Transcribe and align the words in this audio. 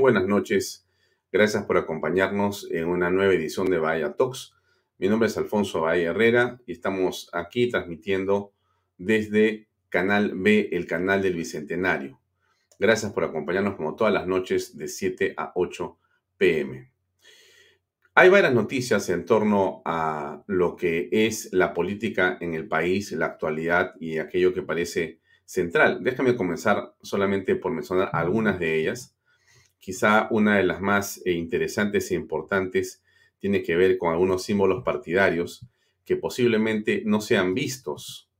buenas 0.00 0.26
noches. 0.26 0.86
Gracias 1.30 1.64
por 1.64 1.76
acompañarnos 1.76 2.66
en 2.70 2.86
una 2.88 3.10
nueva 3.10 3.34
edición 3.34 3.68
de 3.68 3.78
Bahía 3.78 4.14
Talks. 4.14 4.54
Mi 4.96 5.08
nombre 5.08 5.28
es 5.28 5.36
Alfonso 5.36 5.82
Bahía 5.82 6.10
Herrera 6.10 6.58
y 6.66 6.72
estamos 6.72 7.28
aquí 7.34 7.68
transmitiendo 7.68 8.52
desde 8.96 9.68
Canal 9.90 10.32
B, 10.34 10.70
el 10.72 10.86
canal 10.86 11.20
del 11.20 11.34
Bicentenario. 11.34 12.18
Gracias 12.78 13.12
por 13.12 13.24
acompañarnos 13.24 13.76
como 13.76 13.94
todas 13.94 14.12
las 14.12 14.26
noches 14.26 14.78
de 14.78 14.88
7 14.88 15.34
a 15.36 15.52
8 15.54 15.98
pm. 16.38 16.90
Hay 18.14 18.30
varias 18.30 18.54
noticias 18.54 19.08
en 19.10 19.26
torno 19.26 19.82
a 19.84 20.42
lo 20.46 20.76
que 20.76 21.10
es 21.12 21.52
la 21.52 21.74
política 21.74 22.38
en 22.40 22.54
el 22.54 22.66
país, 22.66 23.12
la 23.12 23.26
actualidad 23.26 23.94
y 24.00 24.16
aquello 24.16 24.54
que 24.54 24.62
parece 24.62 25.20
central. 25.44 26.02
Déjame 26.02 26.36
comenzar 26.36 26.94
solamente 27.02 27.54
por 27.54 27.72
mencionar 27.72 28.08
algunas 28.14 28.58
de 28.58 28.80
ellas. 28.80 29.14
Quizá 29.80 30.28
una 30.30 30.58
de 30.58 30.64
las 30.64 30.80
más 30.80 31.20
eh, 31.24 31.32
interesantes 31.32 32.10
e 32.10 32.14
importantes 32.14 33.02
tiene 33.38 33.62
que 33.62 33.74
ver 33.74 33.98
con 33.98 34.12
algunos 34.12 34.44
símbolos 34.44 34.84
partidarios 34.84 35.66
que 36.04 36.16
posiblemente 36.16 37.02
no 37.06 37.20
sean 37.20 37.54
vistos 37.54 38.30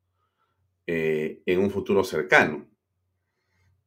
eh, 0.87 1.41
en 1.47 1.61
un 1.61 1.71
futuro 1.71 2.05
cercano. 2.05 2.69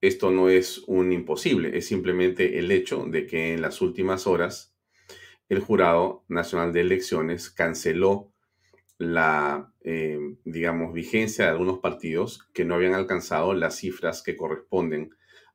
Esto 0.02 0.32
no 0.32 0.50
es 0.50 0.80
un 0.88 1.14
imposible, 1.14 1.78
es 1.78 1.88
simplemente 1.88 2.60
el 2.60 2.72
hecho 2.72 3.06
de 3.06 3.26
que 3.26 3.54
en 3.54 3.62
las 3.62 3.82
últimas 3.82 4.28
horas 4.28 4.76
el 5.48 5.60
Jurado 5.60 6.26
Nacional 6.28 6.74
de 6.74 6.82
Elecciones 6.82 7.50
canceló 7.50 8.32
la, 8.98 9.72
eh, 9.82 10.20
digamos, 10.44 10.94
vigencia 10.94 11.46
de 11.46 11.52
algunos 11.52 11.80
partidos 11.80 12.48
que 12.54 12.66
no 12.66 12.76
habían 12.76 12.94
alcanzado 12.94 13.54
las 13.54 13.76
cifras 13.78 14.24
que 14.24 14.36
corresponden 14.36 15.12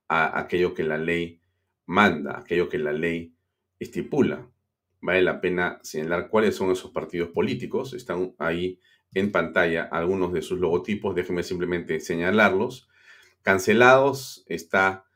a 0.08 0.38
aquello 0.38 0.74
que 0.74 0.84
la 0.84 0.98
ley 0.98 1.40
manda, 1.88 2.38
aquello 2.38 2.68
que 2.68 2.78
la 2.78 2.92
ley 2.92 3.34
estipula. 3.80 4.46
Vale 5.00 5.22
la 5.22 5.40
pena 5.40 5.80
señalar 5.82 6.28
cuáles 6.28 6.54
son 6.54 6.70
esos 6.70 6.90
partidos 6.90 7.30
políticos. 7.30 7.94
Están 7.94 8.34
ahí 8.38 8.78
en 9.14 9.32
pantalla 9.32 9.88
algunos 9.90 10.32
de 10.32 10.42
sus 10.42 10.60
logotipos. 10.60 11.14
Déjenme 11.14 11.42
simplemente 11.42 11.98
señalarlos. 12.00 12.88
Cancelados 13.42 14.44
está 14.48 15.06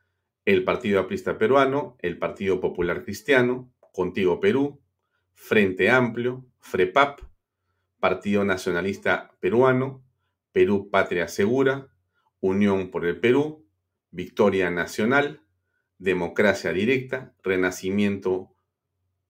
el 0.46 0.64
Partido 0.64 0.98
Aprista 0.98 1.36
Peruano, 1.36 1.96
el 2.00 2.18
Partido 2.18 2.58
Popular 2.60 3.04
Cristiano, 3.04 3.70
Contigo 3.92 4.40
Perú, 4.40 4.80
Frente 5.34 5.90
Amplio, 5.90 6.46
FREPAP, 6.60 7.20
Partido 8.00 8.44
Nacionalista 8.44 9.36
Peruano, 9.40 10.02
Perú 10.52 10.88
Patria 10.90 11.28
Segura, 11.28 11.88
Unión 12.40 12.90
por 12.90 13.04
el 13.04 13.20
Perú, 13.20 13.66
Victoria 14.10 14.70
Nacional, 14.70 15.41
Democracia 16.02 16.72
Directa, 16.72 17.32
Renacimiento 17.44 18.50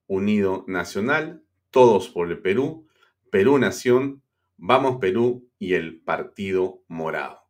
Unido 0.06 0.64
Nacional, 0.66 1.44
Todos 1.70 2.08
por 2.08 2.30
el 2.30 2.40
Perú, 2.40 2.88
Perú 3.30 3.58
Nación, 3.58 4.22
Vamos 4.56 4.96
Perú 4.98 5.50
y 5.58 5.74
el 5.74 6.00
Partido 6.00 6.82
Morado. 6.88 7.42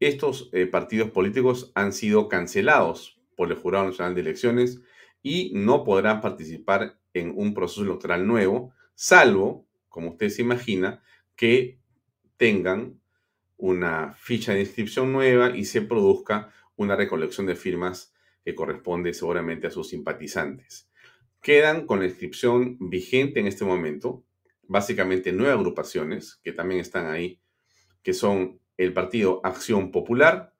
Estos 0.00 0.50
eh, 0.52 0.66
partidos 0.66 1.10
políticos 1.10 1.72
han 1.74 1.94
sido 1.94 2.28
cancelados 2.28 3.22
por 3.36 3.50
el 3.50 3.56
Jurado 3.56 3.86
Nacional 3.86 4.14
de 4.14 4.20
Elecciones 4.20 4.82
y 5.22 5.52
no 5.54 5.82
podrán 5.82 6.20
participar 6.20 6.98
en 7.14 7.32
un 7.34 7.54
proceso 7.54 7.84
electoral 7.84 8.26
nuevo, 8.26 8.74
salvo 8.94 9.66
como 9.88 10.10
usted 10.10 10.28
se 10.28 10.42
imagina, 10.42 11.02
que 11.36 11.78
tengan 12.36 13.00
una 13.56 14.14
ficha 14.14 14.52
de 14.52 14.60
inscripción 14.60 15.10
nueva 15.10 15.56
y 15.56 15.64
se 15.64 15.80
produzca 15.80 16.52
una 16.76 16.96
recolección 16.96 17.46
de 17.46 17.54
firmas 17.54 18.11
que 18.44 18.54
corresponde 18.54 19.14
seguramente 19.14 19.66
a 19.66 19.70
sus 19.70 19.88
simpatizantes. 19.88 20.90
Quedan 21.40 21.86
con 21.86 22.00
la 22.00 22.06
inscripción 22.06 22.76
vigente 22.78 23.40
en 23.40 23.46
este 23.46 23.64
momento, 23.64 24.24
básicamente 24.62 25.32
nueve 25.32 25.52
agrupaciones 25.52 26.40
que 26.42 26.52
también 26.52 26.80
están 26.80 27.06
ahí, 27.06 27.40
que 28.02 28.14
son 28.14 28.60
el 28.76 28.92
Partido 28.92 29.40
Acción 29.44 29.90
Popular, 29.90 30.54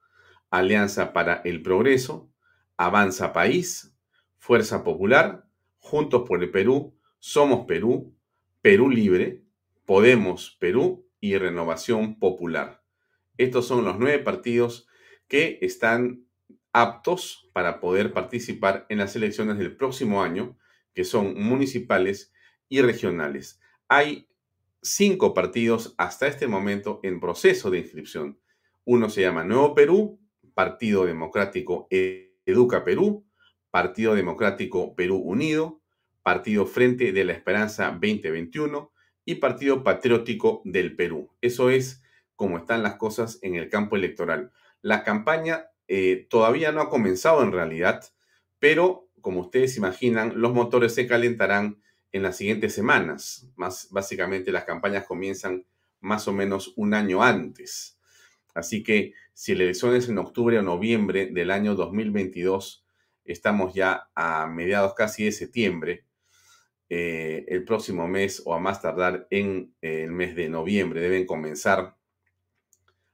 Alianza 0.50 1.12
para 1.12 1.42
el 1.44 1.62
Progreso, 1.62 2.30
Avanza 2.76 3.32
País, 3.32 3.96
Fuerza 4.38 4.84
Popular, 4.84 5.46
Juntos 5.78 6.24
por 6.28 6.42
el 6.42 6.50
Perú, 6.50 6.96
Somos 7.18 7.66
Perú, 7.66 8.14
Perú 8.60 8.90
Libre, 8.90 9.42
Podemos 9.84 10.56
Perú 10.60 11.08
y 11.20 11.36
Renovación 11.38 12.18
Popular. 12.18 12.82
Estos 13.38 13.66
son 13.66 13.84
los 13.84 13.98
nueve 13.98 14.18
partidos 14.18 14.86
que 15.26 15.58
están 15.62 16.26
aptos 16.72 17.48
para 17.52 17.80
poder 17.80 18.12
participar 18.12 18.86
en 18.88 18.98
las 18.98 19.14
elecciones 19.16 19.58
del 19.58 19.76
próximo 19.76 20.22
año, 20.22 20.56
que 20.94 21.04
son 21.04 21.40
municipales 21.40 22.32
y 22.68 22.80
regionales. 22.80 23.60
Hay 23.88 24.28
cinco 24.80 25.34
partidos 25.34 25.94
hasta 25.98 26.26
este 26.26 26.46
momento 26.46 27.00
en 27.02 27.20
proceso 27.20 27.70
de 27.70 27.78
inscripción. 27.78 28.38
Uno 28.84 29.10
se 29.10 29.22
llama 29.22 29.44
Nuevo 29.44 29.74
Perú, 29.74 30.20
Partido 30.54 31.04
Democrático 31.04 31.86
Educa 31.90 32.84
Perú, 32.84 33.24
Partido 33.70 34.14
Democrático 34.14 34.94
Perú 34.94 35.16
Unido, 35.18 35.80
Partido 36.22 36.66
Frente 36.66 37.12
de 37.12 37.24
la 37.24 37.32
Esperanza 37.32 37.90
2021 37.90 38.92
y 39.24 39.36
Partido 39.36 39.82
Patriótico 39.82 40.62
del 40.64 40.96
Perú. 40.96 41.30
Eso 41.40 41.70
es 41.70 42.02
como 42.36 42.58
están 42.58 42.82
las 42.82 42.96
cosas 42.96 43.38
en 43.42 43.54
el 43.54 43.68
campo 43.68 43.96
electoral. 43.96 44.52
La 44.80 45.04
campaña 45.04 45.66
eh, 45.94 46.26
todavía 46.30 46.72
no 46.72 46.80
ha 46.80 46.88
comenzado 46.88 47.42
en 47.42 47.52
realidad, 47.52 48.02
pero 48.58 49.10
como 49.20 49.42
ustedes 49.42 49.76
imaginan, 49.76 50.32
los 50.40 50.54
motores 50.54 50.94
se 50.94 51.06
calentarán 51.06 51.82
en 52.12 52.22
las 52.22 52.38
siguientes 52.38 52.74
semanas. 52.74 53.50
Más 53.56 53.88
básicamente 53.90 54.52
las 54.52 54.64
campañas 54.64 55.04
comienzan 55.04 55.66
más 56.00 56.26
o 56.28 56.32
menos 56.32 56.72
un 56.76 56.94
año 56.94 57.22
antes. 57.22 57.98
Así 58.54 58.82
que 58.82 59.12
si 59.34 59.54
la 59.54 59.64
elección 59.64 59.94
es 59.94 60.08
en 60.08 60.16
octubre 60.16 60.58
o 60.58 60.62
noviembre 60.62 61.26
del 61.26 61.50
año 61.50 61.74
2022, 61.74 62.86
estamos 63.26 63.74
ya 63.74 64.08
a 64.14 64.46
mediados 64.46 64.94
casi 64.94 65.26
de 65.26 65.32
septiembre, 65.32 66.06
eh, 66.88 67.44
el 67.48 67.66
próximo 67.66 68.08
mes 68.08 68.40
o 68.46 68.54
a 68.54 68.58
más 68.58 68.80
tardar 68.80 69.26
en 69.28 69.74
eh, 69.82 70.04
el 70.04 70.12
mes 70.12 70.34
de 70.36 70.48
noviembre 70.48 71.02
deben 71.02 71.26
comenzar 71.26 71.98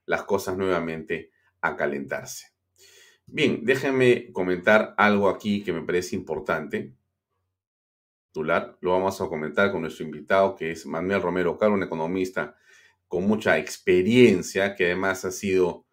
las 0.06 0.22
cosas 0.22 0.56
nuevamente 0.56 1.32
a 1.60 1.74
calentarse. 1.74 2.57
Bien, 3.30 3.62
déjenme 3.62 4.32
comentar 4.32 4.94
algo 4.96 5.28
aquí 5.28 5.62
que 5.62 5.72
me 5.72 5.82
parece 5.82 6.16
importante. 6.16 6.94
Lo 8.32 8.92
vamos 8.92 9.20
a 9.20 9.26
comentar 9.26 9.70
con 9.70 9.82
nuestro 9.82 10.06
invitado, 10.06 10.56
que 10.56 10.70
es 10.70 10.86
Manuel 10.86 11.20
Romero 11.20 11.58
Caro, 11.58 11.74
un 11.74 11.82
economista 11.82 12.56
con 13.06 13.26
mucha 13.26 13.58
experiencia, 13.58 14.74
que 14.74 14.86
además 14.86 15.26
ha 15.26 15.30
sido 15.30 15.84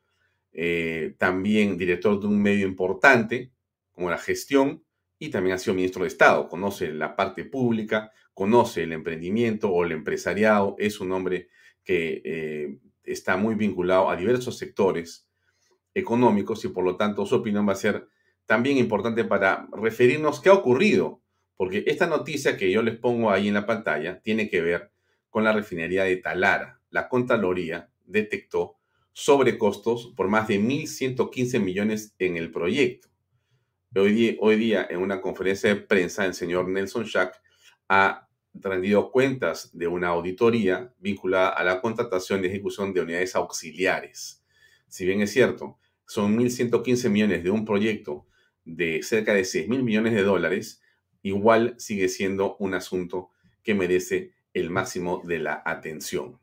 eh, 0.54 1.16
también 1.18 1.78
director 1.78 2.20
de 2.20 2.28
un 2.28 2.42
medio 2.42 2.66
importante, 2.68 3.52
como 3.92 4.10
la 4.10 4.18
gestión, 4.18 4.86
y 5.20 5.30
también 5.30 5.56
ha 5.56 5.58
sido 5.58 5.74
ministro 5.74 6.04
de 6.04 6.10
Estado, 6.10 6.48
conoce 6.48 6.94
la 6.94 7.18
parte 7.18 7.44
pública, 7.44 8.12
conoce 8.34 8.84
el 8.84 8.94
emprendimiento 8.94 9.70
o 9.70 9.84
el 9.84 9.92
empresariado, 9.92 10.76
es 10.78 11.02
un 11.02 11.12
hombre 11.12 11.50
que 11.84 12.22
eh, 12.24 12.78
está 13.04 13.36
muy 13.36 13.56
vinculado 13.56 14.10
a 14.10 14.16
diversos 14.16 14.58
sectores 14.58 15.28
económicos 15.96 16.64
y 16.66 16.68
por 16.68 16.84
lo 16.84 16.98
tanto 16.98 17.26
su 17.26 17.36
opinión 17.36 17.68
va 17.68 17.74
a 17.74 17.78
ser 17.78 18.08
también 18.46 18.78
importante 18.78 19.24
para 19.24 19.68
referirnos 19.72 20.40
qué 20.40 20.50
ha 20.50 20.54
ocurrido, 20.54 21.22
porque 21.58 21.84
esta 21.88 22.06
noticia 22.06 22.58
que 22.58 22.70
yo 22.70 22.84
les 22.84 22.98
pongo 22.98 23.32
ahí 23.32 23.48
en 23.48 23.56
la 23.56 23.66
pantalla 23.66 24.22
tiene 24.22 24.50
que 24.50 24.62
ver 24.62 24.92
con 25.30 25.44
la 25.44 25.54
refinería 25.54 26.04
de 26.04 26.18
Talara. 26.18 26.80
La 26.92 27.10
Contraloría 27.10 27.90
detectó 28.06 28.78
sobrecostos 29.14 30.14
por 30.16 30.28
más 30.28 30.48
de 30.48 30.60
1.115 30.60 31.60
millones 31.60 32.14
en 32.20 32.38
el 32.38 32.52
proyecto. 32.52 33.08
Hoy 33.96 34.56
día, 34.58 34.86
en 34.90 35.00
una 35.00 35.22
conferencia 35.22 35.74
de 35.74 35.80
prensa, 35.80 36.26
el 36.26 36.34
señor 36.34 36.68
Nelson 36.68 37.06
Schack 37.06 37.42
ha 37.88 38.28
rendido 38.54 39.10
cuentas 39.10 39.70
de 39.72 39.88
una 39.88 40.10
auditoría 40.10 40.94
vinculada 41.00 41.50
a 41.50 41.64
la 41.64 41.80
contratación 41.80 42.44
y 42.44 42.48
ejecución 42.48 42.94
de 42.94 43.02
unidades 43.02 43.36
auxiliares. 43.36 44.44
Si 44.90 45.06
bien 45.06 45.22
es 45.22 45.32
cierto, 45.32 45.80
son 46.06 46.38
1.115 46.38 47.10
millones 47.10 47.44
de 47.44 47.52
un 47.52 47.66
proyecto 47.66 48.26
de 48.64 49.02
cerca 49.04 49.34
de 49.34 49.44
6 49.44 49.68
mil 49.68 49.84
millones 49.84 50.14
de 50.14 50.24
dólares, 50.24 50.82
igual 51.22 51.76
sigue 51.78 52.10
siendo 52.10 52.56
un 52.58 52.74
asunto 52.74 53.30
que 53.64 53.74
merece 53.74 54.34
el 54.54 54.70
máximo 54.70 55.22
de 55.26 55.40
la 55.40 55.62
atención. 55.66 56.40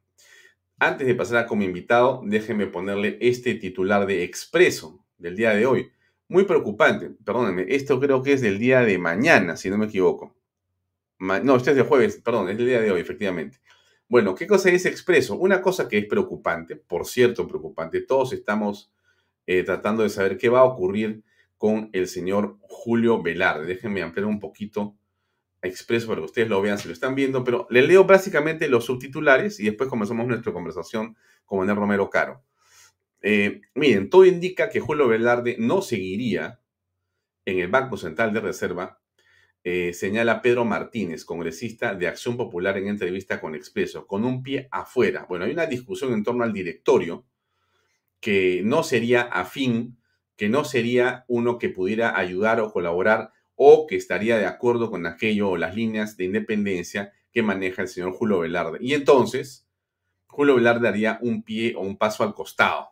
Antes 0.79 1.07
de 1.07 1.15
pasar 1.15 1.39
a 1.39 1.47
como 1.47 1.63
invitado, 1.63 2.23
déjenme 2.25 2.67
ponerle 2.67 3.19
este 3.21 3.55
titular 3.55 4.07
de 4.07 4.25
expreso 4.25 5.05
del 5.17 5.37
día 5.37 5.55
de 5.55 5.67
hoy 5.67 5.93
muy 6.33 6.45
preocupante. 6.45 7.11
Perdónenme, 7.25 7.67
esto 7.69 8.01
creo 8.01 8.23
que 8.23 8.33
es 8.33 8.41
del 8.41 8.59
día 8.59 8.81
de 8.81 8.99
mañana, 8.99 9.57
si 9.57 9.69
no 9.69 9.77
me 9.77 9.85
equivoco. 9.87 10.35
no, 11.19 11.57
este 11.57 11.71
es 11.71 11.77
de 11.77 11.83
jueves, 11.83 12.17
perdón, 12.25 12.49
es 12.49 12.57
del 12.57 12.67
día 12.67 12.81
de 12.81 12.91
hoy, 12.91 13.01
efectivamente. 13.03 13.61
Bueno, 14.09 14.35
¿qué 14.35 14.47
cosa 14.47 14.71
es 14.71 14.87
expreso? 14.87 15.37
Una 15.37 15.61
cosa 15.61 15.89
que 15.89 15.99
es 15.99 16.07
preocupante, 16.07 16.77
por 16.77 17.07
cierto, 17.07 17.47
preocupante. 17.47 18.01
Todos 18.01 18.33
estamos 18.33 18.93
eh, 19.47 19.63
tratando 19.65 20.03
de 20.03 20.11
saber 20.11 20.39
qué 20.39 20.49
va 20.49 20.61
a 20.61 20.65
ocurrir 20.65 21.23
con 21.59 21.91
el 21.93 22.09
señor 22.09 22.59
Julio 22.63 23.23
Velarde. 23.23 23.67
Déjenme 23.67 24.03
ampliar 24.03 24.27
un 24.27 24.41
poquito 24.41 24.97
expreso 25.63 26.09
para 26.09 26.21
que 26.21 26.27
ustedes 26.27 26.49
lo 26.49 26.61
vean 26.61 26.79
si 26.79 26.89
lo 26.89 26.95
están 26.95 27.15
viendo, 27.15 27.45
pero 27.45 27.67
le 27.71 27.83
leo 27.83 28.05
básicamente 28.05 28.69
los 28.69 28.85
subtitulares 28.85 29.61
y 29.61 29.65
después 29.65 29.89
comenzamos 29.89 30.27
nuestra 30.27 30.53
conversación 30.53 31.17
con 31.45 31.61
Manuel 31.61 31.77
Romero 31.77 32.11
Caro. 32.11 32.43
Eh, 33.21 33.61
miren, 33.75 34.11
todo 34.11 34.25
indica 34.25 34.69
que 34.69 34.81
Julio 34.81 35.07
Velarde 35.07 35.57
no 35.59 35.81
seguiría 35.81 36.61
en 37.45 37.61
el 37.61 37.69
Banco 37.69 37.97
Central 37.97 38.33
de 38.33 38.41
Reserva, 38.41 39.01
eh, 39.65 39.93
señala 39.93 40.43
Pedro 40.43 40.65
Martínez, 40.65 41.25
congresista 41.25 41.95
de 41.95 42.09
Acción 42.09 42.37
Popular 42.37 42.77
en 42.79 42.89
entrevista 42.89 43.41
con 43.41 43.55
Expreso, 43.55 44.09
con 44.09 44.25
un 44.25 44.43
pie 44.43 44.69
afuera. 44.73 45.27
Bueno, 45.29 45.45
hay 45.45 45.53
una 45.53 45.67
discusión 45.67 46.13
en 46.13 46.25
torno 46.25 46.43
al 46.43 46.53
directorio 46.53 47.25
que 48.23 48.63
no 48.65 48.85
sería 48.85 49.23
afín, 49.23 49.99
que 50.37 50.49
no 50.49 50.65
sería 50.65 51.25
uno 51.27 51.59
que 51.59 51.69
pudiera 51.69 52.17
ayudar 52.17 52.61
o 52.61 52.73
colaborar 52.73 53.33
o 53.57 53.87
que 53.89 53.97
estaría 53.97 54.39
de 54.39 54.47
acuerdo 54.47 54.91
con 54.91 55.07
aquello 55.07 55.51
o 55.51 55.57
las 55.57 55.75
líneas 55.75 56.17
de 56.17 56.25
independencia 56.25 57.13
que 57.33 57.43
maneja 57.43 57.83
el 57.83 57.89
señor 57.89 58.13
Julio 58.13 58.39
Velarde. 58.39 58.79
Y 58.81 58.95
entonces, 58.95 59.67
Julio 60.29 60.55
Velarde 60.55 60.87
haría 60.89 61.19
un 61.21 61.43
pie 61.43 61.75
o 61.77 61.81
un 61.81 61.99
paso 61.99 62.23
al 62.23 62.33
costado. 62.33 62.91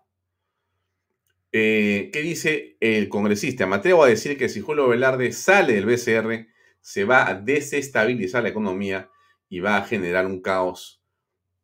Eh, 1.53 2.11
¿Qué 2.13 2.23
dice 2.23 2.77
el 2.81 3.09
congresista? 3.09 3.67
Me 3.67 3.77
atrevo 3.77 4.03
a 4.03 4.09
decir 4.09 4.37
que 4.37 4.49
si 4.49 4.61
Julio 4.61 4.89
Velarde 4.89 5.31
sale 5.31 5.75
del 5.75 5.87
BCR, 5.87 6.49
se 6.81 7.05
va 7.05 7.29
a 7.29 7.35
desestabilizar 7.35 8.43
la 8.43 8.49
economía 8.49 9.11
y 9.49 9.61
va 9.61 9.77
a 9.77 9.85
generar 9.85 10.27
un 10.27 10.43
caos 10.43 11.05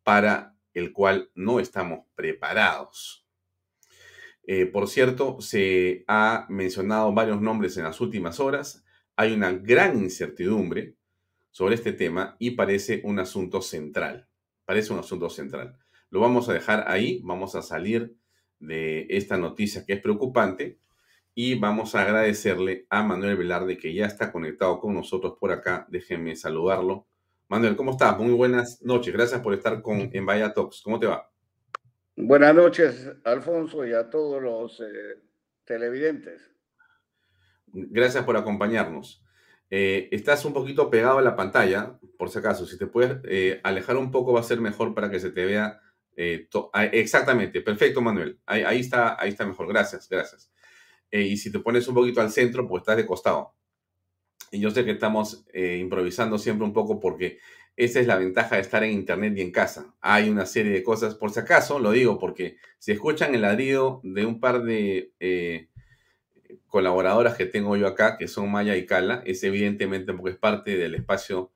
para 0.05 0.57
el 0.73 0.93
cual 0.93 1.31
no 1.35 1.59
estamos 1.59 2.05
preparados. 2.15 3.26
Eh, 4.47 4.67
por 4.67 4.89
cierto, 4.89 5.41
se 5.41 6.05
ha 6.07 6.47
mencionado 6.49 7.13
varios 7.13 7.41
nombres 7.41 7.77
en 7.77 7.85
las 7.85 8.01
últimas 8.01 8.39
horas. 8.39 8.85
Hay 9.17 9.33
una 9.33 9.53
gran 9.53 9.99
incertidumbre 9.99 10.95
sobre 11.51 11.75
este 11.75 11.93
tema 11.93 12.37
y 12.39 12.53
parece 12.53 13.01
un 13.05 13.19
asunto 13.19 13.61
central. 13.61 14.29
Parece 14.65 14.93
un 14.93 15.01
asunto 15.01 15.29
central. 15.31 15.77
Lo 16.11 16.21
vamos 16.21 16.49
a 16.49 16.53
dejar 16.53 16.85
ahí, 16.87 17.21
vamos 17.25 17.57
a 17.57 17.63
salir 17.63 18.15
de 18.61 19.07
esta 19.11 19.37
noticia 19.37 19.85
que 19.85 19.95
es 19.95 20.01
preocupante 20.01 20.79
y 21.35 21.57
vamos 21.57 21.95
a 21.95 22.03
agradecerle 22.03 22.87
a 22.89 23.03
Manuel 23.03 23.37
Velarde 23.37 23.77
que 23.77 23.93
ya 23.93 24.07
está 24.07 24.33
conectado 24.33 24.79
con 24.81 24.95
nosotros 24.95 25.35
por 25.41 25.51
acá. 25.53 25.87
Déjenme 25.91 26.37
saludarlo. 26.37 27.07
Manuel, 27.49 27.77
¿cómo 27.77 27.93
estás? 27.93 28.19
Muy 28.19 28.33
buenas 28.33 28.81
noches. 28.83 29.13
Gracias 29.13 29.41
por 29.41 29.55
estar 29.55 29.83
con 29.83 30.09
en 30.13 30.27
Vaya 30.27 30.55
Talks. 30.55 30.83
¿Cómo 30.83 30.99
te 30.99 31.07
va? 31.07 31.36
Buenas 32.19 32.55
noches, 32.55 33.13
Alfonso, 33.25 33.87
y 33.87 33.93
a 33.93 34.09
todos 34.09 34.43
los 34.43 34.81
eh, 34.81 35.21
televidentes. 35.67 36.51
Gracias 37.67 38.25
por 38.25 38.39
acompañarnos. 38.39 39.23
Eh, 39.69 40.09
estás 40.11 40.47
un 40.47 40.55
poquito 40.55 40.89
pegado 40.89 41.19
a 41.19 41.23
la 41.23 41.37
pantalla, 41.37 41.99
por 42.17 42.31
si 42.31 42.39
acaso. 42.39 42.65
Si 42.65 42.79
te 42.79 42.87
puedes 42.87 43.19
eh, 43.29 43.61
alejar 43.63 43.99
un 43.99 44.11
poco 44.11 44.33
va 44.33 44.41
a 44.41 44.45
ser 44.45 44.63
mejor 44.63 44.95
para 44.95 45.11
que 45.11 45.21
se 45.21 45.31
te 45.31 45.45
vea 45.45 45.79
ah, 46.73 46.85
exactamente, 46.87 47.61
perfecto, 47.61 48.01
Manuel. 48.01 48.41
Ahí, 48.47 48.81
está, 48.81 49.21
ahí 49.21 49.29
está 49.29 49.45
mejor. 49.45 49.69
Gracias, 49.69 50.09
gracias. 50.09 50.51
Y 51.11 51.37
si 51.37 51.53
te 51.53 51.59
pones 51.59 51.87
un 51.87 51.97
poquito 51.97 52.23
al 52.23 52.31
centro, 52.31 52.67
pues 52.67 52.81
estás 52.81 52.97
de 52.97 53.05
costado. 53.05 53.55
Y 54.51 54.61
yo 54.61 54.71
sé 54.71 54.87
que 54.87 54.93
estamos 54.93 55.45
improvisando 55.53 56.39
siempre 56.39 56.65
un 56.65 56.73
poco 56.73 56.99
porque 56.99 57.41
esa 57.77 58.01
es 58.01 58.07
la 58.07 58.17
ventaja 58.17 58.57
de 58.57 58.63
estar 58.63 58.83
en 58.83 58.93
internet 58.93 59.35
y 59.37 59.43
en 59.43 59.53
casa. 59.53 59.95
Hay 60.01 60.29
una 60.31 60.47
serie 60.47 60.73
de 60.73 60.83
cosas, 60.83 61.15
por 61.15 61.31
si 61.31 61.41
acaso, 61.41 61.79
lo 61.79 61.93
digo 61.93 62.19
porque 62.19 62.57
si 62.79 62.93
escuchan 62.93 63.35
el 63.35 63.43
ladrido 63.43 64.01
de 64.03 64.27
un 64.27 64.41
par 64.41 64.63
de 64.63 65.13
colaboradoras 66.67 67.37
que 67.37 67.47
tengo 67.47 67.77
yo 67.77 67.87
acá, 67.87 68.17
que 68.19 68.29
son 68.29 68.51
Maya 68.51 68.77
y 68.77 68.87
Cala, 68.87 69.23
es 69.25 69.43
evidentemente 69.45 70.13
porque 70.13 70.33
es 70.33 70.37
parte 70.37 70.77
del 70.77 70.95
espacio 70.95 71.53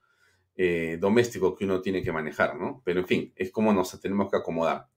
eh, 0.56 0.99
doméstico 1.00 1.55
que 1.55 1.64
uno 1.64 1.81
tiene 1.81 2.02
que 2.02 2.12
manejar, 2.12 2.56
¿no? 2.56 2.82
Pero 2.84 3.00
en 3.00 3.06
fin, 3.06 3.32
es 3.37 3.50
como 3.50 3.72
nos 3.72 4.00
tenemos 4.00 4.31
que 4.31 4.38
acomodar. 4.38 4.88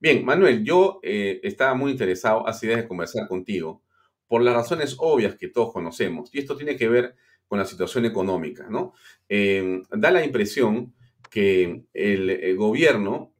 Bien, 0.00 0.24
Manuel, 0.24 0.64
yo 0.64 1.00
eh, 1.02 1.40
estaba 1.42 1.74
muy 1.74 1.92
interesado 1.92 2.44
días 2.60 2.76
de 2.76 2.88
conversar 2.88 3.26
contigo 3.28 3.82
por 4.26 4.42
las 4.42 4.54
razones 4.54 4.96
obvias 4.98 5.36
que 5.36 5.48
todos 5.48 5.72
conocemos, 5.72 6.28
y 6.32 6.38
esto 6.38 6.56
tiene 6.56 6.76
que 6.76 6.88
ver 6.88 7.14
con 7.48 7.58
la 7.58 7.64
situación 7.64 8.04
económica, 8.04 8.68
¿no? 8.70 8.92
Eh, 9.28 9.82
da 9.90 10.10
la 10.10 10.24
impresión 10.24 10.94
que 11.30 11.84
el, 11.92 12.56
gobierno 12.56 13.32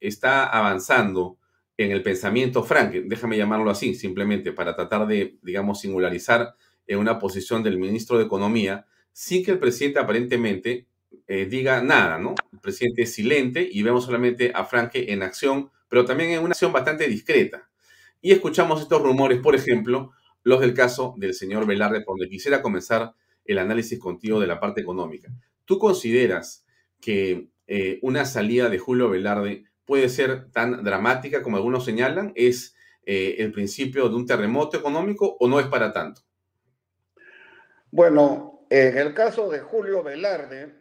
está 0.00 0.46
avanzando 0.46 1.38
en 1.76 1.90
el 1.90 2.02
pensamiento 2.02 2.62
frank, 2.62 2.92
déjame 2.92 3.36
llamarlo 3.36 3.70
así, 3.70 3.94
simplemente 3.94 4.52
para 4.52 4.74
tratar 4.74 5.06
de, 5.06 5.38
digamos, 5.42 5.80
singularizar 5.80 6.54
en 6.86 6.98
una 6.98 7.18
posición 7.18 7.62
del 7.62 7.78
ministro 7.78 8.18
de 8.18 8.24
Economía, 8.24 8.86
sin 9.12 9.44
que 9.44 9.52
el 9.52 9.58
presidente 9.58 9.98
aparentemente 9.98 10.86
eh, 11.26 11.46
diga 11.46 11.82
nada, 11.82 12.18
¿no? 12.18 12.34
El 12.52 12.60
presidente 12.60 13.02
es 13.02 13.14
silente 13.14 13.66
y 13.70 13.82
vemos 13.82 14.04
solamente 14.04 14.52
a 14.54 14.64
Franke 14.64 15.12
en 15.12 15.22
acción, 15.22 15.70
pero 15.88 16.04
también 16.04 16.30
en 16.30 16.40
una 16.40 16.50
acción 16.50 16.72
bastante 16.72 17.06
discreta. 17.06 17.68
Y 18.20 18.32
escuchamos 18.32 18.80
estos 18.80 19.02
rumores, 19.02 19.40
por 19.40 19.54
ejemplo, 19.54 20.12
los 20.42 20.60
del 20.60 20.74
caso 20.74 21.14
del 21.16 21.34
señor 21.34 21.66
Velarde, 21.66 22.00
por 22.00 22.18
donde 22.18 22.30
quisiera 22.30 22.62
comenzar 22.62 23.14
el 23.44 23.58
análisis 23.58 23.98
contigo 23.98 24.40
de 24.40 24.46
la 24.46 24.60
parte 24.60 24.80
económica. 24.80 25.32
¿Tú 25.64 25.78
consideras 25.78 26.66
que 27.00 27.48
eh, 27.66 27.98
una 28.02 28.24
salida 28.24 28.68
de 28.68 28.78
Julio 28.78 29.10
Velarde 29.10 29.64
puede 29.84 30.08
ser 30.08 30.50
tan 30.50 30.84
dramática 30.84 31.42
como 31.42 31.56
algunos 31.56 31.84
señalan? 31.84 32.32
¿Es 32.34 32.74
eh, 33.04 33.36
el 33.38 33.52
principio 33.52 34.08
de 34.08 34.16
un 34.16 34.26
terremoto 34.26 34.76
económico 34.76 35.36
o 35.38 35.48
no 35.48 35.60
es 35.60 35.66
para 35.66 35.92
tanto? 35.92 36.22
Bueno, 37.90 38.66
en 38.70 38.96
el 38.96 39.12
caso 39.12 39.50
de 39.50 39.60
Julio 39.60 40.02
Velarde, 40.02 40.74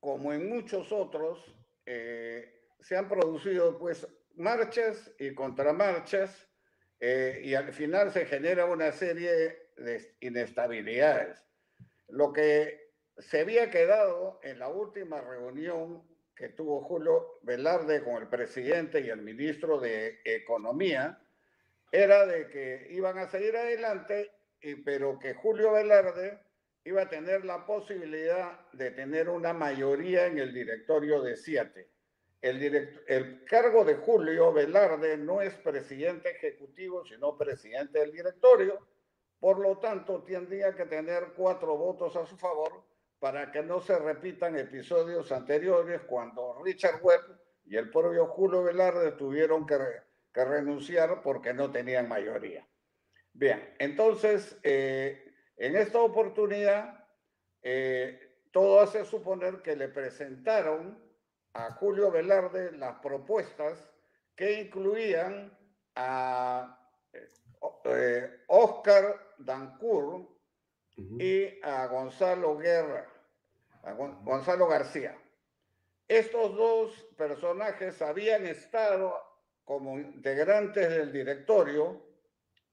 como 0.00 0.32
en 0.32 0.48
muchos 0.48 0.90
otros, 0.90 1.38
eh, 1.86 2.66
se 2.80 2.96
han 2.96 3.08
producido 3.08 3.78
pues 3.78 4.06
marchas 4.36 5.12
y 5.18 5.32
contramarchas 5.34 6.48
eh, 7.00 7.40
y 7.44 7.54
al 7.54 7.72
final 7.72 8.12
se 8.12 8.26
genera 8.26 8.66
una 8.66 8.92
serie 8.92 9.68
de 9.76 10.16
inestabilidades. 10.20 11.44
Lo 12.08 12.32
que 12.32 12.92
se 13.18 13.40
había 13.40 13.70
quedado 13.70 14.40
en 14.42 14.58
la 14.58 14.68
última 14.68 15.20
reunión 15.20 16.02
que 16.34 16.48
tuvo 16.48 16.82
Julio 16.82 17.38
Velarde 17.42 18.02
con 18.02 18.16
el 18.16 18.28
presidente 18.28 19.00
y 19.00 19.08
el 19.08 19.22
ministro 19.22 19.78
de 19.78 20.20
Economía 20.24 21.20
era 21.92 22.26
de 22.26 22.48
que 22.48 22.88
iban 22.90 23.18
a 23.18 23.28
seguir 23.28 23.56
adelante, 23.56 24.32
pero 24.84 25.18
que 25.18 25.34
Julio 25.34 25.72
Velarde 25.72 26.40
iba 26.84 27.02
a 27.02 27.08
tener 27.08 27.44
la 27.44 27.64
posibilidad 27.64 28.68
de 28.72 28.90
tener 28.90 29.28
una 29.28 29.52
mayoría 29.52 30.26
en 30.26 30.38
el 30.38 30.52
directorio 30.52 31.22
de 31.22 31.36
siete. 31.36 31.93
El, 32.44 33.42
cargo 33.46 33.86
de 33.86 33.94
Julio 33.94 34.52
Velarde 34.52 35.16
no 35.16 35.40
es 35.40 35.54
presidente 35.54 36.30
ejecutivo, 36.30 37.02
sino 37.06 37.38
presidente 37.38 38.00
del 38.00 38.12
directorio. 38.12 38.86
Por 39.40 39.60
lo 39.60 39.78
tanto, 39.78 40.22
tendría 40.24 40.74
que 40.74 40.84
tener 40.84 41.32
cuatro 41.34 41.74
votos 41.78 42.14
a 42.16 42.26
su 42.26 42.36
favor 42.36 42.84
para 43.18 43.50
que 43.50 43.62
no 43.62 43.80
se 43.80 43.98
repitan 43.98 44.58
episodios 44.58 45.32
anteriores 45.32 46.02
cuando 46.02 46.62
Richard 46.62 47.02
Webb 47.02 47.22
y 47.64 47.76
el 47.76 47.90
propio 47.90 48.26
Julio 48.26 48.62
Velarde 48.62 49.12
tuvieron 49.12 49.66
que, 49.66 49.78
que 50.30 50.44
renunciar 50.44 51.22
porque 51.22 51.54
no 51.54 51.72
tenían 51.72 52.10
mayoría. 52.10 52.68
Bien, 53.32 53.74
entonces, 53.78 54.58
eh, 54.62 55.32
en 55.56 55.76
esta 55.76 55.98
oportunidad, 55.98 57.08
eh, 57.62 58.20
todo 58.52 58.80
hace 58.80 59.06
suponer 59.06 59.62
que 59.62 59.76
le 59.76 59.88
presentaron 59.88 61.02
a 61.54 61.70
Julio 61.72 62.10
Velarde 62.10 62.72
las 62.72 62.98
propuestas 62.98 63.90
que 64.36 64.60
incluían 64.60 65.56
a 65.94 66.78
Oscar 68.48 69.04
eh, 69.04 69.34
Dancourt 69.38 70.28
y 70.96 71.60
a 71.62 71.86
Gonzalo 71.86 72.56
Guerra, 72.56 73.08
a 73.82 73.92
Gonzalo 73.92 74.66
García. 74.66 75.16
Estos 76.06 76.54
dos 76.56 76.92
personajes 77.16 78.02
habían 78.02 78.46
estado 78.46 79.14
como 79.64 79.98
integrantes 79.98 80.90
del 80.90 81.12
directorio 81.12 82.02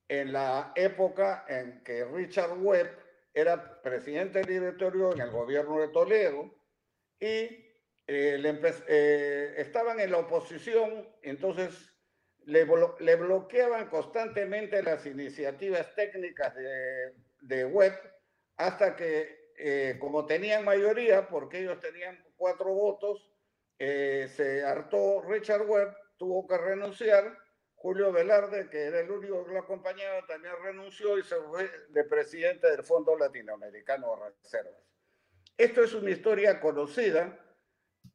en 0.08 0.34
la 0.34 0.74
época 0.76 1.46
en 1.48 1.84
que 1.84 2.04
Richard 2.04 2.58
Webb 2.60 2.98
era 3.34 3.82
presidente 3.82 4.40
del 4.40 4.48
directorio 4.48 5.14
en 5.14 5.22
el 5.22 5.32
gobierno 5.32 5.80
de 5.80 5.88
Toledo 5.88 6.52
y 7.20 7.71
eh, 8.14 8.74
eh, 8.90 9.54
estaban 9.56 10.02
en 10.02 10.12
la 10.12 10.18
oposición, 10.18 11.08
entonces 11.22 11.94
le, 12.44 12.66
bloqueaban 12.66 13.88
constantemente 13.88 14.84
las 14.84 15.06
iniciativas 15.06 15.96
técnicas 15.96 16.54
de, 16.54 17.14
de 17.40 17.64
Webb 17.64 17.98
hasta 18.58 18.98
que, 18.98 19.54
eh, 19.58 19.96
como 19.98 20.26
tenían 20.26 20.66
mayoría, 20.66 21.30
porque 21.30 21.60
ellos 21.60 21.80
tenían 21.80 22.22
cuatro 22.36 22.74
votos, 22.74 23.32
se 23.80 24.64
hartó 24.66 25.22
Richard 25.22 25.66
Webb, 25.66 25.96
tuvo 26.18 26.46
que 26.46 26.58
renunciar 26.58 27.38
Julio 27.76 28.12
Velarde, 28.12 28.70
que 28.70 28.88
era 28.88 29.00
el 29.00 29.10
único 29.10 29.46
que 29.46 29.54
lo 29.54 29.60
acompañaba, 29.60 30.28
también 30.28 30.54
renunció 30.62 31.18
y 31.18 31.24
se 31.24 31.38
fue 31.38 31.72
de 31.90 32.04
presidente 32.04 32.70
del 32.70 32.84
Fondo 32.84 33.18
Latinoamericano 33.18 34.18
de 34.18 34.32
Reservas. 34.44 34.84
Esto 35.58 35.82
es 35.82 35.94
una 35.94 36.12
historia 36.12 36.60
conocida 36.60 37.40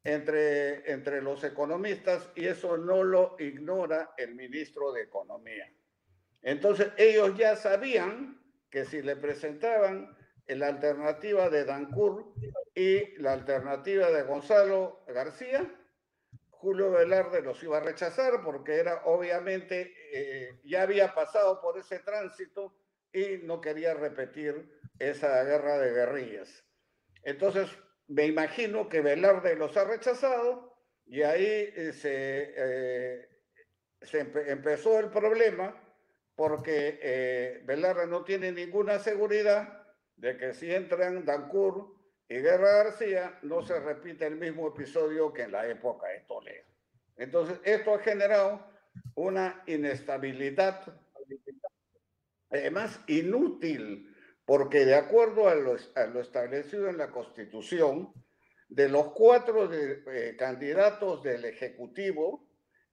entre, 0.07 0.89
entre 0.93 1.21
los 1.21 1.43
economistas 1.43 2.31
y 2.37 2.47
eso 2.47 2.77
no 2.77 3.03
lo 3.03 3.35
ignora 3.41 4.15
el 4.17 4.37
ministro 4.37 4.93
de 4.93 5.03
Economía. 5.03 5.69
Entonces 6.43 6.93
ellos 6.97 7.37
ya 7.37 7.57
sabían 7.57 8.41
que 8.71 8.85
si 8.85 9.03
le 9.03 9.17
presentaban 9.17 10.17
la 10.47 10.69
alternativa 10.69 11.51
de 11.51 11.65
Dancur 11.65 12.33
y 12.73 13.17
la 13.21 13.33
alternativa 13.33 14.13
de 14.13 14.23
Gonzalo 14.23 15.05
García, 15.09 15.75
Julio 16.51 16.93
Velarde 16.93 17.43
los 17.43 17.61
iba 17.65 17.79
a 17.79 17.81
rechazar 17.81 18.45
porque 18.45 18.77
era 18.77 19.03
obviamente, 19.07 19.93
eh, 20.13 20.61
ya 20.63 20.83
había 20.83 21.15
pasado 21.15 21.61
por 21.61 21.79
ese 21.79 21.99
tránsito 21.99 22.77
y 23.13 23.39
no 23.43 23.61
quería 23.61 23.95
repetir 23.95 24.71
esa 25.01 25.43
guerra 25.43 25.79
de 25.79 25.93
guerrillas. 25.93 26.65
Entonces, 27.25 27.77
me 28.09 28.27
imagino 28.27 28.89
que 28.89 29.01
Velarde 29.01 29.57
los 29.57 29.77
ha 29.77 29.85
rechazado 29.85 30.77
y 31.07 31.23
ahí 31.23 31.45
eh, 31.47 31.93
se, 31.93 32.55
eh, 32.57 33.29
se 34.03 34.21
empezó 34.21 34.99
el 34.99 35.11
problema 35.11 35.83
porque 36.35 37.63
Velarde 37.65 38.07
no 38.07 38.25
tiene 38.25 38.53
ninguna 38.53 38.99
seguridad 38.99 39.87
de 40.17 40.37
que 40.37 40.55
si 40.55 40.73
entran 40.73 41.25
Dancur 41.25 41.97
y 42.29 42.37
Guerra 42.37 42.85
García 42.85 43.39
no 43.43 43.63
se 43.63 43.79
repite 43.79 44.27
el 44.27 44.37
mismo 44.37 44.69
episodio 44.69 45.33
que 45.33 45.43
en 45.43 45.53
la 45.53 45.67
época 45.67 46.09
de 46.09 46.21
Toledo. 46.21 46.65
Entonces, 47.17 47.61
esto 47.65 47.95
ha 47.95 47.99
generado 48.01 48.67
una 49.15 49.63
inestabilidad, 49.67 51.01
además 52.51 53.01
inútil, 53.07 54.15
porque 54.47 54.85
de 54.85 54.95
acuerdo 54.95 55.49
a 55.49 55.55
lo, 55.57 55.77
establecido 56.21 56.89
en 56.89 56.97
la 56.97 57.11
Constitución, 57.11 58.13
de 58.69 58.89
los 58.89 59.13
cuatro 59.13 59.69
eh, 59.73 60.37
candidatos 60.39 61.23
del 61.23 61.45
Ejecutivo, 61.45 62.49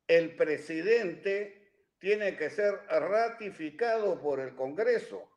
el 0.07 0.35
presidente 0.35 1.71
tiene 1.99 2.35
que 2.35 2.49
ser 2.49 2.73
ratificado 2.87 4.19
por 4.19 4.39
el 4.39 4.55
Congreso. 4.55 5.29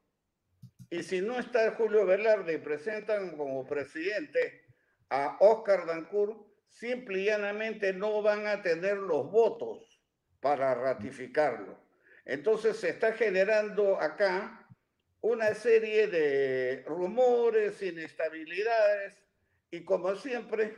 Y 0.90 1.02
si 1.02 1.20
no 1.20 1.38
está 1.38 1.72
Julio 1.72 2.06
Velarde 2.06 2.54
y 2.54 2.58
presentan 2.58 3.36
como 3.36 3.66
presidente 3.66 4.64
a 5.10 5.36
Oscar 5.40 5.86
Dancourt, 5.86 6.46
simple 6.68 7.20
y 7.20 7.24
llanamente 7.26 7.92
no 7.92 8.22
van 8.22 8.46
a 8.46 8.62
tener 8.62 8.96
los 8.96 9.30
votos 9.30 10.00
para 10.40 10.74
ratificarlo. 10.74 11.78
Entonces 12.24 12.78
se 12.78 12.90
está 12.90 13.12
generando 13.12 14.00
acá 14.00 14.65
una 15.26 15.54
serie 15.54 16.06
de 16.06 16.84
rumores, 16.86 17.82
inestabilidades, 17.82 19.20
y 19.72 19.84
como 19.84 20.14
siempre, 20.14 20.76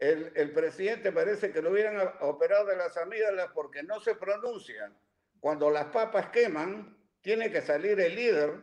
el, 0.00 0.32
el, 0.34 0.52
presidente 0.52 1.12
parece 1.12 1.52
que 1.52 1.62
lo 1.62 1.70
hubieran 1.70 2.12
operado 2.20 2.66
de 2.66 2.76
las 2.76 2.96
amígdalas 2.96 3.50
porque 3.54 3.84
no 3.84 4.00
se 4.00 4.16
pronuncian. 4.16 4.96
Cuando 5.38 5.70
las 5.70 5.86
papas 5.86 6.30
queman, 6.30 6.96
tiene 7.20 7.52
que 7.52 7.62
salir 7.62 8.00
el 8.00 8.16
líder 8.16 8.60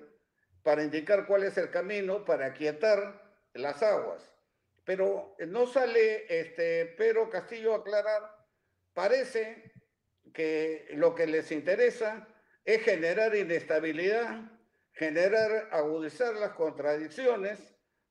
para 0.62 0.84
indicar 0.84 1.26
cuál 1.26 1.44
es 1.44 1.58
el 1.58 1.70
camino 1.70 2.26
para 2.26 2.48
aquietar 2.48 3.22
las 3.54 3.82
aguas. 3.82 4.30
Pero 4.84 5.38
no 5.48 5.68
sale 5.68 6.26
este 6.28 6.86
Pedro 6.98 7.30
Castillo 7.30 7.74
a 7.74 7.78
aclarar, 7.78 8.46
parece 8.94 9.72
que 10.34 10.88
lo 10.92 11.16
que 11.16 11.28
les 11.28 11.52
interesa 11.52 12.28
es 12.66 12.84
generar 12.84 13.34
inestabilidad, 13.36 14.57
generar, 14.98 15.70
agudizar 15.72 16.36
las 16.36 16.54
contradicciones 16.54 17.60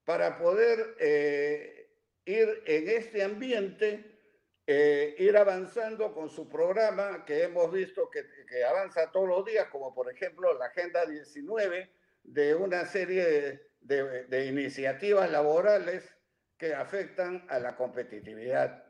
para 0.04 0.38
poder 0.38 0.96
eh, 1.00 1.90
ir 2.24 2.62
en 2.66 2.88
este 2.88 3.22
ambiente, 3.22 4.20
eh, 4.66 5.14
ir 5.18 5.36
avanzando 5.36 6.12
con 6.12 6.28
su 6.28 6.48
programa 6.48 7.24
que 7.24 7.44
hemos 7.44 7.72
visto 7.72 8.08
que, 8.10 8.24
que 8.48 8.64
avanza 8.64 9.10
todos 9.10 9.28
los 9.28 9.44
días, 9.44 9.66
como 9.70 9.94
por 9.94 10.10
ejemplo 10.10 10.56
la 10.58 10.66
Agenda 10.66 11.04
19, 11.04 11.90
de 12.22 12.54
una 12.54 12.84
serie 12.86 13.60
de, 13.80 14.46
iniciativas 14.46 15.30
laborales 15.30 16.16
que 16.58 16.74
afectan 16.74 17.46
a 17.48 17.58
la 17.58 17.76
competitividad. 17.76 18.84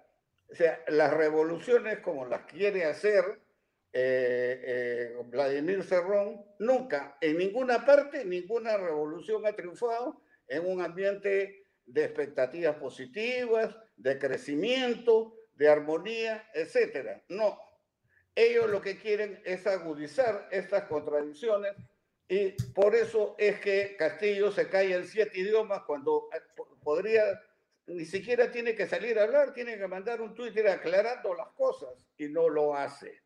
O 0.51 0.55
sea, 0.55 0.83
las 0.89 1.13
revoluciones 1.13 1.99
como 2.01 2.27
las 2.27 2.43
quiere 2.43 2.85
hacer 2.85 3.25
eh, 3.99 4.61
eh, 4.63 5.17
Vladimir 5.25 5.83
Cerrón, 5.83 6.45
nunca, 6.59 7.17
en 7.19 7.39
ninguna 7.39 7.87
parte, 7.87 8.27
ninguna 8.27 8.77
revolución 8.77 9.47
ha 9.47 9.57
triunfado 9.57 10.21
en 10.49 10.67
un 10.67 10.83
ambiente 10.83 11.65
de 11.87 12.05
expectativas 12.05 12.77
positivas, 12.77 13.75
de 13.97 14.19
crecimiento, 14.19 15.39
de 15.55 15.71
armonía, 15.71 16.47
etc. 16.53 17.23
No, 17.31 17.59
ellos 18.35 18.69
lo 18.69 18.83
que 18.83 18.99
quieren 18.99 19.41
es 19.47 19.67
agudizar 19.67 20.47
estas 20.51 20.85
contradicciones 20.85 21.75
y 22.29 22.51
por 22.75 22.95
eso 22.95 23.35
es 23.39 23.61
que 23.61 23.97
Castillo 23.97 24.53
se 24.53 24.69
cae 24.69 24.95
en 24.95 25.07
siete 25.07 25.41
idiomas 25.41 25.85
cuando 25.87 26.29
eh, 26.35 26.63
podría, 26.83 27.23
ni 27.87 28.05
siquiera 28.05 28.51
tiene 28.51 28.75
que 28.75 28.87
salir 28.87 29.19
a 29.19 29.23
hablar, 29.23 29.55
tiene 29.55 29.79
que 29.79 29.89
mandar 29.89 30.21
un 30.21 30.35
Twitter 30.35 30.69
aclarando 30.69 31.33
las 31.33 31.49
cosas 31.55 32.07
y 32.19 32.29
no 32.29 32.51
lo 32.51 32.75
hace. 32.75 33.26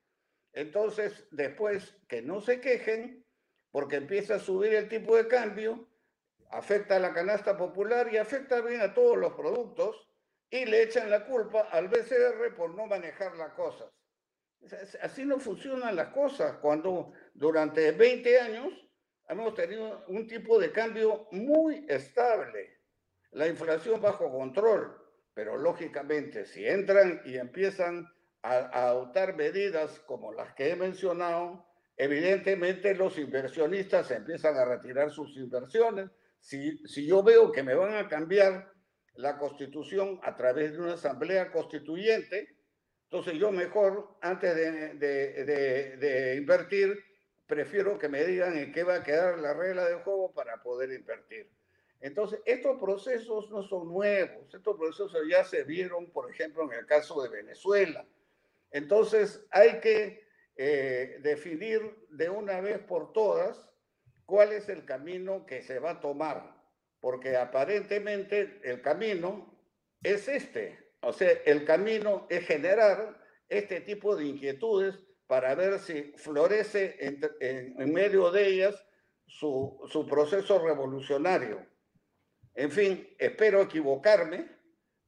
Entonces, 0.53 1.27
después 1.31 1.97
que 2.09 2.23
no 2.23 2.41
se 2.41 2.61
quejen, 2.61 3.25
porque 3.71 3.97
empieza 3.97 4.37
a 4.37 4.41
subir 4.41 4.75
el 4.75 4.89
tipo 4.89 5.17
de 5.17 5.29
cambio, 5.29 5.89
afecta 6.51 6.97
a 6.97 7.01
la 7.01 7.13
canasta 7.13 7.57
popular 7.57 8.13
y 8.13 8.17
afecta 8.17 8.61
bien 8.61 8.81
a 8.81 8.93
todos 8.93 9.17
los 9.17 9.35
productos 9.35 10.09
y 10.51 10.65
le 10.65 10.83
echan 10.83 11.09
la 11.11 11.25
culpa 11.27 11.69
al 11.71 11.89
BCR 11.89 12.55
por 12.57 12.75
no 12.75 12.87
manejar 12.87 13.37
las 13.37 13.53
cosas. 13.53 13.89
Así 15.01 15.25
no 15.25 15.39
funcionan 15.39 15.97
las 15.97 16.09
cosas. 16.09 16.57
Cuando 16.59 17.13
durante 17.35 17.93
20 17.93 18.41
años 18.41 18.73
hemos 19.29 19.55
tenido 19.55 20.05
un 20.09 20.27
tipo 20.27 20.59
de 20.59 20.73
cambio 20.73 21.29
muy 21.31 21.87
estable, 21.89 22.81
la 23.31 23.47
inflación 23.47 24.01
bajo 24.01 24.31
control, 24.31 25.01
pero 25.33 25.57
lógicamente 25.57 26.45
si 26.45 26.67
entran 26.67 27.23
y 27.25 27.37
empiezan 27.37 28.13
a, 28.43 28.89
adoptar 28.89 29.37
medidas 29.37 30.01
como 30.01 30.33
las 30.33 30.55
que 30.55 30.71
he 30.71 30.77
mencionado, 30.77 31.67
evidentemente 31.97 32.95
los 32.95 33.19
inversionistas 33.19 34.11
empiezan 34.11 34.57
a 34.57 34.65
retirar 34.65 35.11
sus 35.11 35.37
inversiones. 35.37 36.11
Si, 36.41 36.79
si 36.87 37.07
yo 37.07 37.23
veo 37.23 37.53
que 37.53 37.63
me 37.63 37.75
van 37.75 37.95
a 37.95 38.09
cambiar 38.09 38.73
la 39.15 39.39
constitución 39.39 40.19
a 40.23 40.37
través 40.37 40.73
de 40.73 40.79
una 40.79 40.95
asamblea 40.95 41.51
constituyente, 41.53 42.57
entonces 43.05 43.35
yo 43.35 43.51
mejor, 43.51 44.17
antes 44.23 44.55
de, 44.55 44.95
de, 44.95 45.97
de 45.97 46.37
invertir, 46.37 46.99
prefiero 47.47 47.99
que 47.99 48.09
me 48.09 48.25
digan 48.25 48.57
en 48.57 48.73
qué 48.73 48.85
va 48.85 48.97
a 48.97 49.03
quedar 49.03 49.39
la 49.39 49.53
regla 49.53 49.85
del 49.85 49.99
juego 49.99 50.33
para 50.33 50.63
poder 50.63 50.93
invertir. 50.93 51.51
Entonces, 52.01 52.41
estos 52.47 52.81
procesos 52.81 53.51
no 53.51 53.63
son 53.63 53.89
nuevos, 53.89 54.55
estos 54.55 54.77
procesos 54.77 55.13
ya 55.29 55.45
se 55.45 55.65
vieron, 55.65 56.11
por 56.13 56.31
ejemplo, 56.31 56.65
en 56.65 56.79
el 56.79 56.87
caso 56.87 57.21
de 57.23 57.29
Venezuela. 57.29 58.07
Entonces, 58.71 59.47
hay 59.51 59.81
que 59.81 60.25
eh, 60.57 61.19
definir 61.23 61.81
de 62.11 62.29
una 62.29 62.61
vez 62.61 62.79
por 62.79 63.13
todas 63.13 63.69
cuál 64.27 64.53
es 64.53 64.69
el 64.69 64.85
camino 64.85 65.45
que 65.47 65.63
se 65.63 65.79
va 65.79 65.93
a 65.93 66.01
tomar, 66.01 66.55
porque 67.01 67.37
aparentemente 67.37 68.61
el 68.63 68.81
camino 68.81 69.59
es 70.03 70.29
este. 70.29 70.79
O 71.01 71.13
sea, 71.13 71.31
el 71.47 71.65
camino 71.65 72.27
es 72.31 72.47
generar 72.47 73.21
este 73.49 73.81
tipo 73.81 74.15
de 74.15 74.27
inquietudes 74.27 74.95
para 75.27 75.55
ver 75.55 75.79
si 75.79 76.13
florece 76.17 76.97
en, 77.01 77.93
medio 77.93 78.31
de 78.31 78.47
ellas 78.47 78.87
su, 79.27 79.81
su, 79.91 80.07
proceso 80.07 80.59
revolucionario. 80.59 81.67
En 82.55 82.71
fin, 82.71 83.09
espero 83.19 83.63
equivocarme, 83.63 84.49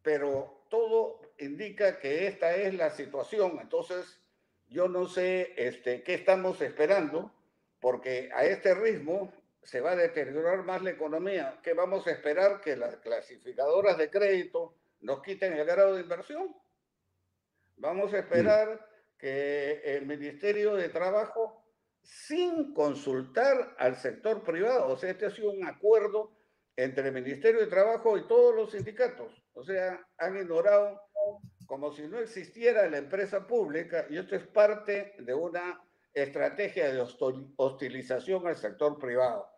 pero 0.03 0.67
todo 0.71 1.22
indica 1.45 1.99
que 1.99 2.27
esta 2.27 2.57
es 2.57 2.75
la 2.75 2.91
situación. 2.91 3.59
Entonces, 3.61 4.21
yo 4.69 4.89
no 4.89 5.07
sé 5.07 5.53
este, 5.57 6.03
qué 6.03 6.15
estamos 6.15 6.61
esperando, 6.61 7.33
porque 7.81 8.31
a 8.35 8.45
este 8.45 8.75
ritmo 8.75 9.33
se 9.63 9.81
va 9.81 9.93
a 9.93 9.97
deteriorar 9.97 10.65
más 10.65 10.83
la 10.83 10.91
economía. 10.91 11.61
¿Qué 11.63 11.75
vamos 11.75 12.07
a 12.07 12.11
esperar? 12.11 12.61
Que 12.61 12.77
las 12.77 12.97
clasificadoras 12.97 13.99
de 13.99 14.11
crédito 14.11 14.75
nos 15.01 15.23
quiten 15.23 15.53
el 15.53 15.65
grado 15.65 15.95
de 15.95 16.03
inversión. 16.03 16.55
Vamos 17.77 18.13
a 18.15 18.19
esperar 18.19 18.89
que 19.19 19.81
el 19.85 20.07
Ministerio 20.07 20.75
de 20.75 20.89
Trabajo, 20.89 21.65
sin 22.03 22.75
consultar 22.75 23.75
al 23.79 23.97
sector 23.97 24.43
privado, 24.43 24.89
o 24.89 24.97
sea, 24.97 25.11
este 25.11 25.27
ha 25.27 25.31
sido 25.31 25.51
un 25.51 25.67
acuerdo 25.67 26.33
entre 26.77 27.09
el 27.09 27.15
Ministerio 27.15 27.61
de 27.61 27.67
Trabajo 27.67 28.17
y 28.17 28.27
todos 28.27 28.55
los 28.55 28.73
sindicatos, 28.73 29.33
o 29.53 29.63
sea, 29.63 30.05
han 30.19 30.37
ignorado 30.37 31.01
como 31.73 31.91
si 31.91 32.03
no 32.03 32.19
existiera 32.19 32.87
la 32.91 32.99
empresa 32.99 33.47
pública 33.47 34.05
y 34.11 34.19
esto 34.19 34.37
es 34.37 34.47
parte 34.47 35.15
de 35.19 35.33
una 35.33 35.83
estrategia 36.13 36.93
de 36.93 37.03
hostilización 37.57 38.47
al 38.47 38.57
sector 38.57 38.99
privado. 38.99 39.49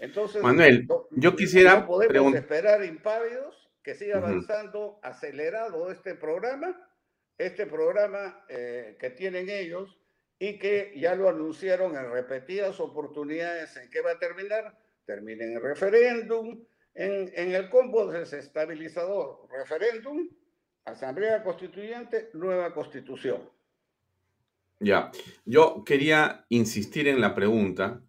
Entonces, 0.00 0.42
Manuel, 0.42 0.88
yo 1.12 1.36
quisiera 1.36 1.78
no 1.78 1.86
podemos 1.86 2.34
esperar 2.34 2.84
impávidos 2.84 3.70
que 3.84 3.94
siga 3.94 4.16
avanzando 4.16 4.98
acelerado 5.04 5.92
este 5.92 6.16
programa, 6.16 6.76
este 7.38 7.66
programa 7.66 8.44
eh, 8.48 8.96
que 8.98 9.10
tienen 9.10 9.48
ellos 9.48 9.96
y 10.40 10.58
que 10.58 10.92
ya 10.96 11.14
lo 11.14 11.28
anunciaron 11.28 11.96
en 11.96 12.10
repetidas 12.10 12.80
oportunidades 12.80 13.76
en 13.76 13.88
qué 13.90 14.00
va 14.00 14.10
a 14.10 14.18
terminar, 14.18 14.76
termina 15.06 15.44
en 15.44 15.62
referéndum, 15.62 16.64
en, 16.94 17.30
en 17.32 17.54
el 17.54 17.70
combo 17.70 18.10
desestabilizador, 18.10 19.46
referéndum, 19.52 20.28
Asamblea 20.90 21.42
Constituyente, 21.44 22.30
nueva 22.34 22.74
constitución. 22.74 23.40
Ya, 24.80 25.12
yo 25.44 25.84
quería 25.84 26.46
insistir 26.48 27.06
en 27.06 27.20
la 27.20 27.34
pregunta 27.34 28.02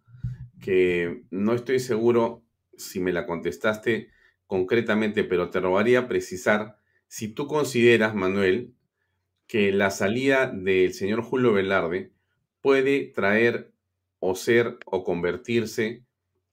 que 0.60 1.24
no 1.30 1.54
estoy 1.54 1.78
seguro 1.80 2.42
si 2.76 2.98
me 2.98 3.12
la 3.12 3.26
contestaste 3.26 4.10
concretamente, 4.46 5.22
pero 5.22 5.50
te 5.50 5.60
robaría 5.60 6.08
precisar 6.08 6.78
si 7.06 7.28
tú 7.28 7.46
consideras, 7.46 8.14
Manuel, 8.14 8.74
que 9.46 9.70
la 9.70 9.90
salida 9.90 10.46
del 10.46 10.92
señor 10.94 11.22
Julio 11.22 11.52
Velarde 11.52 12.10
puede 12.62 13.06
traer 13.14 13.72
o 14.18 14.34
ser 14.34 14.78
o 14.86 15.04
convertirse 15.04 16.04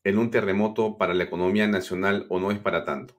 en 0.04 0.18
un 0.18 0.32
terremoto 0.32 0.98
para 0.98 1.14
la 1.14 1.24
economía 1.24 1.68
nacional 1.68 2.26
o 2.30 2.40
no 2.40 2.52
es 2.52 2.60
para 2.60 2.84
tanto. 2.84 3.16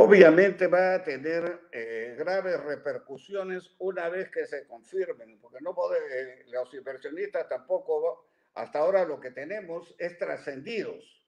Obviamente 0.00 0.68
va 0.68 0.94
a 0.94 1.02
tener 1.02 1.62
eh, 1.72 2.14
graves 2.16 2.62
repercusiones 2.62 3.74
una 3.80 4.08
vez 4.08 4.30
que 4.30 4.46
se 4.46 4.64
confirmen, 4.68 5.40
porque 5.40 5.58
no 5.60 5.74
puede, 5.74 6.44
los 6.46 6.72
inversionistas 6.72 7.48
tampoco, 7.48 8.28
hasta 8.54 8.78
ahora 8.78 9.04
lo 9.04 9.18
que 9.18 9.32
tenemos 9.32 9.96
es 9.98 10.16
trascendidos, 10.16 11.26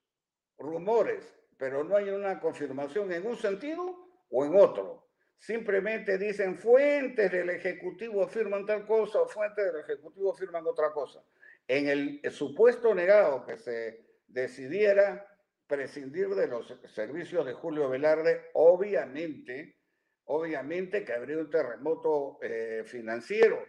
rumores, 0.56 1.34
pero 1.58 1.82
no 1.82 1.96
hay 1.96 2.10
una 2.10 2.38
confirmación 2.38 3.10
en 3.12 3.26
un 3.26 3.36
sentido 3.36 4.08
o 4.30 4.44
en 4.44 4.54
otro. 4.54 5.08
Simplemente 5.36 6.16
dicen 6.16 6.56
fuentes 6.56 7.32
del 7.32 7.50
Ejecutivo 7.50 8.28
firman 8.28 8.66
tal 8.66 8.86
cosa 8.86 9.20
o 9.20 9.26
fuentes 9.26 9.64
del 9.64 9.80
Ejecutivo 9.80 10.32
firman 10.32 10.64
otra 10.64 10.92
cosa. 10.92 11.20
En 11.66 11.88
el 11.88 12.30
supuesto 12.30 12.94
negado 12.94 13.44
que 13.44 13.56
se 13.56 14.04
decidiera 14.28 15.26
prescindir 15.70 16.28
de 16.30 16.48
los 16.48 16.66
servicios 16.92 17.46
de 17.46 17.54
Julio 17.54 17.88
Velarde, 17.88 18.50
obviamente, 18.54 19.78
obviamente 20.24 21.04
que 21.04 21.12
habría 21.12 21.38
un 21.38 21.48
terremoto 21.48 22.38
eh, 22.42 22.82
financiero 22.84 23.64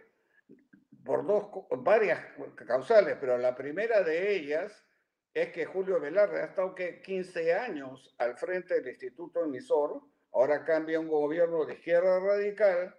por 1.04 1.24
dos, 1.24 1.46
varias 1.78 2.20
causales, 2.66 3.16
pero 3.20 3.38
la 3.38 3.54
primera 3.54 4.02
de 4.02 4.34
ellas 4.34 4.84
es 5.32 5.52
que 5.52 5.64
Julio 5.64 6.00
Velarde 6.00 6.42
ha 6.42 6.46
estado 6.46 6.74
que 6.74 7.00
15 7.00 7.54
años 7.54 8.14
al 8.18 8.36
frente 8.36 8.74
del 8.74 8.88
Instituto 8.88 9.44
Emisor, 9.44 10.02
ahora 10.32 10.64
cambia 10.64 10.98
un 10.98 11.08
gobierno 11.08 11.64
de 11.64 11.74
izquierda 11.74 12.18
radical 12.18 12.96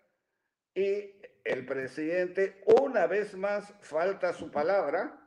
y 0.74 1.22
el 1.44 1.66
presidente 1.66 2.64
una 2.66 3.06
vez 3.06 3.36
más 3.36 3.74
falta 3.82 4.34
su 4.34 4.50
palabra 4.50 5.23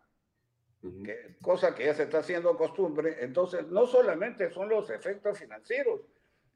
cosa 1.40 1.74
que 1.74 1.84
ya 1.86 1.94
se 1.94 2.04
está 2.04 2.18
haciendo 2.18 2.56
costumbre. 2.56 3.16
Entonces, 3.20 3.66
no 3.68 3.86
solamente 3.86 4.50
son 4.50 4.68
los 4.68 4.90
efectos 4.90 5.38
financieros, 5.38 6.00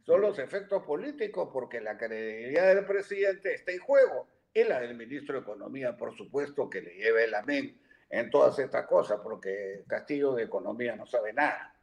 son 0.04 0.20
los 0.20 0.38
efectos 0.38 0.82
políticos, 0.84 1.50
porque 1.52 1.80
la 1.80 1.96
credibilidad 1.96 2.74
del 2.74 2.84
presidente 2.84 3.54
está 3.54 3.72
en 3.72 3.80
juego 3.80 4.28
y 4.52 4.64
la 4.64 4.80
del 4.80 4.96
ministro 4.96 5.34
de 5.36 5.42
Economía, 5.42 5.96
por 5.96 6.16
supuesto, 6.16 6.68
que 6.68 6.82
le 6.82 6.94
lleve 6.94 7.24
el 7.24 7.34
amén 7.34 7.80
en 8.08 8.30
todas 8.30 8.58
estas 8.58 8.86
cosas, 8.86 9.20
porque 9.22 9.84
Castillo 9.86 10.34
de 10.34 10.44
Economía 10.44 10.96
no 10.96 11.06
sabe 11.06 11.32
nada. 11.32 11.76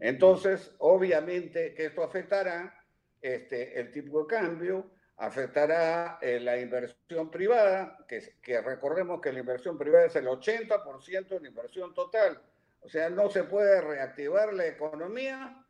Entonces, 0.00 0.74
obviamente 0.78 1.74
que 1.74 1.86
esto 1.86 2.02
afectará 2.02 2.74
este, 3.20 3.78
el 3.78 3.92
tipo 3.92 4.22
de 4.22 4.26
cambio, 4.26 4.90
afectará 5.18 6.18
eh, 6.22 6.38
la 6.38 6.58
inversión 6.58 7.30
privada, 7.30 7.98
que, 8.06 8.60
recordemos 8.60 9.20
que 9.20 9.32
la 9.32 9.40
inversión 9.40 9.76
privada 9.76 10.06
es 10.06 10.16
el 10.16 10.26
80% 10.26 11.28
de 11.28 11.40
la 11.40 11.48
inversión 11.48 11.92
total. 11.92 12.40
O 12.80 12.88
sea, 12.88 13.10
no 13.10 13.28
se 13.28 13.42
puede 13.44 13.80
reactivar 13.80 14.54
la 14.54 14.66
economía 14.66 15.64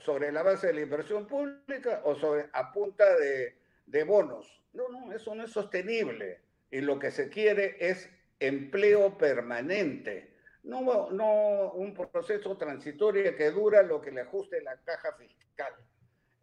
sobre 0.00 0.30
la 0.30 0.42
base 0.42 0.66
de 0.66 0.74
la 0.74 0.80
inversión 0.82 1.26
pública 1.26 2.02
o 2.04 2.14
sobre, 2.14 2.50
a 2.52 2.70
punta 2.70 3.16
de, 3.16 3.56
de 3.86 4.04
bonos. 4.04 4.62
No, 4.74 4.88
no, 4.90 5.12
eso 5.14 5.34
no 5.34 5.44
es 5.44 5.50
sostenible. 5.50 6.42
Y 6.70 6.82
lo 6.82 6.98
que 6.98 7.10
se 7.10 7.30
quiere 7.30 7.76
es 7.80 8.10
empleo 8.38 9.16
permanente, 9.16 10.34
no, 10.62 11.10
no 11.10 11.72
un 11.72 11.94
proceso 11.94 12.58
transitorio 12.58 13.34
que 13.34 13.50
dura 13.50 13.82
lo 13.82 14.02
que 14.02 14.10
le 14.10 14.20
ajuste 14.20 14.60
la 14.60 14.76
caja 14.82 15.14
fiscal. 15.14 15.72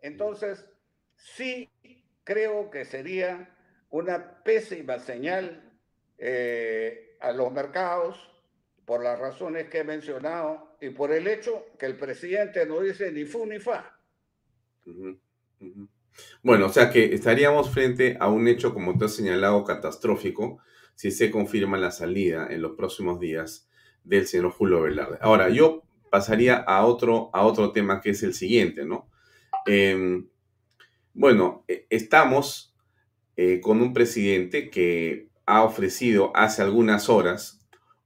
Entonces, 0.02 0.66
sí 1.16 1.70
creo 2.26 2.70
que 2.70 2.84
sería 2.84 3.56
una 3.90 4.44
pésima 4.44 5.00
señal 5.00 5.72
eh, 6.18 7.16
a 7.22 7.32
los 7.32 7.54
mercados 7.54 8.20
por 8.84 9.02
las 9.02 9.18
razones 9.18 9.70
que 9.70 9.80
he 9.80 9.84
mencionado 9.86 10.76
y 10.82 10.90
por 10.90 11.14
el 11.14 11.28
hecho 11.28 11.66
que 11.80 11.86
el 11.86 11.96
presidente 11.96 12.66
no 12.66 12.82
dice 12.82 13.12
ni 13.12 13.24
fu 13.24 13.46
ni 13.46 13.60
fa. 13.60 13.98
Bueno, 16.44 16.68
o 16.68 16.70
sea 16.70 16.90
que 16.90 17.14
estaríamos 17.14 17.70
frente 17.70 18.18
a 18.20 18.30
un 18.30 18.48
hecho, 18.48 18.74
como 18.74 18.98
tú 18.98 19.06
has 19.06 19.16
señalado, 19.16 19.64
catastrófico, 19.64 20.60
si 20.96 21.12
se 21.12 21.32
confirma 21.32 21.78
la 21.78 21.92
salida 21.92 22.48
en 22.50 22.62
los 22.62 22.76
próximos 22.76 23.20
días 23.20 23.70
del 24.04 24.28
señor 24.28 24.52
Julio 24.52 24.82
Velarde. 24.82 25.18
Ahora, 25.22 25.50
yo 25.50 25.84
pasaría 26.10 26.56
a 26.56 26.86
otro, 26.86 27.30
a 27.34 27.46
otro 27.46 27.72
tema 27.72 28.00
que 28.00 28.12
es 28.12 28.24
el 28.24 28.34
siguiente, 28.34 28.86
¿no? 28.86 29.10
Em, 29.66 30.30
bueno, 31.16 31.64
e, 31.68 31.88
estamos 31.90 32.76
eh, 33.38 33.60
con 33.62 33.82
un 33.82 33.94
presidente 33.94 34.70
que 34.70 35.30
ha 35.46 35.64
ofrecido 35.64 36.32
hace 36.36 36.62
algunas 36.62 37.10
horas 37.10 37.62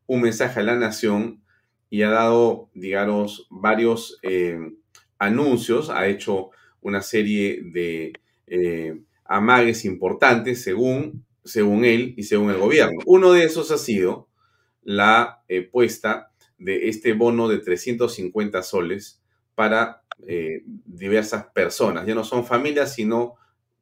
un 0.06 0.22
mensaje 0.22 0.60
a 0.60 0.64
la 0.64 0.76
nación 0.76 1.44
y 1.90 2.04
ha 2.04 2.10
dado, 2.10 2.70
digamos, 2.74 3.48
varios 3.50 4.20
eh, 4.24 4.60
anuncios, 5.18 5.90
ha 5.90 6.08
hecho 6.08 6.52
una 6.82 7.02
serie 7.02 7.62
de 7.64 8.14
eh, 8.48 9.02
amagues 9.26 9.86
importantes 9.86 10.64
según, 10.64 11.26
según 11.44 11.86
él 11.86 12.14
y 12.16 12.24
según 12.24 12.52
el 12.52 12.58
gobierno. 12.58 13.00
Uno 13.06 13.34
de 13.34 13.44
esos 13.44 13.72
ha 13.72 13.78
sido 13.78 14.30
la 14.84 15.44
puesta 15.72 16.32
de 16.58 16.90
este 16.90 17.14
bono 17.14 17.48
de 17.48 17.60
350 17.60 18.62
soles 18.64 19.22
para 19.56 20.04
eh, 20.28 20.64
diversas 20.86 21.46
personas. 21.48 22.06
Ya 22.06 22.16
no 22.16 22.24
son 22.24 22.46
familias, 22.46 22.94
sino 22.94 23.36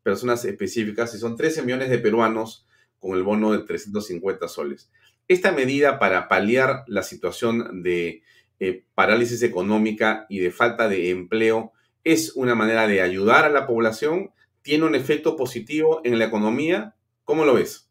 personas 0.04 0.46
específicas 0.46 1.14
y 1.14 1.18
son 1.18 1.36
13 1.36 1.64
millones 1.64 1.90
de 1.90 2.00
peruanos 2.00 2.66
con 3.00 3.16
el 3.18 3.24
bono 3.24 3.52
de 3.52 3.60
350 3.60 4.48
soles. 4.48 4.90
Esta 5.28 5.52
medida 5.52 6.00
para 6.00 6.28
paliar 6.28 6.84
la 6.88 7.04
situación 7.04 7.84
de 7.84 8.24
eh, 8.60 8.86
parálisis 8.96 9.44
económica 9.44 10.26
y 10.30 10.40
de 10.40 10.52
falta 10.52 10.88
de 10.88 11.10
empleo 11.10 11.74
es 12.04 12.36
una 12.36 12.56
manera 12.56 12.88
de 12.88 13.02
ayudar 13.02 13.44
a 13.44 13.50
la 13.50 13.68
población, 13.68 14.32
tiene 14.62 14.86
un 14.86 14.96
efecto 14.96 15.36
positivo 15.36 16.02
en 16.06 16.18
la 16.18 16.26
economía. 16.26 16.96
¿Cómo 17.26 17.44
lo 17.44 17.54
ves? 17.54 17.90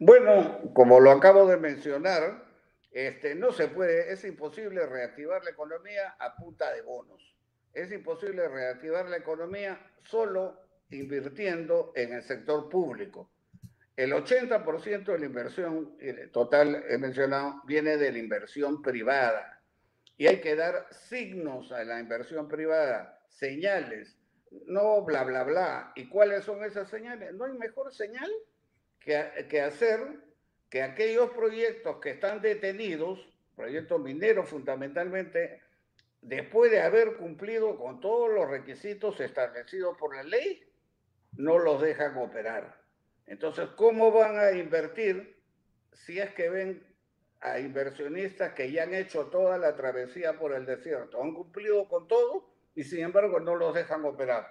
Bueno, 0.00 0.58
como 0.74 0.98
lo 0.98 1.12
acabo 1.12 1.46
de 1.46 1.56
mencionar, 1.56 2.49
este, 2.90 3.34
no 3.34 3.52
se 3.52 3.68
puede, 3.68 4.12
es 4.12 4.24
imposible 4.24 4.84
reactivar 4.86 5.44
la 5.44 5.50
economía 5.50 6.16
a 6.18 6.34
punta 6.34 6.72
de 6.72 6.82
bonos. 6.82 7.36
Es 7.72 7.92
imposible 7.92 8.48
reactivar 8.48 9.08
la 9.08 9.18
economía 9.18 9.80
solo 10.02 10.60
invirtiendo 10.90 11.92
en 11.94 12.14
el 12.14 12.22
sector 12.22 12.68
público. 12.68 13.30
El 13.96 14.12
80% 14.12 15.04
de 15.04 15.18
la 15.18 15.26
inversión 15.26 15.96
eh, 16.00 16.30
total, 16.32 16.84
he 16.88 16.98
mencionado, 16.98 17.62
viene 17.64 17.96
de 17.96 18.10
la 18.10 18.18
inversión 18.18 18.82
privada. 18.82 19.62
Y 20.16 20.26
hay 20.26 20.40
que 20.40 20.56
dar 20.56 20.86
signos 20.90 21.70
a 21.70 21.84
la 21.84 22.00
inversión 22.00 22.48
privada, 22.48 23.20
señales, 23.28 24.18
no 24.66 25.02
bla, 25.04 25.22
bla, 25.24 25.44
bla. 25.44 25.92
¿Y 25.94 26.08
cuáles 26.08 26.44
son 26.44 26.64
esas 26.64 26.88
señales? 26.88 27.32
No 27.34 27.44
hay 27.44 27.52
mejor 27.52 27.94
señal 27.94 28.30
que, 28.98 29.46
que 29.48 29.60
hacer 29.60 30.00
que 30.70 30.82
aquellos 30.82 31.30
proyectos 31.30 31.96
que 32.00 32.10
están 32.10 32.40
detenidos, 32.40 33.28
proyectos 33.56 34.00
mineros 34.00 34.48
fundamentalmente, 34.48 35.60
después 36.22 36.70
de 36.70 36.80
haber 36.80 37.16
cumplido 37.16 37.76
con 37.76 38.00
todos 38.00 38.30
los 38.32 38.48
requisitos 38.48 39.18
establecidos 39.20 39.98
por 39.98 40.14
la 40.14 40.22
ley, 40.22 40.62
no 41.32 41.58
los 41.58 41.82
dejan 41.82 42.16
operar. 42.16 42.80
Entonces, 43.26 43.68
¿cómo 43.76 44.12
van 44.12 44.38
a 44.38 44.52
invertir 44.52 45.40
si 45.92 46.18
es 46.18 46.32
que 46.34 46.48
ven 46.48 46.86
a 47.40 47.58
inversionistas 47.58 48.52
que 48.52 48.70
ya 48.70 48.84
han 48.84 48.94
hecho 48.94 49.26
toda 49.26 49.58
la 49.58 49.74
travesía 49.74 50.38
por 50.38 50.52
el 50.52 50.66
desierto? 50.66 51.22
Han 51.22 51.34
cumplido 51.34 51.88
con 51.88 52.06
todo 52.06 52.48
y 52.74 52.84
sin 52.84 53.00
embargo 53.00 53.40
no 53.40 53.56
los 53.56 53.74
dejan 53.74 54.04
operar. 54.04 54.48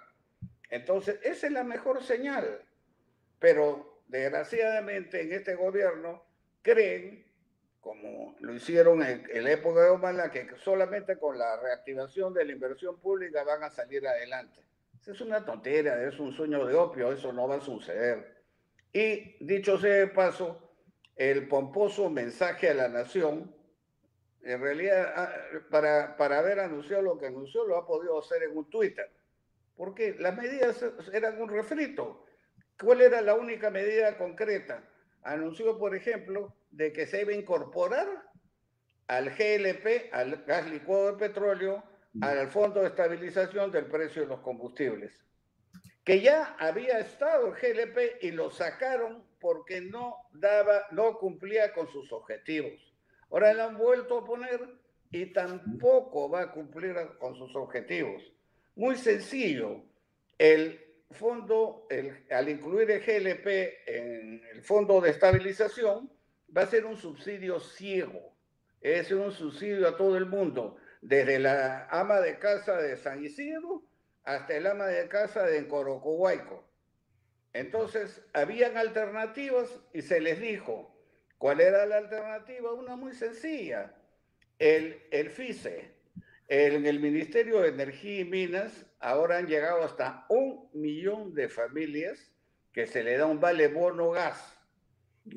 Entonces, 0.69 1.19
esa 1.23 1.47
es 1.47 1.53
la 1.53 1.63
mejor 1.63 2.03
señal. 2.03 2.61
Pero 3.39 3.88
desgraciadamente 4.09 5.21
en 5.21 5.33
este 5.33 5.55
gobierno 5.55 6.23
creen, 6.61 7.25
como 7.79 8.35
lo 8.41 8.53
hicieron 8.53 9.01
en, 9.03 9.43
la 9.43 9.51
época 9.51 9.81
de 9.83 9.89
Obama, 9.89 10.29
que 10.31 10.49
solamente 10.57 11.17
con 11.17 11.37
la 11.37 11.57
reactivación 11.61 12.33
de 12.33 12.43
la 12.43 12.51
inversión 12.51 12.99
pública 12.99 13.43
van 13.43 13.63
a 13.63 13.69
salir 13.69 14.05
adelante. 14.05 14.59
Esa 14.99 15.11
es 15.11 15.21
una 15.21 15.45
tontera, 15.45 16.03
es 16.03 16.19
un 16.19 16.33
sueño 16.33 16.65
de 16.65 16.75
opio, 16.75 17.11
eso 17.11 17.31
no 17.31 17.47
va 17.47 17.55
a 17.55 17.61
suceder. 17.61 18.43
Y 18.91 19.37
dicho 19.45 19.77
sea 19.77 19.93
de 19.93 20.07
paso, 20.07 20.73
el 21.15 21.47
pomposo 21.47 22.09
mensaje 22.09 22.69
a 22.69 22.73
la 22.73 22.89
nación, 22.89 23.55
en 24.41 24.61
realidad, 24.61 25.13
ah, 25.15 25.33
para, 25.69 26.17
para 26.17 26.39
haber 26.39 26.59
anunciado 26.59 27.03
lo 27.03 27.17
que 27.17 27.27
anunció, 27.27 27.65
lo 27.65 27.77
ha 27.77 27.85
podido 27.85 28.19
hacer 28.19 28.43
en 28.43 28.57
un 28.57 28.69
Twitter. 28.69 29.09
Porque 29.77 30.15
las 30.19 30.35
medidas 30.35 30.83
eran 31.13 31.41
un 31.41 31.49
refrito. 31.49 32.25
¿Cuál 32.81 33.01
era 33.01 33.21
la 33.21 33.35
única 33.35 33.69
medida 33.69 34.17
concreta? 34.17 34.83
Anunció, 35.23 35.77
por 35.77 35.95
ejemplo, 35.95 36.55
de 36.71 36.93
que 36.93 37.07
se 37.07 37.21
iba 37.21 37.31
a 37.31 37.35
incorporar 37.35 38.07
al 39.07 39.31
GLP, 39.31 40.13
al 40.13 40.43
gas 40.45 40.69
licuado 40.69 41.11
de 41.11 41.27
petróleo, 41.27 41.83
al 42.21 42.47
Fondo 42.49 42.81
de 42.81 42.87
Estabilización 42.87 43.71
del 43.71 43.87
Precio 43.87 44.21
de 44.21 44.29
los 44.29 44.39
Combustibles, 44.39 45.25
que 46.05 46.21
ya 46.21 46.55
había 46.57 46.99
estado 46.99 47.47
el 47.47 47.53
GLP 47.53 48.23
y 48.23 48.31
lo 48.31 48.49
sacaron 48.49 49.25
porque 49.41 49.81
no 49.81 50.15
daba, 50.31 50.87
no 50.91 51.17
cumplía 51.17 51.73
con 51.73 51.91
sus 51.91 52.11
objetivos. 52.13 52.93
Ahora 53.29 53.53
lo 53.53 53.63
han 53.63 53.77
vuelto 53.77 54.19
a 54.19 54.25
poner 54.25 54.61
y 55.11 55.27
tampoco 55.33 56.29
va 56.29 56.43
a 56.43 56.51
cumplir 56.51 56.95
con 57.19 57.35
sus 57.35 57.53
objetivos. 57.55 58.23
Muy 58.75 58.95
sencillo, 58.95 59.83
el 60.37 60.88
fondo, 61.11 61.87
al 62.29 62.49
incluir 62.49 62.91
el 62.91 63.01
GLP 63.01 63.47
en 63.87 64.41
el 64.53 64.61
fondo 64.61 65.01
de 65.01 65.09
estabilización, 65.09 66.11
va 66.55 66.63
a 66.63 66.67
ser 66.67 66.85
un 66.85 66.97
subsidio 66.97 67.59
ciego, 67.59 68.35
es 68.81 69.11
un 69.11 69.31
subsidio 69.31 69.87
a 69.87 69.97
todo 69.97 70.17
el 70.17 70.25
mundo, 70.25 70.77
desde 71.01 71.39
la 71.39 71.87
ama 71.89 72.19
de 72.19 72.37
casa 72.39 72.77
de 72.77 72.97
San 72.97 73.23
Isidro 73.23 73.83
hasta 74.23 74.55
el 74.55 74.67
ama 74.67 74.85
de 74.87 75.07
casa 75.07 75.43
de 75.43 75.67
Corocohuayco. 75.67 76.63
Entonces, 77.53 78.21
habían 78.33 78.77
alternativas 78.77 79.79
y 79.93 80.03
se 80.03 80.21
les 80.21 80.39
dijo, 80.39 80.95
¿cuál 81.37 81.61
era 81.61 81.85
la 81.85 81.97
alternativa? 81.97 82.73
Una 82.73 82.95
muy 82.95 83.13
sencilla, 83.13 83.95
el, 84.59 85.01
el 85.11 85.31
FICE, 85.31 85.98
en 86.49 86.87
el 86.87 86.99
Ministerio 86.99 87.61
de 87.61 87.69
Energía 87.69 88.21
y 88.21 88.25
Minas 88.25 88.85
ahora 88.99 89.37
han 89.37 89.47
llegado 89.47 89.83
hasta 89.83 90.25
un 90.29 90.67
millón 90.73 91.35
de 91.35 91.47
familias 91.47 92.31
que 92.73 92.87
se 92.87 93.03
le 93.03 93.17
da 93.17 93.27
un 93.27 93.39
vale 93.39 93.67
bono 93.67 94.09
gas. 94.11 94.57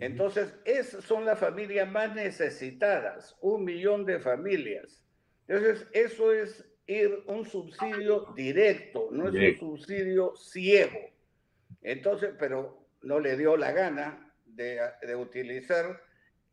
Entonces, 0.01 0.55
esas 0.65 1.05
son 1.05 1.27
las 1.27 1.39
familias 1.39 1.91
más 1.91 2.15
necesitadas, 2.15 3.37
un 3.43 3.63
millón 3.63 4.07
de 4.07 4.21
familias. 4.21 5.05
Entonces, 5.47 5.87
eso 5.93 6.33
es 6.33 6.65
ir 6.87 7.23
un 7.27 7.45
subsidio 7.45 8.33
directo, 8.35 9.11
no 9.13 9.29
es 9.29 9.35
un 9.35 9.77
subsidio 9.77 10.35
ciego. 10.35 10.99
Entonces, 11.83 12.31
pero 12.39 12.89
no 13.03 13.21
le 13.21 13.37
dio 13.37 13.59
la 13.59 13.73
gana 13.73 14.33
de, 14.47 14.81
utilizar 15.15 16.01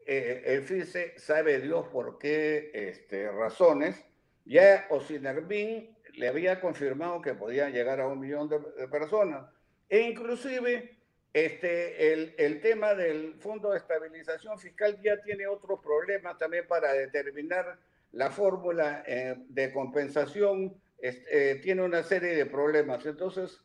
eh, 0.06 0.44
el 0.46 0.64
FICE, 0.64 1.18
sabe 1.18 1.62
Dios 1.62 1.88
por 1.88 2.18
qué 2.18 2.72
este, 2.74 3.32
razones, 3.32 4.09
ya 4.50 4.88
Osinervin 4.90 5.96
le 6.16 6.28
había 6.28 6.60
confirmado 6.60 7.22
que 7.22 7.36
podía 7.36 7.70
llegar 7.70 8.02
a 8.02 8.08
un 8.08 8.20
millón 8.20 8.50
de, 8.50 8.60
personas. 8.88 9.48
E 9.88 10.02
inclusive 10.02 10.98
este, 11.32 12.14
el, 12.14 12.34
el, 12.38 12.60
tema 12.60 12.96
del 12.96 13.36
Fondo 13.36 13.70
de 13.72 13.78
Estabilización 13.78 14.58
Fiscal 14.58 15.00
ya 15.04 15.22
tiene 15.22 15.46
otros 15.46 15.80
problemas 15.82 16.38
también 16.40 16.66
para 16.68 16.94
determinar 16.94 17.78
la 18.12 18.32
fórmula 18.32 19.04
eh, 19.06 19.36
de 19.50 19.72
compensación. 19.72 20.82
Eh, 21.02 21.60
tiene 21.62 21.84
una 21.84 22.04
serie 22.04 22.36
de 22.36 22.48
problemas. 22.48 23.06
Entonces, 23.06 23.62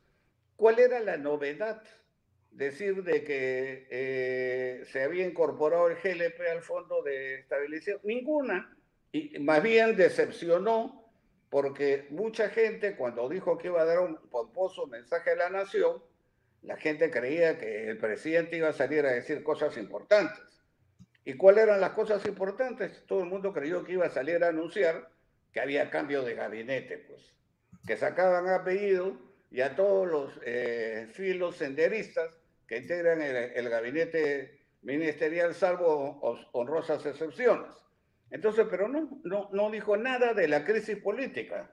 ¿cuál 0.54 0.78
era 0.78 1.00
la 1.00 1.16
novedad? 1.16 1.82
Decir 2.50 3.02
de 3.02 3.24
que 3.24 3.88
eh, 3.90 4.84
se 4.84 5.02
había 5.02 5.26
incorporado 5.26 5.88
el 5.88 5.96
GLP 5.96 6.40
al 6.52 6.62
Fondo 6.62 7.02
de 7.02 7.40
Estabilización. 7.40 8.00
Ninguna 8.04 8.76
y 9.14 9.38
más 9.38 9.62
bien 9.62 9.96
decepcionó 9.96 11.08
porque 11.48 12.08
mucha 12.10 12.48
gente 12.48 12.96
cuando 12.96 13.28
dijo 13.28 13.56
que 13.56 13.68
iba 13.68 13.80
a 13.80 13.84
dar 13.84 14.00
un 14.00 14.16
pomposo 14.28 14.88
mensaje 14.88 15.30
a 15.30 15.36
la 15.36 15.50
nación, 15.50 16.02
la 16.62 16.76
gente 16.76 17.12
creía 17.12 17.56
que 17.56 17.88
el 17.90 17.98
presidente 17.98 18.56
iba 18.56 18.70
a 18.70 18.72
salir 18.72 19.06
a 19.06 19.12
decir 19.12 19.44
cosas 19.44 19.76
importantes. 19.76 20.42
¿Y 21.24 21.34
cuáles 21.34 21.62
eran 21.62 21.80
las 21.80 21.92
cosas 21.92 22.26
importantes? 22.26 23.06
Todo 23.06 23.20
el 23.20 23.28
mundo 23.28 23.52
creyó 23.52 23.84
que 23.84 23.92
iba 23.92 24.04
a 24.04 24.10
salir 24.10 24.42
a 24.42 24.48
anunciar 24.48 25.08
que 25.52 25.60
había 25.60 25.90
cambio 25.90 26.24
de 26.24 26.34
gabinete, 26.34 26.98
pues, 26.98 27.22
que 27.86 27.96
sacaban 27.96 28.48
apellido 28.48 29.16
y 29.52 29.60
a 29.60 29.76
todos 29.76 30.08
los 30.08 30.40
eh, 30.44 31.06
filos 31.12 31.54
senderistas 31.54 32.36
que 32.66 32.78
integran 32.78 33.22
el, 33.22 33.36
el 33.36 33.68
gabinete 33.68 34.58
ministerial, 34.82 35.54
salvo 35.54 36.20
honrosas 36.50 37.06
excepciones. 37.06 37.83
Entonces, 38.34 38.66
pero 38.68 38.88
no, 38.88 39.20
no, 39.22 39.48
no 39.52 39.70
dijo 39.70 39.96
nada 39.96 40.34
de 40.34 40.48
la 40.48 40.64
crisis 40.64 40.96
política. 40.96 41.70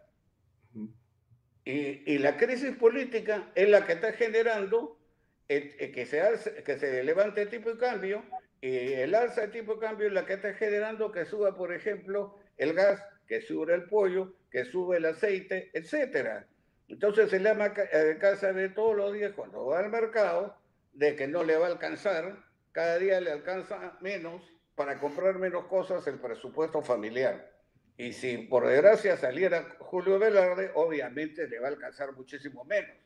Y, 1.65 2.13
y, 2.13 2.19
la 2.19 2.38
crisis 2.38 2.76
política 2.76 3.52
es 3.56 3.67
la 3.67 3.84
que 3.84 3.93
está 3.93 4.13
generando 4.13 5.00
que, 5.47 6.06
se 6.06 6.63
que 6.63 6.78
se 6.78 7.04
levante 7.04 7.41
el 7.41 7.50
tipo 7.50 7.71
de 7.71 7.80
cambio 7.80 8.24
y 8.62 8.93
el 8.93 9.15
alza 9.15 9.41
de 9.41 9.47
tipo 9.47 9.74
de 9.74 9.80
cambio 9.80 10.06
es 10.06 10.13
la 10.13 10.28
que 10.28 10.34
está 10.34 10.54
generando 10.54 11.12
que 11.12 11.26
suba, 11.26 11.58
por 11.58 11.74
ejemplo, 11.74 12.38
el 12.58 12.74
gas, 12.74 13.04
que 13.28 13.41
sube 13.41 13.74
el 13.74 13.86
pollo, 13.86 14.36
que 14.52 14.63
sube 14.65 14.97
el 14.97 15.06
aceite, 15.06 15.71
etcétera. 15.74 16.45
Entonces 16.88 17.34
el 17.34 17.47
ama 17.47 17.74
eh, 17.91 18.17
casa 18.19 18.54
de 18.54 18.69
todos 18.69 18.95
los 18.95 19.13
días 19.13 19.34
cuando 19.36 19.65
va 19.65 19.80
al 19.80 19.89
mercado 19.89 20.56
de 20.93 21.15
que 21.15 21.28
no 21.28 21.43
le 21.43 21.58
va 21.58 21.65
a 21.65 21.71
alcanzar, 21.71 22.38
cada 22.71 23.00
día 23.00 23.19
le 23.19 23.32
alcanza 23.32 23.97
menos 24.00 24.43
para 24.82 25.00
comprar 25.00 25.38
menos 25.38 25.65
cosas 25.65 26.08
el 26.08 26.17
presupuesto 26.20 26.82
familiar. 26.82 27.54
Y 28.00 28.13
si 28.13 28.39
por 28.39 28.65
desgracia 28.65 29.15
saliera 29.15 29.78
Julio 29.78 30.17
Velarde, 30.17 30.72
obviamente 30.74 31.48
le 31.48 31.60
va 31.60 31.67
a 31.67 31.70
alcanzar 31.70 32.13
muchísimo 32.13 32.65
menos. 32.65 32.98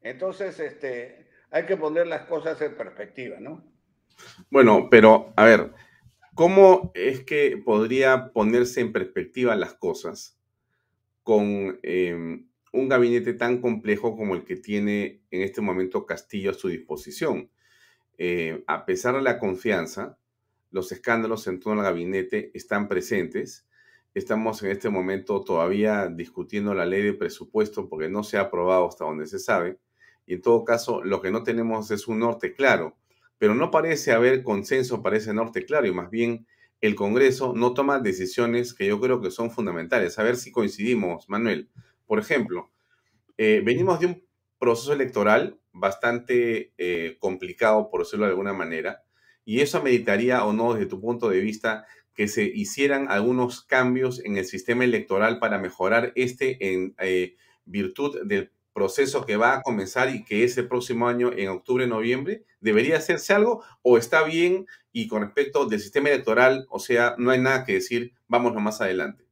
Entonces, 0.00 0.58
este, 0.60 1.28
hay 1.50 1.66
que 1.66 1.76
poner 1.76 2.06
las 2.06 2.22
cosas 2.22 2.58
en 2.62 2.74
perspectiva, 2.74 3.38
¿no? 3.38 3.70
Bueno, 4.48 4.88
pero 4.90 5.34
a 5.36 5.44
ver, 5.44 5.72
¿cómo 6.34 6.90
es 6.94 7.22
que 7.22 7.60
podría 7.62 8.32
ponerse 8.32 8.80
en 8.80 8.94
perspectiva 8.94 9.54
las 9.56 9.74
cosas 9.74 10.40
con 11.22 11.80
em, 11.82 12.48
un 12.72 12.88
gabinete 12.88 13.34
tan 13.34 13.60
complejo 13.60 14.16
como 14.16 14.34
el 14.34 14.46
que 14.46 14.56
tiene 14.56 15.20
en 15.30 15.42
este 15.42 15.60
momento 15.60 16.06
Castillo 16.06 16.52
a 16.52 16.54
su 16.54 16.68
disposición? 16.68 17.50
Eh, 18.16 18.64
a 18.66 18.86
pesar 18.86 19.16
de 19.16 19.22
la 19.22 19.38
confianza, 19.38 20.18
los 20.72 20.90
escándalos 20.90 21.46
en 21.46 21.60
torno 21.60 21.80
al 21.80 21.86
gabinete 21.86 22.50
están 22.54 22.88
presentes. 22.88 23.66
Estamos 24.14 24.62
en 24.62 24.70
este 24.70 24.88
momento 24.88 25.42
todavía 25.42 26.08
discutiendo 26.08 26.74
la 26.74 26.86
ley 26.86 27.02
de 27.02 27.12
presupuesto 27.12 27.88
porque 27.88 28.08
no 28.08 28.24
se 28.24 28.38
ha 28.38 28.42
aprobado 28.42 28.88
hasta 28.88 29.04
donde 29.04 29.26
se 29.26 29.38
sabe. 29.38 29.78
Y 30.26 30.34
en 30.34 30.42
todo 30.42 30.64
caso, 30.64 31.04
lo 31.04 31.20
que 31.20 31.30
no 31.30 31.42
tenemos 31.42 31.90
es 31.90 32.08
un 32.08 32.18
norte 32.18 32.54
claro. 32.54 32.96
Pero 33.38 33.54
no 33.54 33.70
parece 33.70 34.12
haber 34.12 34.42
consenso 34.42 35.02
para 35.02 35.16
ese 35.16 35.34
norte 35.34 35.64
claro 35.64 35.86
y 35.86 35.92
más 35.92 36.10
bien 36.10 36.46
el 36.80 36.94
Congreso 36.94 37.52
no 37.54 37.74
toma 37.74 38.00
decisiones 38.00 38.74
que 38.74 38.86
yo 38.86 39.00
creo 39.00 39.20
que 39.20 39.30
son 39.30 39.50
fundamentales. 39.50 40.18
A 40.18 40.22
ver 40.22 40.36
si 40.36 40.50
coincidimos, 40.50 41.28
Manuel. 41.28 41.70
Por 42.06 42.18
ejemplo, 42.18 42.70
eh, 43.36 43.62
venimos 43.64 44.00
de 44.00 44.06
un 44.06 44.26
proceso 44.58 44.92
electoral 44.92 45.58
bastante 45.72 46.72
eh, 46.78 47.16
complicado, 47.18 47.90
por 47.90 48.02
decirlo 48.02 48.26
de 48.26 48.30
alguna 48.30 48.52
manera, 48.52 49.04
y 49.44 49.60
eso 49.60 49.78
ameritaría 49.78 50.44
o 50.44 50.52
no, 50.52 50.74
desde 50.74 50.86
tu 50.86 51.00
punto 51.00 51.28
de 51.28 51.40
vista, 51.40 51.86
que 52.14 52.28
se 52.28 52.44
hicieran 52.44 53.10
algunos 53.10 53.64
cambios 53.64 54.24
en 54.24 54.36
el 54.36 54.44
sistema 54.44 54.84
electoral 54.84 55.38
para 55.38 55.58
mejorar 55.58 56.12
este 56.14 56.72
en 56.72 56.94
eh, 56.98 57.36
virtud 57.64 58.22
del 58.24 58.50
proceso 58.72 59.24
que 59.26 59.36
va 59.36 59.54
a 59.54 59.62
comenzar 59.62 60.14
y 60.14 60.24
que 60.24 60.44
es 60.44 60.56
el 60.56 60.68
próximo 60.68 61.08
año 61.08 61.32
en 61.32 61.48
octubre, 61.48 61.86
noviembre? 61.86 62.44
¿Debería 62.60 62.96
hacerse 62.96 63.32
algo 63.32 63.64
o 63.82 63.98
está 63.98 64.24
bien 64.24 64.66
y 64.92 65.08
con 65.08 65.22
respecto 65.22 65.66
del 65.66 65.80
sistema 65.80 66.10
electoral, 66.10 66.66
o 66.70 66.78
sea, 66.78 67.14
no 67.18 67.30
hay 67.30 67.40
nada 67.40 67.64
que 67.64 67.74
decir, 67.74 68.12
vámonos 68.28 68.62
más 68.62 68.80
adelante? 68.80 69.24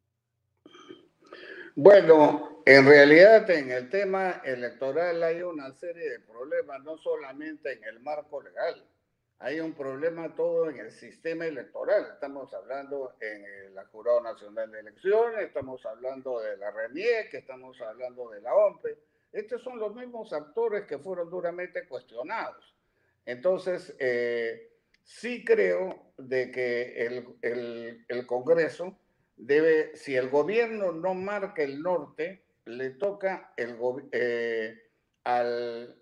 Bueno, 1.74 2.62
en 2.66 2.86
realidad 2.86 3.48
en 3.50 3.70
el 3.70 3.88
tema 3.88 4.42
electoral 4.44 5.22
hay 5.22 5.42
una 5.42 5.72
serie 5.72 6.10
de 6.10 6.20
problemas, 6.20 6.82
no 6.82 6.98
solamente 6.98 7.72
en 7.72 7.84
el 7.84 8.00
marco 8.00 8.42
legal, 8.42 8.84
hay 9.40 9.58
un 9.58 9.72
problema 9.72 10.34
todo 10.34 10.68
en 10.68 10.78
el 10.78 10.90
sistema 10.90 11.46
electoral. 11.46 12.06
Estamos 12.12 12.52
hablando 12.52 13.14
en 13.20 13.74
la 13.74 13.86
Jurado 13.86 14.20
Nacional 14.20 14.70
de 14.70 14.80
Elecciones, 14.80 15.46
estamos 15.46 15.84
hablando 15.86 16.40
de 16.40 16.58
la 16.58 16.70
RENIEC, 16.70 17.32
estamos 17.32 17.80
hablando 17.80 18.28
de 18.28 18.42
la 18.42 18.54
OMPE. 18.54 18.98
Estos 19.32 19.62
son 19.62 19.78
los 19.78 19.94
mismos 19.94 20.34
actores 20.34 20.84
que 20.84 20.98
fueron 20.98 21.30
duramente 21.30 21.88
cuestionados. 21.88 22.76
Entonces, 23.24 23.96
eh, 23.98 24.74
sí 25.02 25.42
creo 25.42 26.12
de 26.18 26.50
que 26.50 27.06
el, 27.40 28.04
el, 28.06 28.26
Congreso 28.26 28.98
debe, 29.36 29.96
si 29.96 30.16
el 30.16 30.28
gobierno 30.28 30.92
no 30.92 31.14
marca 31.14 31.62
el 31.62 31.80
norte, 31.80 32.44
le 32.66 32.90
toca 32.90 33.54
el, 33.56 33.78
eh, 34.12 34.82
al, 35.24 35.99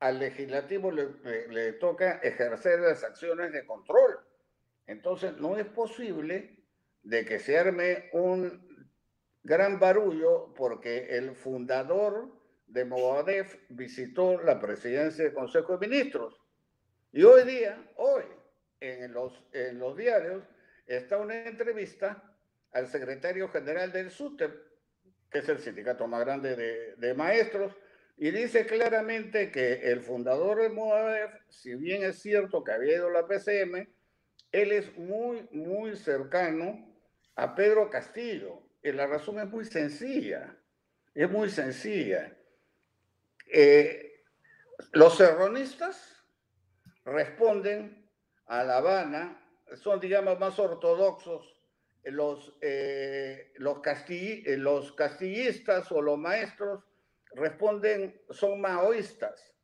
al 0.00 0.18
legislativo 0.18 0.92
le, 0.92 1.72
toca 1.74 2.18
ejercer 2.22 2.80
las 2.80 3.02
acciones 3.02 3.52
de 3.52 3.66
control. 3.66 4.18
Entonces, 4.86 5.36
no 5.38 5.56
es 5.56 5.66
posible 5.66 6.64
de 7.02 7.24
que 7.24 7.38
se 7.38 7.58
arme 7.58 8.08
un 8.12 8.86
gran 9.42 9.78
barullo 9.78 10.54
porque 10.54 11.16
el 11.16 11.34
fundador 11.34 12.30
de 12.66 12.84
Movadef 12.84 13.56
visitó 13.70 14.40
la 14.42 14.60
presidencia 14.60 15.24
del 15.24 15.34
Consejo 15.34 15.76
de 15.76 15.88
Ministros. 15.88 16.40
Y 17.12 17.22
hoy 17.24 17.44
día, 17.44 17.90
hoy, 17.96 18.24
en 18.80 19.12
los, 19.12 19.42
en 19.52 19.78
los 19.78 19.96
diarios, 19.96 20.44
está 20.86 21.16
una 21.18 21.46
entrevista 21.46 22.22
al 22.72 22.86
secretario 22.86 23.48
general 23.48 23.90
del 23.90 24.10
SUTEP, 24.10 24.52
que 25.30 25.38
es 25.38 25.48
el 25.48 25.58
sindicato 25.58 26.06
más 26.06 26.20
grande 26.20 26.54
de, 26.54 26.96
de 26.96 27.14
maestros, 27.14 27.74
y 28.20 28.32
dice 28.32 28.66
claramente 28.66 29.52
que 29.52 29.74
el 29.92 30.00
fundador 30.00 30.60
de 30.60 30.70
Movadef, 30.70 31.30
si 31.48 31.76
bien 31.76 32.02
es 32.02 32.20
cierto 32.20 32.64
que 32.64 32.72
había 32.72 32.96
ido 32.96 33.06
a 33.06 33.12
la 33.12 33.28
PCM, 33.28 33.88
él 34.50 34.72
es 34.72 34.96
muy, 34.98 35.46
muy 35.52 35.96
cercano 35.96 36.96
a 37.36 37.54
Pedro 37.54 37.88
Castillo. 37.88 38.62
Y 38.82 38.90
la 38.90 39.06
razón 39.06 39.38
es 39.38 39.48
muy 39.48 39.64
sencilla, 39.64 40.56
es 41.14 41.30
muy 41.30 41.48
sencilla. 41.48 42.36
Eh, 43.52 44.24
los 44.92 45.16
serronistas 45.16 46.24
responden 47.04 48.10
a 48.46 48.64
La 48.64 48.78
Habana, 48.78 49.48
son, 49.76 50.00
digamos, 50.00 50.40
más 50.40 50.58
ortodoxos 50.58 51.54
los, 52.02 52.56
eh, 52.62 53.52
los, 53.58 53.78
los 53.78 54.92
castillistas 54.92 55.92
o 55.92 56.02
los 56.02 56.18
maestros 56.18 56.87
responden, 57.32 58.20
son 58.30 58.60
maoístas. 58.60 59.54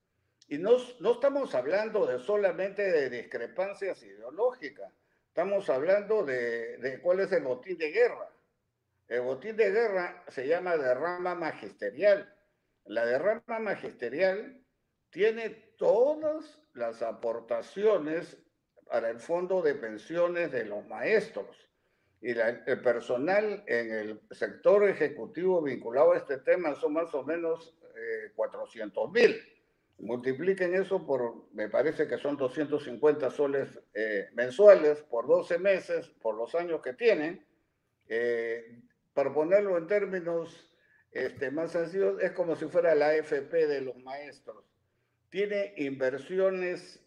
Y 0.49 0.59
no, 0.59 0.77
no 1.01 1.13
estamos 1.13 1.55
hablando 1.55 2.07
de 2.07 2.19
solamente 2.19 2.83
de 2.83 3.09
discrepancias 3.09 4.03
ideológicas, 4.03 4.93
estamos 5.29 5.69
hablando 5.71 6.25
de, 6.25 6.79
de 6.79 7.01
cuál 7.01 7.21
es 7.21 7.33
el 7.33 7.43
botín 7.43 7.79
de 7.79 7.91
guerra. 7.91 8.31
El 9.09 9.23
botín 9.23 9.57
de 9.57 9.71
guerra 9.71 10.25
se 10.29 10.47
llama 10.47 10.77
derrama 10.77 11.35
magisterial. 11.35 12.35
La 12.85 13.07
derrama 13.07 13.59
magisterial 13.59 14.63
tiene 15.11 15.51
todas 15.79 16.61
las 16.75 17.03
aportaciones 17.03 18.37
para 18.87 19.11
el 19.11 19.21
fondo 19.21 19.63
de 19.63 19.75
pensiones 19.75 20.53
de 20.53 20.65
los 20.65 20.87
maestros 20.87 21.65
y 22.25 22.31
el 22.31 22.81
personal 22.81 23.63
en 23.67 23.93
el 23.93 24.21
sector 24.31 24.89
ejecutivo 24.89 25.61
vinculado 25.61 26.13
a 26.13 26.17
este 26.17 26.39
tema 26.39 26.75
son 26.75 26.95
más 26.95 27.15
o 27.15 27.23
menos 27.23 27.77
400 28.35 29.05
eh, 29.05 29.11
mil. 29.13 29.37
Multipliquen 29.99 30.75
eso 30.75 31.05
por, 31.05 31.53
me 31.53 31.69
parece 31.69 32.09
que 32.09 32.17
son 32.17 32.39
250 32.39 33.31
soles 33.31 33.79
eh, 33.93 34.31
mensuales 34.33 35.03
por 35.03 35.27
12 35.27 35.59
meses, 35.59 36.09
por 36.23 36.35
los 36.35 36.55
años 36.55 36.81
que 36.81 36.95
tienen. 36.95 37.45
Eh, 38.09 38.81
para 39.13 39.35
ponerlo 39.35 39.77
en 39.77 39.87
términos 39.87 40.73
este, 41.13 41.51
más 41.51 41.73
sencillos, 41.73 42.23
es 42.23 42.33
como 42.33 42.57
si 42.57 42.65
fuera 42.65 42.95
la 42.95 43.09
AFP 43.09 43.67
de 43.67 43.83
los 43.83 43.99
maestros. 43.99 44.65
Tiene 45.29 45.75
inversiones 45.77 47.05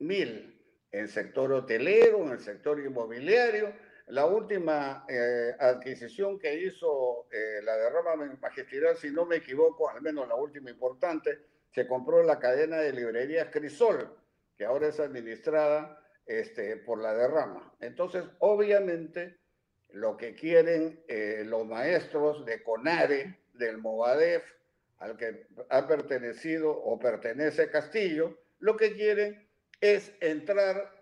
mil 0.00 0.60
en 0.90 1.06
sector 1.06 1.52
hotelero, 1.52 2.24
en 2.24 2.32
el 2.32 2.40
sector 2.40 2.80
inmobiliario, 2.80 3.72
la 4.08 4.24
última 4.26 5.04
eh, 5.08 5.54
adquisición 5.58 6.38
que 6.38 6.54
hizo 6.54 7.26
eh, 7.30 7.60
la 7.62 7.76
derrama 7.76 8.16
magisterial, 8.40 8.96
si 8.96 9.10
no 9.10 9.26
me 9.26 9.36
equivoco, 9.36 9.90
al 9.90 10.00
menos 10.00 10.26
la 10.26 10.34
última 10.34 10.70
importante, 10.70 11.38
se 11.70 11.86
compró 11.86 12.22
la 12.22 12.38
cadena 12.38 12.78
de 12.78 12.92
librerías 12.92 13.48
Crisol, 13.50 14.16
que 14.56 14.64
ahora 14.64 14.88
es 14.88 14.98
administrada 14.98 16.02
este, 16.26 16.76
por 16.76 17.00
la 17.00 17.14
derrama. 17.14 17.74
Entonces, 17.80 18.24
obviamente, 18.38 19.36
lo 19.90 20.16
que 20.16 20.34
quieren 20.34 21.02
eh, 21.08 21.42
los 21.46 21.66
maestros 21.66 22.44
de 22.46 22.62
CONARE, 22.62 23.38
del 23.54 23.78
Movadef, 23.78 24.42
al 24.98 25.16
que 25.16 25.46
ha 25.68 25.86
pertenecido 25.86 26.70
o 26.70 26.98
pertenece 26.98 27.70
Castillo, 27.70 28.38
lo 28.58 28.76
que 28.76 28.94
quieren 28.94 29.48
es 29.80 30.12
entrar 30.20 30.97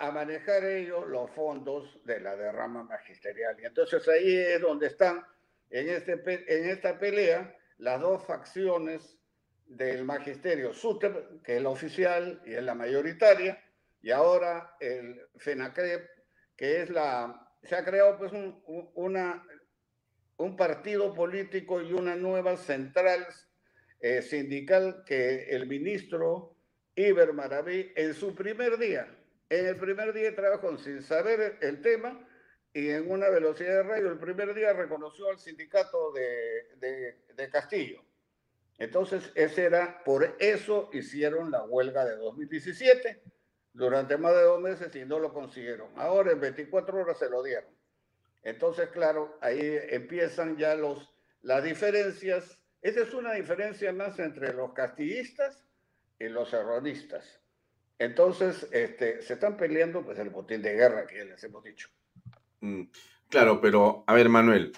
a 0.00 0.10
manejar 0.10 0.64
ellos 0.64 1.06
los 1.08 1.30
fondos 1.32 2.00
de 2.04 2.20
la 2.20 2.34
derrama 2.34 2.82
magisterial. 2.84 3.54
Y 3.60 3.66
entonces 3.66 4.08
ahí 4.08 4.34
es 4.34 4.60
donde 4.60 4.86
están, 4.86 5.22
en, 5.68 5.90
este, 5.90 6.12
en 6.24 6.70
esta 6.70 6.98
pelea, 6.98 7.54
las 7.76 8.00
dos 8.00 8.24
facciones 8.24 9.18
del 9.66 10.04
magisterio, 10.04 10.72
SUTEP, 10.72 11.42
que 11.42 11.56
es 11.58 11.62
la 11.62 11.68
oficial 11.68 12.42
y 12.46 12.54
es 12.54 12.62
la 12.62 12.74
mayoritaria, 12.74 13.62
y 14.00 14.10
ahora 14.10 14.74
el 14.80 15.20
FENACREP, 15.36 16.08
que 16.56 16.80
es 16.80 16.88
la, 16.88 17.52
se 17.62 17.76
ha 17.76 17.84
creado 17.84 18.16
pues 18.16 18.32
un, 18.32 18.62
una, 18.94 19.46
un 20.38 20.56
partido 20.56 21.12
político 21.14 21.82
y 21.82 21.92
una 21.92 22.16
nueva 22.16 22.56
central 22.56 23.26
eh, 24.00 24.22
sindical 24.22 25.04
que 25.04 25.50
el 25.50 25.66
ministro 25.66 26.56
Iber 26.94 27.34
Maraví 27.34 27.92
en 27.94 28.14
su 28.14 28.34
primer 28.34 28.78
día 28.78 29.06
en 29.50 29.66
el 29.66 29.76
primer 29.76 30.12
día 30.12 30.34
trabajó 30.34 30.78
sin 30.78 31.02
saber 31.02 31.58
el 31.60 31.82
tema 31.82 32.26
y 32.72 32.90
en 32.90 33.10
una 33.10 33.28
velocidad 33.28 33.78
de 33.78 33.82
rayo. 33.82 34.08
El 34.10 34.18
primer 34.18 34.54
día 34.54 34.72
reconoció 34.72 35.28
al 35.28 35.40
sindicato 35.40 36.12
de, 36.12 37.16
de, 37.34 37.50
Castillo. 37.50 38.00
Entonces, 38.78 39.32
ese 39.34 39.64
era, 39.64 40.04
por 40.04 40.36
eso 40.38 40.88
hicieron 40.92 41.50
la 41.50 41.64
huelga 41.64 42.04
de 42.04 42.16
2017 42.16 43.22
durante 43.72 44.16
más 44.16 44.34
de 44.34 44.42
dos 44.42 44.60
meses 44.60 44.94
y 44.94 45.04
no 45.04 45.18
lo 45.18 45.34
consiguieron. 45.34 45.90
Ahora 45.96 46.30
en 46.30 46.40
24 46.40 46.98
horas 46.98 47.18
se 47.18 47.28
lo 47.28 47.42
dieron. 47.42 47.74
Entonces, 48.42 48.88
claro, 48.90 49.36
ahí 49.40 49.78
empiezan 49.90 50.56
ya 50.56 50.76
los, 50.76 51.12
las 51.42 51.64
diferencias. 51.64 52.56
Esa 52.82 53.00
es 53.00 53.12
una 53.12 53.32
diferencia 53.32 53.92
más 53.92 54.18
entre 54.20 54.54
los 54.54 54.72
castillistas 54.74 55.66
y 56.20 56.28
los 56.28 56.52
erronistas. 56.52 57.39
Entonces, 58.00 58.66
este, 58.72 59.20
se 59.20 59.34
están 59.34 59.58
peleando 59.58 60.02
pues 60.02 60.18
el 60.18 60.30
botín 60.30 60.62
de 60.62 60.72
guerra 60.72 61.06
que 61.06 61.18
ya 61.18 61.24
les 61.24 61.44
hemos 61.44 61.62
dicho. 61.62 61.90
Mm, 62.60 62.84
claro, 63.28 63.60
pero 63.60 64.04
a 64.06 64.14
ver, 64.14 64.30
Manuel, 64.30 64.72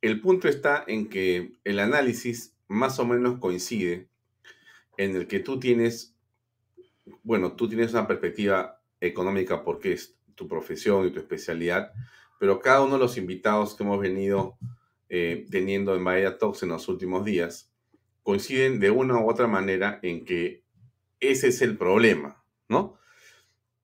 el 0.00 0.20
punto 0.20 0.46
está 0.46 0.84
en 0.86 1.08
que 1.08 1.50
el 1.64 1.80
análisis 1.80 2.56
más 2.68 3.00
o 3.00 3.04
menos 3.04 3.40
coincide 3.40 4.08
en 4.96 5.16
el 5.16 5.26
que 5.26 5.40
tú 5.40 5.58
tienes, 5.58 6.14
bueno, 7.24 7.56
tú 7.56 7.68
tienes 7.68 7.92
una 7.92 8.06
perspectiva 8.06 8.80
económica 9.00 9.64
porque 9.64 9.94
es 9.94 10.16
tu 10.36 10.46
profesión 10.46 11.08
y 11.08 11.10
tu 11.10 11.18
especialidad, 11.18 11.92
pero 12.38 12.60
cada 12.60 12.82
uno 12.82 12.92
de 12.94 13.00
los 13.00 13.18
invitados 13.18 13.74
que 13.74 13.82
hemos 13.82 13.98
venido 13.98 14.56
eh, 15.08 15.44
teniendo 15.50 15.96
en 15.96 16.04
Bahía 16.04 16.38
Talks 16.38 16.62
en 16.62 16.68
los 16.68 16.86
últimos 16.86 17.24
días 17.24 17.72
coinciden 18.22 18.78
de 18.78 18.92
una 18.92 19.18
u 19.18 19.28
otra 19.28 19.48
manera 19.48 19.98
en 20.04 20.24
que 20.24 20.62
ese 21.18 21.48
es 21.48 21.62
el 21.62 21.76
problema. 21.76 22.39
¿No? 22.70 22.98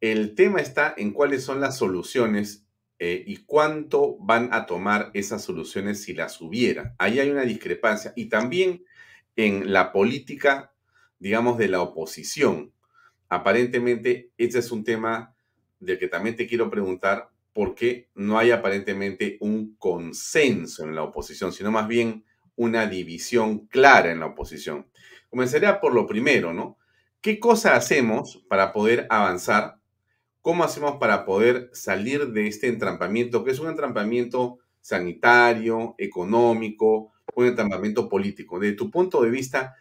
El 0.00 0.34
tema 0.34 0.60
está 0.60 0.94
en 0.96 1.12
cuáles 1.12 1.44
son 1.44 1.60
las 1.60 1.76
soluciones 1.76 2.64
eh, 2.98 3.24
y 3.26 3.38
cuánto 3.38 4.16
van 4.18 4.48
a 4.52 4.64
tomar 4.64 5.10
esas 5.12 5.42
soluciones 5.44 6.02
si 6.02 6.14
las 6.14 6.40
hubiera. 6.40 6.94
Ahí 6.98 7.18
hay 7.18 7.28
una 7.28 7.42
discrepancia. 7.42 8.12
Y 8.16 8.26
también 8.26 8.84
en 9.34 9.72
la 9.72 9.92
política, 9.92 10.72
digamos, 11.18 11.58
de 11.58 11.68
la 11.68 11.82
oposición. 11.82 12.72
Aparentemente, 13.28 14.30
este 14.38 14.60
es 14.60 14.70
un 14.70 14.84
tema 14.84 15.34
del 15.80 15.98
que 15.98 16.08
también 16.08 16.36
te 16.36 16.46
quiero 16.46 16.70
preguntar 16.70 17.28
por 17.52 17.74
qué 17.74 18.08
no 18.14 18.38
hay 18.38 18.50
aparentemente 18.50 19.36
un 19.40 19.76
consenso 19.76 20.84
en 20.84 20.94
la 20.94 21.02
oposición, 21.02 21.52
sino 21.52 21.72
más 21.72 21.88
bien 21.88 22.24
una 22.54 22.86
división 22.86 23.66
clara 23.66 24.12
en 24.12 24.20
la 24.20 24.26
oposición. 24.26 24.86
Comenzaría 25.28 25.80
por 25.80 25.92
lo 25.92 26.06
primero, 26.06 26.52
¿no? 26.52 26.78
¿Qué 27.26 27.40
cosa 27.40 27.74
hacemos 27.74 28.44
para 28.48 28.72
poder 28.72 29.08
avanzar? 29.10 29.80
¿Cómo 30.42 30.62
hacemos 30.62 30.98
para 30.98 31.24
poder 31.24 31.70
salir 31.72 32.28
de 32.28 32.46
este 32.46 32.68
entrampamiento, 32.68 33.42
que 33.42 33.50
es 33.50 33.58
un 33.58 33.68
entrampamiento 33.68 34.60
sanitario, 34.80 35.96
económico, 35.98 37.12
un 37.34 37.46
entrampamiento 37.46 38.08
político? 38.08 38.60
Desde 38.60 38.76
tu 38.76 38.92
punto 38.92 39.22
de 39.22 39.30
vista, 39.30 39.74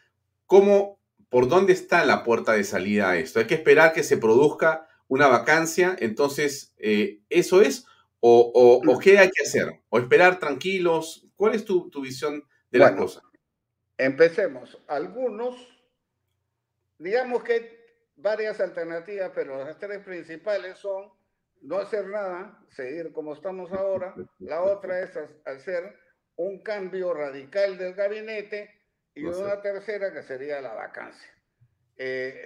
¿cómo, 0.48 0.98
por 1.30 1.48
dónde 1.48 1.74
está 1.74 2.04
la 2.04 2.24
puerta 2.24 2.54
de 2.54 2.64
salida 2.64 3.12
a 3.12 3.18
esto? 3.18 3.38
¿Hay 3.38 3.46
que 3.46 3.54
esperar 3.54 3.94
que 3.94 4.02
se 4.02 4.18
produzca 4.18 4.88
una 5.08 5.28
vacancia? 5.28 5.96
Entonces, 6.00 6.74
eh, 6.80 7.20
¿eso 7.30 7.62
es? 7.62 7.86
O, 8.22 8.82
qué 9.00 9.20
hay 9.20 9.30
que 9.30 9.44
hacer? 9.44 9.84
¿O 9.90 10.00
esperar 10.00 10.40
tranquilos? 10.40 11.28
¿Cuál 11.36 11.54
es 11.54 11.64
tu, 11.64 11.92
visión 12.02 12.44
de 12.72 12.80
la 12.80 12.96
cosa? 12.96 13.22
Empecemos. 14.00 14.80
Algunos, 14.88 15.75
digamos 16.98 17.44
que 17.44 17.54
hay 17.54 17.80
varias 18.16 18.60
alternativas, 18.60 19.32
pero 19.34 19.64
las 19.64 19.78
tres 19.78 20.00
principales 20.04 20.78
son 20.78 21.12
no 21.62 21.78
hacer 21.78 22.08
nada, 22.08 22.60
seguir 22.70 23.12
como 23.12 23.34
estamos 23.34 23.72
ahora. 23.72 24.14
La 24.40 24.62
otra 24.62 25.00
es 25.02 25.18
hacer 25.46 25.96
un 26.36 26.62
cambio 26.62 27.14
radical 27.14 27.78
del 27.78 27.94
gabinete 27.94 28.70
y 29.14 29.24
una 29.24 29.62
tercera 29.62 30.14
que 30.14 30.22
sería 30.22 30.62
la 30.62 30.74
vacancia. 30.74 31.30
Eh, 31.98 32.46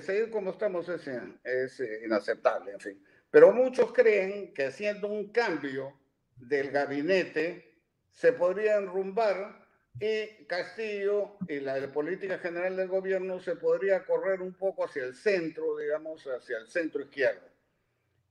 seguir 0.00 0.30
como 0.30 0.50
estamos 0.50 0.88
es, 0.88 1.06
es 1.44 1.80
eh, 1.80 2.00
inaceptable, 2.04 2.72
en 2.72 2.80
fin. 2.80 3.06
Pero 3.30 3.52
muchos 3.52 3.92
creen 3.92 4.52
que 4.54 4.66
haciendo 4.66 5.08
un 5.08 5.30
cambio 5.30 5.98
del 6.36 6.70
gabinete 6.70 7.80
se 8.10 8.32
podría 8.32 8.76
enrumbar 8.76 9.61
y 10.00 10.44
Castillo 10.46 11.36
y 11.48 11.60
la 11.60 11.76
política 11.92 12.38
general 12.38 12.76
del 12.76 12.88
gobierno 12.88 13.40
se 13.40 13.56
podría 13.56 14.04
correr 14.04 14.40
un 14.40 14.54
poco 14.54 14.84
hacia 14.84 15.04
el 15.04 15.14
centro, 15.14 15.76
digamos, 15.76 16.24
hacia 16.26 16.58
el 16.58 16.66
centro 16.68 17.02
izquierdo. 17.02 17.48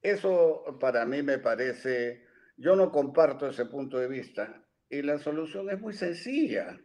Eso 0.01 0.77
para 0.79 1.05
mí 1.05 1.21
me 1.21 1.37
parece, 1.37 2.25
yo 2.57 2.75
no 2.75 2.91
comparto 2.91 3.47
ese 3.47 3.65
punto 3.65 3.97
de 3.99 4.07
vista 4.07 4.65
y 4.89 5.01
la 5.01 5.19
solución 5.19 5.69
es 5.69 5.79
muy 5.79 5.93
sencilla. 5.93 6.79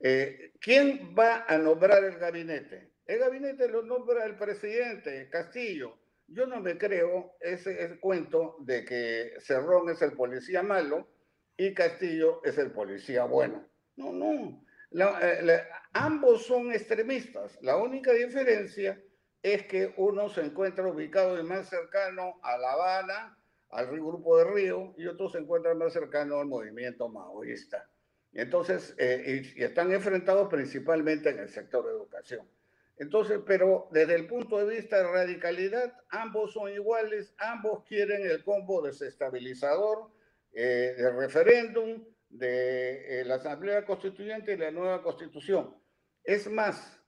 Eh, 0.00 0.52
¿Quién 0.60 1.14
va 1.18 1.44
a 1.48 1.56
nombrar 1.58 2.04
el 2.04 2.18
gabinete? 2.18 2.92
El 3.06 3.18
gabinete 3.18 3.68
lo 3.68 3.82
nombra 3.82 4.24
el 4.24 4.36
presidente 4.36 5.28
Castillo. 5.30 5.98
Yo 6.26 6.46
no 6.46 6.60
me 6.60 6.78
creo 6.78 7.36
ese, 7.40 7.98
cuento 8.00 8.56
de 8.60 8.84
que 8.84 9.32
Cerrón 9.40 9.90
es 9.90 10.00
el 10.02 10.12
policía 10.12 10.62
malo 10.62 11.08
y 11.56 11.74
Castillo 11.74 12.42
es 12.44 12.58
el 12.58 12.70
policía 12.70 13.24
bueno. 13.24 13.68
No, 13.96 14.12
no. 14.12 14.60
Eh, 14.92 15.62
ambos 15.92 16.46
son 16.46 16.72
extremistas. 16.72 17.58
La 17.62 17.76
única 17.76 18.12
diferencia 18.12 19.00
es 19.42 19.66
que 19.66 19.92
uno 19.96 20.28
se 20.28 20.40
encuentra 20.40 20.86
ubicado 20.86 21.42
más 21.44 21.68
cercano 21.68 22.40
a 22.42 22.56
La 22.56 22.72
Habana, 22.72 23.38
al 23.70 23.88
grupo 23.88 24.38
de 24.38 24.44
Río, 24.44 24.94
y 24.96 25.06
otro 25.06 25.28
se 25.28 25.38
encuentra 25.38 25.74
más 25.74 25.92
cercano 25.92 26.38
al 26.38 26.46
movimiento 26.46 27.08
maoísta. 27.08 27.88
Entonces, 28.32 28.94
eh, 28.98 29.42
y, 29.56 29.62
están 29.62 29.92
enfrentados 29.92 30.48
principalmente 30.48 31.30
en 31.30 31.40
el 31.40 31.48
sector 31.48 31.84
de 31.84 31.92
educación. 31.92 32.48
Entonces, 32.96 33.40
pero 33.44 33.88
desde 33.90 34.14
el 34.14 34.26
punto 34.26 34.58
de 34.58 34.76
vista 34.76 34.98
de 34.98 35.10
radicalidad, 35.10 35.92
ambos 36.10 36.52
son 36.52 36.72
iguales, 36.72 37.34
ambos 37.38 37.84
quieren 37.84 38.24
el 38.24 38.44
combo 38.44 38.82
desestabilizador 38.82 40.10
eh, 40.52 40.94
del 40.96 41.16
referéndum, 41.16 42.04
de 42.34 43.20
eh, 43.20 43.24
la 43.24 43.36
Asamblea 43.36 43.84
Constituyente 43.84 44.52
y 44.52 44.56
la 44.56 44.70
nueva 44.70 45.02
Constitución. 45.02 45.76
Es 46.24 46.50
más, 46.50 47.00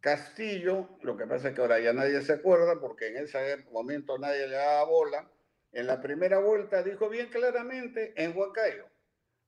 Castillo, 0.00 0.98
lo 1.02 1.16
que 1.16 1.26
pasa 1.26 1.48
es 1.48 1.54
que 1.54 1.62
ahora 1.62 1.80
ya 1.80 1.92
nadie 1.92 2.20
se 2.20 2.34
acuerda 2.34 2.78
porque 2.78 3.08
en 3.08 3.16
ese 3.16 3.64
momento 3.72 4.18
nadie 4.18 4.46
le 4.46 4.56
daba 4.56 4.84
bola, 4.84 5.30
en 5.72 5.86
la 5.86 6.00
primera 6.00 6.38
vuelta 6.38 6.82
dijo 6.82 7.08
bien 7.08 7.28
claramente 7.28 8.12
en 8.16 8.36
Huancayo, 8.36 8.86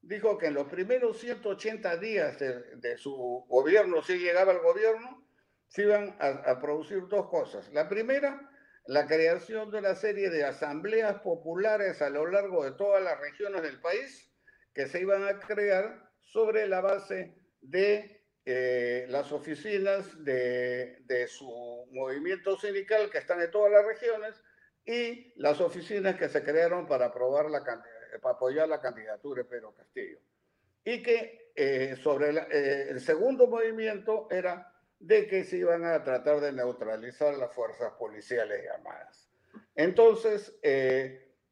dijo 0.00 0.38
que 0.38 0.46
en 0.46 0.54
los 0.54 0.68
primeros 0.68 1.18
180 1.20 1.96
días 1.98 2.38
de, 2.38 2.96
su 2.96 3.14
gobierno, 3.48 4.02
si 4.02 4.18
llegaba 4.18 4.52
al 4.52 4.60
gobierno, 4.60 5.26
se 5.68 5.82
iban 5.82 6.16
a, 6.20 6.28
a 6.50 6.60
producir 6.60 7.06
dos 7.08 7.28
cosas. 7.28 7.70
La 7.72 7.88
primera, 7.88 8.50
la 8.86 9.06
creación 9.06 9.70
de 9.70 9.78
una 9.78 9.94
serie 9.94 10.30
de 10.30 10.44
asambleas 10.44 11.20
populares 11.20 12.00
a 12.00 12.08
lo 12.08 12.26
largo 12.26 12.64
de 12.64 12.72
todas 12.72 13.02
las 13.02 13.20
regiones 13.20 13.62
del 13.62 13.80
país 13.80 14.27
que 14.74 14.86
se 14.86 15.00
iban 15.00 15.24
a 15.26 15.38
crear 15.38 16.10
sobre 16.20 16.66
la 16.66 16.80
base 16.80 17.34
de 17.60 18.18
eh, 18.44 19.06
las 19.10 19.30
oficinas 19.32 20.24
de, 20.24 21.26
su 21.28 21.86
movimiento 21.90 22.58
sindical 22.58 23.10
que 23.10 23.18
están 23.18 23.42
en 23.42 23.50
todas 23.50 23.70
las 23.70 23.84
regiones 23.84 24.42
y 24.86 25.34
las 25.36 25.60
oficinas 25.60 26.16
que 26.16 26.28
se 26.28 26.42
crearon 26.42 26.86
para, 26.86 27.06
aprobar 27.06 27.50
la, 27.50 27.62
para 28.22 28.34
apoyar 28.34 28.68
la 28.68 28.80
candidatura 28.80 29.42
de 29.42 29.48
Pedro 29.48 29.74
Castillo. 29.74 30.18
Y 30.82 31.02
que 31.02 31.52
eh, 31.54 31.96
sobre 32.02 32.30
eh, 32.30 32.88
el 32.88 33.00
segundo 33.00 33.48
movimiento 33.48 34.28
era 34.30 34.72
de 34.98 35.26
que 35.26 35.44
se 35.44 35.58
iban 35.58 35.84
a 35.84 36.02
tratar 36.02 36.40
de 36.40 36.52
neutralizar 36.52 37.34
las 37.34 37.52
fuerzas 37.52 37.92
policiales 37.98 38.64
llamadas. 38.64 39.30
Entonces, 39.74 40.58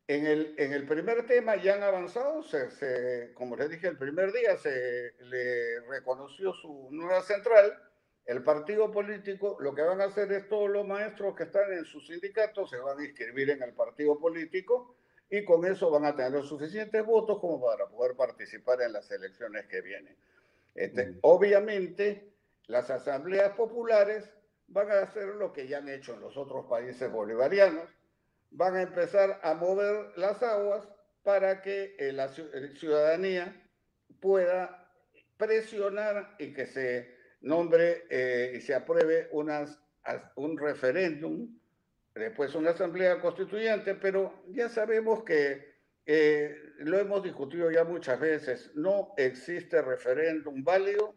en 0.09 0.27
el, 0.27 0.55
en 0.59 0.73
el 0.73 0.87
primer 0.87 1.27
tema 1.27 1.57
ya 1.57 1.75
han 1.75 1.83
avanzado, 1.83 2.43
se, 2.43 3.33
como 3.35 3.57
les 3.57 3.71
dije 3.71 3.89
el 3.89 3.99
primer 3.99 4.33
día, 4.33 4.57
se 4.57 5.15
le 5.21 5.81
reconoció 5.81 6.53
su 6.53 6.89
nueva 6.93 7.23
central. 7.23 7.77
El 8.25 8.43
partido 8.43 8.91
político 8.91 9.57
lo 9.61 9.75
que 9.75 9.83
van 9.83 10.01
a 10.01 10.05
hacer 10.05 10.31
es 10.33 10.49
todos 10.49 10.69
los 10.71 10.87
maestros 10.87 11.35
que 11.37 11.45
están 11.45 11.73
en 11.73 11.85
su 11.85 12.01
sindicato 12.01 12.67
se 12.67 12.79
van 12.79 12.99
a 12.99 13.05
inscribir 13.05 13.51
en 13.51 13.63
el 13.63 13.73
partido 13.73 14.19
político 14.19 14.97
y 15.29 15.45
con 15.45 15.65
eso 15.65 15.91
van 15.91 16.05
a 16.05 16.15
tener 16.15 16.43
suficientes 16.45 17.05
votos 17.05 17.41
como 17.41 17.61
para 17.61 17.87
poder 17.89 18.17
participar 18.17 18.83
en 18.83 18.93
las 18.93 19.11
elecciones 19.11 19.67
que 19.67 19.81
vienen. 19.81 20.17
Este, 20.75 21.19
Obviamente, 21.23 22.33
las 22.67 22.91
asambleas 22.91 23.53
populares 23.57 24.31
van 24.69 24.91
a 24.91 25.01
hacer 25.01 25.27
lo 25.37 25.53
que 25.53 25.67
ya 25.67 25.79
han 25.79 25.89
hecho 25.89 26.15
en 26.15 26.21
los 26.21 26.37
otros 26.37 26.67
países 26.67 27.11
bolivarianos, 27.11 27.89
van 28.51 28.77
a 28.77 28.83
empezar 28.83 29.41
a 29.43 29.55
mover 29.55 30.13
las 30.17 30.43
aguas 30.43 30.89
para 31.23 31.63
que 31.63 31.97
eh, 31.99 32.13
la 32.13 32.29
ciudadanía 32.29 33.69
pueda 34.21 34.89
presionar 35.37 36.37
y 36.39 36.53
que 36.53 36.67
se 36.67 37.17
nombre 37.41 38.05
eh, 38.11 38.55
y 38.57 38.61
se 38.61 38.75
apruebe 38.75 39.29
unas, 39.33 39.79
un 40.37 40.57
referéndum, 40.59 41.59
después 42.15 42.55
una 42.55 42.71
asamblea 42.71 43.21
constituyente, 43.21 43.95
pero 43.95 44.45
ya 44.49 44.69
sabemos 44.69 45.23
que 45.25 45.77
eh, 46.07 46.57
lo 46.79 46.99
hemos 46.99 47.23
discutido 47.23 47.71
ya 47.71 47.85
muchas 47.85 48.21
veces, 48.21 48.71
no 48.75 49.13
existe 49.17 49.83
referéndum 49.83 50.63
válido 50.63 51.15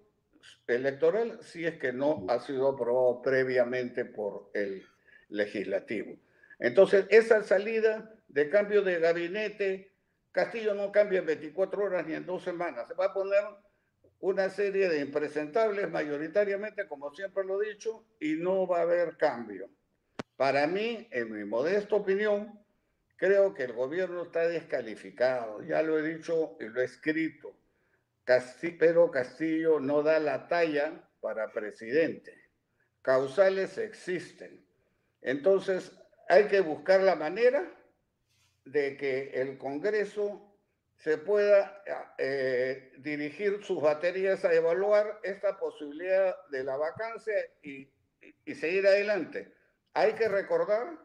electoral 0.67 1.39
si 1.41 1.65
es 1.65 1.77
que 1.77 1.93
no 1.93 2.25
ha 2.27 2.39
sido 2.39 2.69
aprobado 2.69 3.21
previamente 3.21 4.05
por 4.05 4.49
el 4.53 4.83
legislativo. 5.29 6.17
Entonces, 6.59 7.05
esa 7.09 7.41
salida 7.43 8.13
de 8.27 8.49
cambio 8.49 8.81
de 8.83 8.99
gabinete, 8.99 9.93
Castillo 10.31 10.73
no 10.75 10.91
cambia 10.91 11.19
en 11.19 11.25
24 11.25 11.83
horas 11.83 12.05
ni 12.05 12.13
en 12.13 12.25
dos 12.25 12.43
semanas. 12.43 12.87
Se 12.87 12.93
va 12.93 13.05
a 13.05 13.13
poner 13.13 13.43
una 14.19 14.49
serie 14.49 14.89
de 14.89 14.99
impresentables, 14.99 15.89
mayoritariamente, 15.89 16.87
como 16.87 17.11
siempre 17.13 17.45
lo 17.45 17.61
he 17.61 17.69
dicho, 17.69 18.05
y 18.19 18.33
no 18.33 18.67
va 18.67 18.79
a 18.79 18.81
haber 18.81 19.17
cambio. 19.17 19.69
Para 20.35 20.67
mí, 20.67 21.07
en 21.11 21.31
mi 21.31 21.45
modesta 21.45 21.95
opinión, 21.95 22.59
creo 23.15 23.53
que 23.53 23.63
el 23.63 23.73
gobierno 23.73 24.23
está 24.23 24.47
descalificado. 24.47 25.61
Ya 25.63 25.81
lo 25.81 25.97
he 25.97 26.15
dicho 26.15 26.57
y 26.59 26.65
lo 26.65 26.81
he 26.81 26.85
escrito. 26.85 27.55
pero 28.77 29.09
Castillo 29.09 29.79
no 29.79 30.03
da 30.03 30.19
la 30.19 30.47
talla 30.47 31.09
para 31.19 31.51
presidente. 31.51 32.33
Causales 33.01 33.77
existen. 33.77 34.65
Entonces, 35.21 35.91
hay 36.29 36.45
que 36.45 36.61
buscar 36.61 37.01
la 37.01 37.15
manera 37.15 37.69
de 38.63 38.95
que 38.95 39.31
el 39.33 39.57
Congreso 39.57 40.45
se 40.95 41.17
pueda 41.17 41.83
eh, 42.19 42.93
dirigir 42.99 43.63
sus 43.63 43.81
baterías 43.81 44.45
a 44.45 44.53
evaluar 44.53 45.19
esta 45.23 45.57
posibilidad 45.57 46.35
de 46.49 46.63
la 46.63 46.77
vacancia 46.77 47.33
y, 47.63 47.91
seguir 48.53 48.85
adelante. 48.85 49.53
Hay 49.93 50.13
que 50.13 50.27
recordar, 50.27 50.99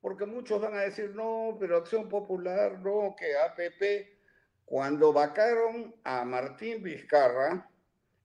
porque 0.00 0.24
muchos 0.26 0.60
van 0.60 0.74
a 0.74 0.82
decir, 0.82 1.10
no, 1.14 1.56
pero 1.58 1.78
Acción 1.78 2.08
Popular, 2.08 2.78
no, 2.80 3.16
que 3.18 3.36
APP, 3.36 4.18
cuando 4.64 5.12
vacaron 5.12 5.94
a 6.04 6.24
Martín 6.24 6.82
Vizcarra, 6.82 7.68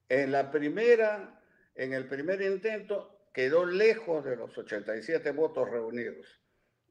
en 0.08 0.32
la 0.32 0.50
primera, 0.50 1.40
en 1.74 1.92
el 1.92 2.06
primer 2.08 2.42
intento, 2.42 3.19
quedó 3.32 3.66
lejos 3.66 4.24
de 4.24 4.36
los 4.36 4.56
87 4.56 5.30
votos 5.32 5.70
reunidos. 5.70 6.40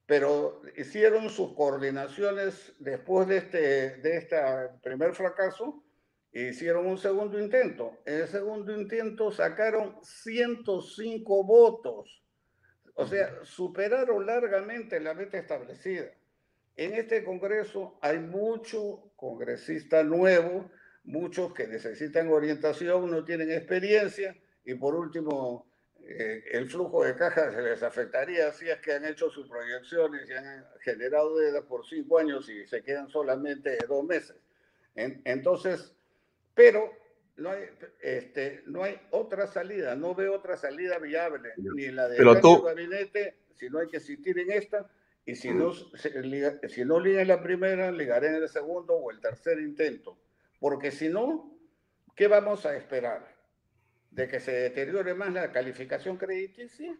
Pero 0.05 0.61
hicieron 0.75 1.29
sus 1.29 1.53
coordinaciones 1.53 2.73
después 2.79 3.27
de 3.27 3.37
este, 3.37 3.97
de 3.97 4.17
este 4.17 4.37
primer 4.81 5.13
fracaso 5.13 5.83
e 6.31 6.49
hicieron 6.49 6.87
un 6.87 6.97
segundo 6.97 7.39
intento. 7.39 7.99
En 8.05 8.21
el 8.21 8.27
segundo 8.27 8.75
intento 8.75 9.31
sacaron 9.31 9.97
105 10.01 11.43
votos. 11.43 12.23
O 12.95 13.05
sea, 13.05 13.43
superaron 13.43 14.25
largamente 14.25 14.99
la 14.99 15.13
meta 15.13 15.37
establecida. 15.37 16.11
En 16.75 16.93
este 16.93 17.23
Congreso 17.23 17.97
hay 18.01 18.19
mucho 18.19 19.11
congresista 19.15 20.03
nuevo, 20.03 20.71
muchos 21.03 21.53
que 21.53 21.67
necesitan 21.67 22.31
orientación, 22.31 23.11
no 23.11 23.23
tienen 23.25 23.51
experiencia, 23.51 24.35
y 24.63 24.75
por 24.75 24.95
último, 24.95 25.68
eh, 26.11 26.43
el 26.51 26.69
flujo 26.69 27.03
de 27.03 27.15
caja 27.15 27.51
se 27.51 27.61
les 27.61 27.83
afectaría 27.83 28.51
si 28.51 28.67
es 28.69 28.79
que 28.79 28.93
han 28.93 29.05
hecho 29.05 29.29
sus 29.29 29.47
proyecciones 29.47 30.27
y 30.29 30.33
han 30.33 30.65
generado 30.81 31.37
deuda 31.37 31.61
por 31.61 31.85
cinco 31.85 32.17
años 32.17 32.49
y 32.49 32.65
se 32.65 32.81
quedan 32.81 33.09
solamente 33.09 33.77
dos 33.87 34.03
meses. 34.03 34.37
entonces, 34.95 35.95
pero 36.55 36.91
no 37.37 37.51
hay, 37.51 37.65
este, 38.01 38.63
no 38.65 38.83
hay 38.83 38.99
otra 39.11 39.47
salida, 39.47 39.95
no 39.95 40.15
veo 40.15 40.33
otra 40.33 40.57
salida 40.57 40.97
viable, 40.97 41.53
ni 41.57 41.87
la 41.87 42.07
de 42.07 42.17
Pero 42.17 42.39
tú... 42.39 42.63
gabinete, 42.63 43.37
si 43.53 43.69
no 43.69 43.79
hay 43.79 43.87
que 43.87 43.97
existir 43.97 44.37
en 44.39 44.51
esta, 44.51 44.89
y 45.25 45.35
si 45.35 45.51
no, 45.51 45.73
si 45.73 46.85
no 46.85 46.99
liga 46.99 47.21
en 47.21 47.27
la 47.27 47.43
primera, 47.43 47.91
ligaré 47.91 48.29
en 48.29 48.35
el 48.35 48.49
segundo 48.49 48.95
o 48.95 49.11
el 49.11 49.19
tercer 49.19 49.59
intento. 49.59 50.17
Porque 50.59 50.89
si 50.89 51.07
no, 51.07 51.55
¿qué 52.15 52.27
vamos 52.27 52.65
a 52.65 52.75
esperar? 52.75 53.28
¿De 54.11 54.27
que 54.27 54.39
se 54.39 54.51
deteriore 54.51 55.13
más 55.13 55.31
la 55.33 55.51
calificación 55.51 56.17
crediticia? 56.17 56.97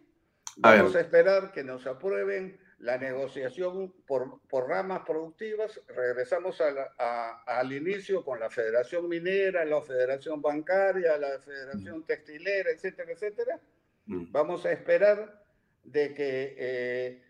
Vamos 0.56 0.94
a, 0.94 1.00
esperar 1.00 1.52
que 1.52 1.64
nos 1.64 1.86
aprueben 1.86 2.58
la 2.78 2.98
negociación 2.98 3.92
por, 4.06 4.40
por 4.48 4.68
ramas 4.68 5.02
productivas. 5.06 5.80
Regresamos 5.88 6.60
al 6.60 7.72
inicio 7.72 8.24
con 8.24 8.40
la 8.40 8.50
Federación 8.50 9.08
Minera, 9.08 9.64
la 9.64 9.82
Federación 9.82 10.40
Bancaria, 10.40 11.16
la 11.18 11.38
Federación 11.40 12.04
Textilera, 12.04 12.70
etcétera, 12.70 13.12
etcétera. 13.12 13.60
Mm. 14.06 14.32
Vamos 14.32 14.64
a 14.66 14.72
esperar 14.72 15.42
de 15.84 16.14
que 16.14 16.56
eh, 16.58 17.22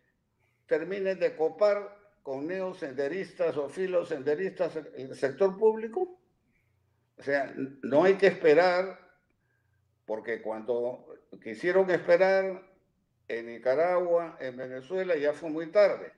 terminen 0.67 1.19
de 1.19 1.35
copar 1.35 1.99
con 2.23 2.47
neosenderistas 2.47 3.57
o 3.57 3.69
filosenderistas 3.69 4.77
el 4.97 5.15
sector 5.15 5.57
público. 5.57 6.21
O 7.19 7.23
sea, 7.23 7.53
no 7.83 8.05
hay 8.05 8.15
que 8.15 8.29
esperar, 8.29 9.10
porque 10.11 10.43
cuando 10.43 11.07
quisieron 11.41 11.89
esperar 11.89 12.69
en 13.29 13.47
Nicaragua, 13.47 14.37
en 14.41 14.57
Venezuela, 14.57 15.17
ya 15.17 15.33
fue 15.33 15.51
muy 15.51 15.71
tarde. 15.71 16.11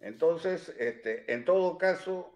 Entonces, 0.00 0.70
este, 0.78 1.32
en 1.32 1.46
todo 1.46 1.78
caso, 1.78 2.34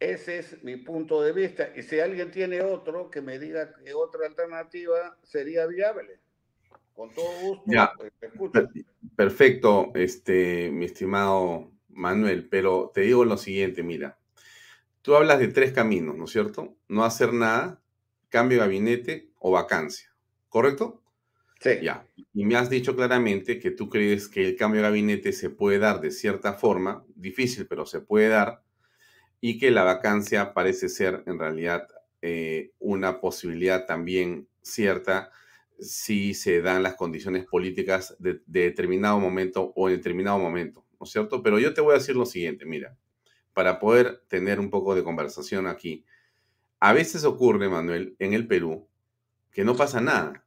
ese 0.00 0.40
es 0.40 0.64
mi 0.64 0.74
punto 0.74 1.22
de 1.22 1.32
vista. 1.32 1.70
Y 1.76 1.84
si 1.84 2.00
alguien 2.00 2.32
tiene 2.32 2.62
otro, 2.62 3.12
que 3.12 3.22
me 3.22 3.38
diga 3.38 3.72
que 3.84 3.94
otra 3.94 4.26
alternativa 4.26 5.16
sería 5.22 5.66
viable. 5.66 6.18
Con 6.92 7.14
todo 7.14 7.30
gusto, 7.40 7.62
ya. 7.68 7.92
Pues, 8.36 8.50
perfecto, 9.14 9.92
este, 9.94 10.72
mi 10.72 10.86
estimado 10.86 11.70
Manuel, 11.90 12.48
pero 12.48 12.90
te 12.92 13.02
digo 13.02 13.24
lo 13.24 13.36
siguiente, 13.36 13.84
mira, 13.84 14.18
tú 15.00 15.14
hablas 15.14 15.38
de 15.38 15.46
tres 15.46 15.70
caminos, 15.70 16.16
¿no 16.16 16.24
es 16.24 16.32
cierto? 16.32 16.74
No 16.88 17.04
hacer 17.04 17.32
nada, 17.32 17.80
cambio 18.30 18.58
de 18.58 18.64
gabinete 18.64 19.29
o 19.40 19.50
vacancia, 19.50 20.14
¿correcto? 20.48 21.02
Sí. 21.60 21.70
Ya. 21.82 22.06
Y 22.32 22.44
me 22.44 22.56
has 22.56 22.70
dicho 22.70 22.94
claramente 22.94 23.58
que 23.58 23.70
tú 23.70 23.88
crees 23.90 24.28
que 24.28 24.48
el 24.48 24.56
cambio 24.56 24.80
de 24.80 24.88
gabinete 24.88 25.32
se 25.32 25.50
puede 25.50 25.78
dar 25.78 26.00
de 26.00 26.10
cierta 26.10 26.54
forma, 26.54 27.04
difícil, 27.14 27.66
pero 27.66 27.84
se 27.84 28.00
puede 28.00 28.28
dar, 28.28 28.62
y 29.40 29.58
que 29.58 29.70
la 29.70 29.84
vacancia 29.84 30.54
parece 30.54 30.88
ser 30.88 31.22
en 31.26 31.38
realidad 31.38 31.88
eh, 32.22 32.72
una 32.78 33.20
posibilidad 33.20 33.86
también 33.86 34.48
cierta 34.62 35.30
si 35.78 36.34
se 36.34 36.60
dan 36.60 36.82
las 36.82 36.94
condiciones 36.94 37.46
políticas 37.46 38.14
de, 38.18 38.40
de, 38.46 38.60
determinado 38.64 39.18
momento 39.18 39.72
o 39.74 39.88
en 39.88 39.96
determinado 39.96 40.38
momento, 40.38 40.84
¿no 40.98 41.04
es 41.04 41.10
cierto? 41.10 41.42
Pero 41.42 41.58
yo 41.58 41.72
te 41.72 41.80
voy 41.80 41.94
a 41.94 41.98
decir 41.98 42.16
lo 42.16 42.26
siguiente, 42.26 42.66
mira, 42.66 42.98
para 43.54 43.78
poder 43.78 44.22
tener 44.28 44.60
un 44.60 44.68
poco 44.68 44.94
de 44.94 45.02
conversación 45.02 45.66
aquí. 45.66 46.04
A 46.80 46.92
veces 46.92 47.24
ocurre, 47.24 47.70
Manuel, 47.70 48.14
en 48.18 48.34
el 48.34 48.46
Perú, 48.46 48.89
que 49.52 49.64
no 49.64 49.76
pasa 49.76 50.00
nada 50.00 50.44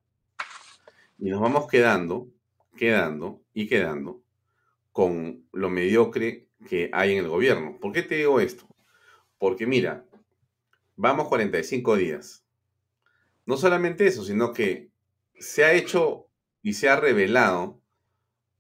y 1.18 1.30
nos 1.30 1.42
vamos 1.42 1.68
quedando, 1.68 2.30
quedando 2.76 3.42
y 3.54 3.68
quedando 3.68 4.24
con 4.92 5.48
lo 5.52 5.70
mediocre 5.70 6.48
que 6.68 6.90
hay 6.94 7.14
en 7.14 7.20
el 7.20 7.30
gobierno. 7.30 7.78
¿Por 7.80 7.92
qué 7.92 8.04
te 8.04 8.16
digo 8.16 8.40
esto? 8.40 8.68
Porque 9.38 9.66
mira, 9.66 10.06
vamos 10.96 11.28
45 11.28 11.96
días. 11.98 12.46
No 13.46 13.58
solamente 13.58 14.06
eso, 14.06 14.24
sino 14.24 14.54
que 14.54 14.90
se 15.38 15.66
ha 15.66 15.74
hecho 15.74 16.28
y 16.62 16.74
se 16.74 16.90
ha 16.90 16.96
revelado 16.96 17.82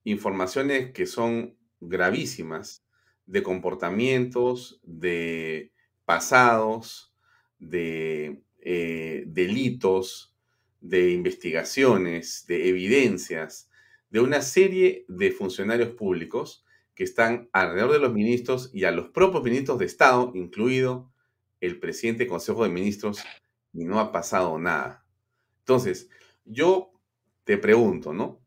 informaciones 0.03 0.91
que 0.91 1.05
son 1.05 1.57
gravísimas 1.79 2.83
de 3.25 3.43
comportamientos, 3.43 4.81
de 4.83 5.71
pasados, 6.05 7.13
de 7.59 8.41
eh, 8.59 9.23
delitos, 9.27 10.32
de 10.83 11.11
investigaciones, 11.11 12.45
de 12.45 12.67
evidencias, 12.67 13.69
de 14.09 14.19
una 14.19 14.41
serie 14.41 15.05
de 15.07 15.31
funcionarios 15.31 15.91
públicos 15.91 16.65
que 16.93 17.05
están 17.05 17.49
alrededor 17.53 17.93
de 17.93 17.99
los 17.99 18.13
ministros 18.13 18.69
y 18.73 18.83
a 18.83 18.91
los 18.91 19.07
propios 19.09 19.43
ministros 19.43 19.79
de 19.79 19.85
Estado, 19.85 20.31
incluido 20.35 21.09
el 21.61 21.79
presidente 21.79 22.19
del 22.19 22.29
Consejo 22.29 22.63
de 22.63 22.69
Ministros, 22.69 23.23
y 23.71 23.85
no 23.85 23.99
ha 24.01 24.11
pasado 24.11 24.59
nada. 24.59 25.05
Entonces, 25.59 26.09
yo 26.43 26.91
te 27.45 27.57
pregunto, 27.57 28.13
¿no? 28.13 28.41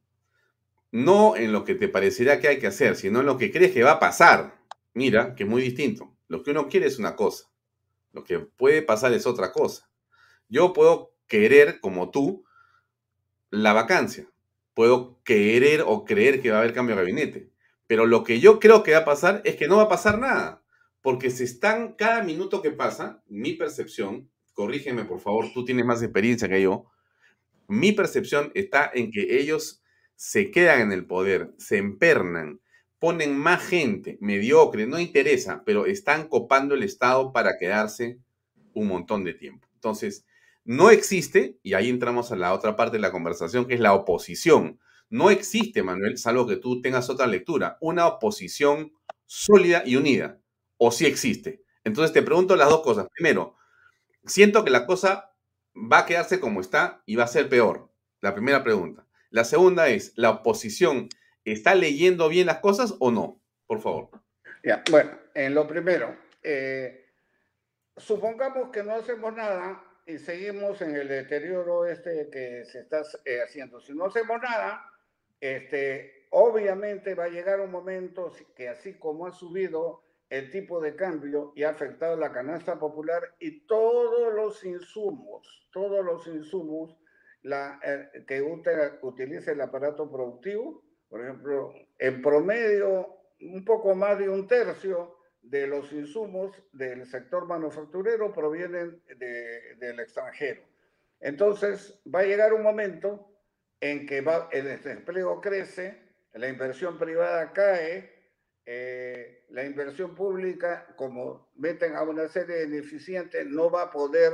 No 0.93 1.37
en 1.37 1.53
lo 1.53 1.64
que 1.64 1.74
te 1.74 1.89
parecería 1.89 2.39
que 2.39 2.49
hay 2.49 2.59
que 2.59 2.66
hacer, 2.66 2.97
sino 2.97 3.20
en 3.20 3.26
lo 3.26 3.39
que 3.39 3.51
crees 3.51 3.72
que 3.72 3.82
va 3.82 3.93
a 3.93 3.99
pasar. 3.99 4.62
Mira, 4.93 5.34
que 5.34 5.45
es 5.45 5.49
muy 5.49 5.62
distinto. 5.62 6.14
Lo 6.28 6.43
que 6.43 6.51
uno 6.51 6.68
quiere 6.68 6.87
es 6.87 6.99
una 6.99 7.16
cosa. 7.16 7.51
Lo 8.12 8.24
que 8.24 8.39
puede 8.39 8.82
pasar 8.82 9.14
es 9.14 9.26
otra 9.26 9.53
cosa. 9.53 9.91
Yo 10.49 10.72
puedo 10.74 11.15
querer, 11.26 11.80
como 11.80 12.10
tú, 12.10 12.44
la 13.50 13.72
vacancia. 13.72 14.28
Puedo 14.74 15.20
querer 15.24 15.82
o 15.86 16.04
creer 16.04 16.42
que 16.42 16.50
va 16.50 16.56
a 16.56 16.60
haber 16.60 16.74
cambio 16.74 16.94
de 16.94 17.02
gabinete. 17.02 17.50
Pero 17.86 18.06
lo 18.06 18.24
que 18.24 18.40
yo 18.40 18.58
creo 18.58 18.82
que 18.82 18.92
va 18.92 18.98
a 18.98 19.04
pasar 19.04 19.42
es 19.44 19.56
que 19.56 19.68
no 19.68 19.76
va 19.76 19.84
a 19.84 19.88
pasar 19.88 20.18
nada. 20.18 20.62
Porque 21.02 21.30
se 21.30 21.44
están, 21.44 21.94
cada 21.94 22.22
minuto 22.22 22.62
que 22.62 22.72
pasa, 22.72 23.22
mi 23.28 23.52
percepción, 23.52 24.28
corrígeme 24.52 25.04
por 25.04 25.20
favor, 25.20 25.46
tú 25.54 25.64
tienes 25.64 25.84
más 25.84 26.02
experiencia 26.02 26.48
que 26.48 26.62
yo, 26.62 26.86
mi 27.68 27.92
percepción 27.92 28.50
está 28.54 28.90
en 28.92 29.10
que 29.10 29.38
ellos 29.38 29.82
se 30.14 30.50
quedan 30.50 30.80
en 30.80 30.92
el 30.92 31.06
poder, 31.06 31.52
se 31.58 31.76
empernan, 31.76 32.60
ponen 32.98 33.36
más 33.36 33.66
gente 33.66 34.18
mediocre, 34.20 34.86
no 34.86 34.98
interesa, 34.98 35.62
pero 35.64 35.86
están 35.86 36.28
copando 36.28 36.74
el 36.74 36.82
Estado 36.82 37.32
para 37.32 37.58
quedarse 37.58 38.18
un 38.72 38.88
montón 38.88 39.24
de 39.24 39.34
tiempo. 39.34 39.68
Entonces, 39.74 40.25
no 40.66 40.90
existe, 40.90 41.60
y 41.62 41.74
ahí 41.74 41.88
entramos 41.88 42.32
a 42.32 42.36
la 42.36 42.52
otra 42.52 42.74
parte 42.74 42.96
de 42.96 43.00
la 43.00 43.12
conversación, 43.12 43.66
que 43.66 43.74
es 43.74 43.80
la 43.80 43.94
oposición. 43.94 44.80
No 45.08 45.30
existe, 45.30 45.84
Manuel, 45.84 46.18
salvo 46.18 46.44
que 46.44 46.56
tú 46.56 46.82
tengas 46.82 47.08
otra 47.08 47.28
lectura, 47.28 47.78
una 47.80 48.08
oposición 48.08 48.92
sólida 49.26 49.84
y 49.86 49.94
unida. 49.94 50.40
O 50.76 50.90
sí 50.90 51.06
existe. 51.06 51.62
Entonces 51.84 52.12
te 52.12 52.20
pregunto 52.20 52.56
las 52.56 52.68
dos 52.68 52.82
cosas. 52.82 53.06
Primero, 53.14 53.54
siento 54.24 54.64
que 54.64 54.72
la 54.72 54.86
cosa 54.86 55.30
va 55.76 56.00
a 56.00 56.06
quedarse 56.06 56.40
como 56.40 56.60
está 56.60 57.00
y 57.06 57.14
va 57.14 57.24
a 57.24 57.28
ser 57.28 57.48
peor. 57.48 57.88
La 58.20 58.34
primera 58.34 58.64
pregunta. 58.64 59.06
La 59.30 59.44
segunda 59.44 59.88
es, 59.88 60.14
¿la 60.16 60.30
oposición 60.30 61.08
está 61.44 61.76
leyendo 61.76 62.28
bien 62.28 62.46
las 62.46 62.58
cosas 62.58 62.96
o 62.98 63.12
no? 63.12 63.40
Por 63.68 63.80
favor. 63.80 64.10
Bueno, 64.90 65.12
en 65.32 65.54
lo 65.54 65.64
primero, 65.68 66.16
eh, 66.42 67.06
supongamos 67.96 68.70
que 68.70 68.82
no 68.82 68.96
hacemos 68.96 69.32
nada 69.32 69.86
y 70.07 70.18
seguimos 70.18 70.80
en 70.82 70.94
el 70.94 71.09
deterioro 71.09 71.84
este 71.84 72.30
que 72.30 72.64
se 72.64 72.80
está 72.80 73.02
eh, 73.24 73.42
haciendo. 73.42 73.80
Si 73.80 73.92
no 73.92 74.07
hacemos 74.07 74.40
nada, 74.40 74.88
este, 75.40 76.28
obviamente 76.30 77.14
va 77.14 77.24
a 77.24 77.28
llegar 77.28 77.61
un 77.61 77.72
momento 77.72 78.32
que 78.54 78.68
así 78.68 78.94
como 78.94 79.26
ha 79.26 79.32
subido 79.32 80.04
el 80.30 80.50
tipo 80.50 80.80
de 80.80 80.94
cambio 80.94 81.52
y 81.57 81.64
ha 81.64 81.70
afectado 81.70 82.16
la 82.16 82.32
canasta 82.32 82.78
popular 82.78 83.22
y 83.40 83.66
todos 83.66 84.32
los 84.32 84.64
insumos, 84.64 85.68
todos 85.72 86.04
los 86.04 86.26
insumos 86.28 86.96
la, 87.42 87.80
eh, 87.82 88.24
que 88.26 88.42
utiliza 89.02 89.52
el 89.52 89.61
aparato 89.61 90.11
productivo, 90.11 90.84
por 91.09 91.22
ejemplo, 91.22 91.72
en 91.98 92.22
promedio 92.22 93.09
un 93.40 93.64
poco 93.64 93.94
más 93.94 94.18
de 94.18 94.28
un 94.28 94.46
tercio 94.46 95.16
de 95.51 95.66
los 95.66 95.92
insumos 95.92 96.61
del 96.72 97.07
sector 97.07 97.47
manufacturero 97.47 98.32
provienen 98.32 99.01
del 99.78 100.01
extranjero. 100.01 100.62
Entonces, 101.20 102.01
va 102.12 102.20
a 102.20 102.24
llegar 102.24 102.53
un 102.53 102.62
momento 102.62 103.30
en 103.80 104.07
que 104.07 104.24
el 104.53 104.64
desempleo 104.64 105.40
crece, 105.40 106.03
la 106.32 106.49
inversión 106.49 106.99
privada 106.99 107.53
cae, 107.53 108.12
eh, 108.64 109.44
la 109.51 109.64
inversión 109.64 110.14
pública, 110.14 110.94
como 110.97 111.53
meten 111.55 111.94
a 111.94 112.03
una 112.03 112.28
serie 112.28 112.57
de 112.57 112.64
ineficientes, 112.64 113.47
no 113.47 113.70
va 113.70 113.82
a 113.82 113.90
poder 113.90 114.32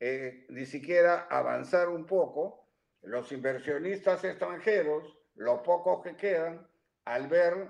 eh, 0.00 0.46
ni 0.48 0.66
siquiera 0.66 1.26
avanzar 1.30 1.88
un 1.88 2.06
poco. 2.06 2.66
Los 3.02 3.32
inversionistas 3.32 4.24
extranjeros, 4.24 5.16
los 5.34 5.60
pocos 5.60 6.02
que 6.02 6.16
quedan, 6.16 6.66
al 7.04 7.28
ver 7.28 7.68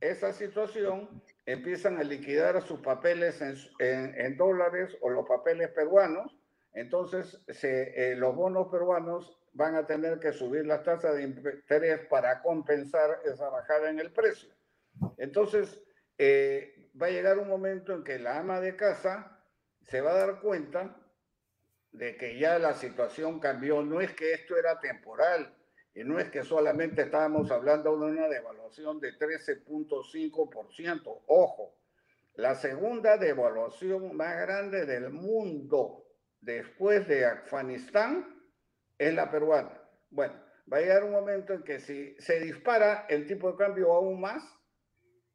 esa 0.00 0.32
situación, 0.32 1.22
empiezan 1.46 1.98
a 1.98 2.04
liquidar 2.04 2.62
sus 2.62 2.80
papeles 2.80 3.40
en, 3.78 4.36
dólares 4.36 4.96
o 5.00 5.10
los 5.10 5.26
papeles 5.26 5.70
peruanos, 5.70 6.36
entonces 6.72 7.44
eh, 7.62 8.14
los 8.16 8.34
bonos 8.34 8.68
peruanos 8.68 9.38
van 9.52 9.74
a 9.74 9.86
tener 9.86 10.18
que 10.18 10.32
subir 10.32 10.66
las 10.66 10.82
tasas 10.82 11.16
de 11.16 11.24
interés 11.24 12.00
para 12.08 12.40
compensar 12.40 13.20
esa 13.24 13.48
bajada 13.50 13.90
en 13.90 13.98
el 13.98 14.12
precio. 14.12 14.50
Entonces, 15.18 15.82
eh, 16.16 16.90
va 17.00 17.06
a 17.06 17.10
llegar 17.10 17.38
un 17.38 17.48
momento 17.48 17.92
en 17.92 18.04
que 18.04 18.18
la 18.18 18.38
ama 18.38 18.60
de 18.60 18.76
casa 18.76 19.40
se 19.82 20.00
va 20.00 20.12
a 20.12 20.26
dar 20.26 20.40
cuenta 20.40 20.96
de 21.90 22.16
que 22.16 22.38
ya 22.38 22.58
la 22.58 22.72
situación 22.74 23.40
cambió, 23.40 23.82
no 23.82 24.00
es 24.00 24.14
que 24.14 24.32
esto 24.32 24.56
era 24.56 24.80
temporal 24.80 25.54
y 25.94 26.04
no 26.04 26.18
es 26.18 26.30
que 26.30 26.42
solamente 26.42 27.02
estábamos 27.02 27.50
hablando 27.50 27.90
de 27.90 28.12
una 28.12 28.28
devaluación 28.28 28.98
de 29.00 29.12
13.5%, 29.18 31.22
ojo, 31.26 31.74
la 32.34 32.54
segunda 32.54 33.18
devaluación 33.18 34.16
más 34.16 34.40
grande 34.40 34.86
del 34.86 35.10
mundo 35.10 36.06
después 36.40 37.06
de 37.06 37.26
Afganistán 37.26 38.42
es 38.96 39.12
la 39.12 39.30
peruana. 39.30 39.82
Bueno, 40.10 40.34
va 40.72 40.78
a 40.78 40.80
llegar 40.80 41.04
un 41.04 41.12
momento 41.12 41.52
en 41.52 41.62
que 41.62 41.78
si 41.78 42.16
se 42.18 42.40
dispara 42.40 43.04
el 43.10 43.26
tipo 43.26 43.50
de 43.50 43.58
cambio 43.58 43.92
aún 43.92 44.18
más, 44.20 44.42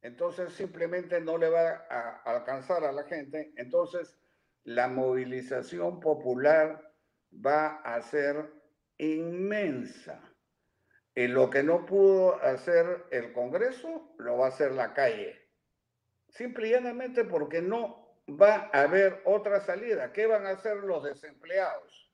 entonces 0.01 0.53
simplemente 0.53 1.22
no 1.22 1.38
le 1.38 1.49
va 1.49 1.86
a 1.89 2.22
alcanzar 2.26 2.84
a 2.84 2.91
la 2.91 3.03
gente, 3.03 3.53
entonces 3.58 4.18
la 4.64 4.88
movilización 4.88 5.99
popular 5.99 6.82
va 7.34 7.76
a 7.84 8.01
ser 8.01 8.51
inmensa. 8.97 10.26
Y 11.18 11.28
lo 11.28 11.49
que 11.49 11.63
no 11.63 11.84
pudo 11.84 12.36
hacer 12.43 13.07
el 13.09 13.34
Congreso, 13.34 14.13
lo 14.20 14.38
va 14.38 14.45
a 14.45 14.49
hacer 14.49 14.74
la 14.74 14.93
calle. 14.93 15.49
Simple 16.30 16.68
y 16.68 16.72
llanamente 16.74 17.24
porque 17.24 17.59
no 17.59 18.22
va 18.39 18.70
a 18.72 18.82
haber 18.84 19.24
otra 19.26 19.59
salida. 19.61 20.13
¿Qué 20.13 20.28
van 20.28 20.45
a 20.45 20.51
hacer 20.51 20.78
los 20.78 21.03
desempleados? 21.03 22.13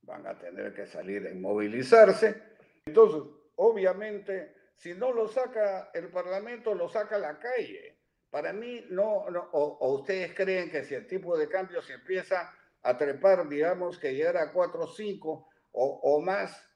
Van 0.00 0.26
a 0.26 0.36
tener 0.36 0.74
que 0.74 0.88
salir 0.88 1.24
a 1.24 1.30
inmovilizarse. 1.30 2.42
Entonces, 2.84 3.22
obviamente, 3.54 4.56
si 4.74 4.94
no 4.94 5.12
lo 5.12 5.28
saca 5.28 5.92
el 5.94 6.08
Parlamento, 6.08 6.74
lo 6.74 6.88
saca 6.88 7.16
la 7.16 7.38
calle. 7.38 7.96
Para 8.28 8.52
mí, 8.52 8.86
no, 8.90 9.18
o, 9.52 9.94
ustedes 10.00 10.34
creen 10.34 10.68
que 10.68 10.82
si 10.82 10.96
el 10.96 11.06
tipo 11.06 11.38
de 11.38 11.48
cambio 11.48 11.80
se 11.80 11.92
empieza 11.92 12.52
a 12.82 12.98
trepar, 12.98 13.48
digamos 13.48 14.00
que 14.00 14.16
llegara 14.16 14.42
a 14.42 14.52
4 14.52 14.82
o 14.82 14.88
5 14.88 15.48
o 15.74 16.20
más, 16.20 16.71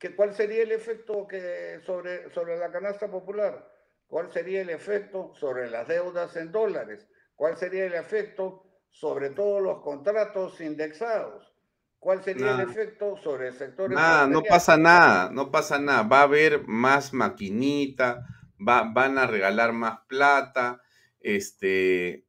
¿qué, 0.00 0.16
¿cuál 0.16 0.34
sería 0.34 0.64
el 0.64 0.72
efecto 0.72 1.28
que 1.28 1.80
sobre, 1.84 2.30
sobre 2.30 2.58
la 2.58 2.72
canasta 2.72 3.08
popular? 3.08 3.70
¿Cuál 4.08 4.32
sería 4.32 4.62
el 4.62 4.70
efecto 4.70 5.32
sobre 5.36 5.70
las 5.70 5.86
deudas 5.86 6.34
en 6.36 6.50
dólares? 6.50 7.06
¿Cuál 7.36 7.56
sería 7.56 7.84
el 7.84 7.94
efecto 7.94 8.64
sobre 8.90 9.30
todos 9.30 9.62
los 9.62 9.82
contratos 9.82 10.60
indexados? 10.60 11.54
¿Cuál 12.00 12.24
sería 12.24 12.52
el 12.52 12.60
efecto 12.60 13.16
sobre 13.18 13.48
el 13.48 13.54
sector? 13.54 13.90
Nada, 13.90 14.26
no 14.26 14.42
pasa 14.42 14.78
nada, 14.78 15.30
no 15.30 15.50
pasa 15.50 15.78
nada. 15.78 16.02
Va 16.02 16.20
a 16.20 16.24
haber 16.24 16.66
más 16.66 17.12
maquinita, 17.12 18.26
van 18.58 19.18
a 19.18 19.26
regalar 19.26 19.72
más 19.74 20.00
plata, 20.08 20.80
este, 21.20 22.26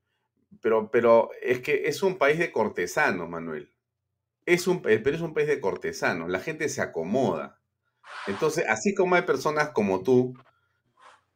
pero, 0.62 0.92
pero 0.92 1.30
es 1.42 1.62
que 1.62 1.88
es 1.88 2.04
un 2.04 2.18
país 2.18 2.38
de 2.38 2.52
cortesanos, 2.52 3.30
Manuel. 3.30 3.74
Es 4.46 4.68
un, 4.68 4.82
pero 4.82 5.16
es 5.16 5.22
un 5.22 5.34
país 5.34 5.48
de 5.48 5.62
cortesanos. 5.62 6.30
La 6.30 6.42
gente 6.42 6.68
se 6.68 6.82
acomoda. 6.82 7.61
Entonces, 8.28 8.66
así 8.68 8.94
como 8.94 9.16
hay 9.16 9.24
personas 9.24 9.70
como 9.70 10.04
tú 10.04 10.34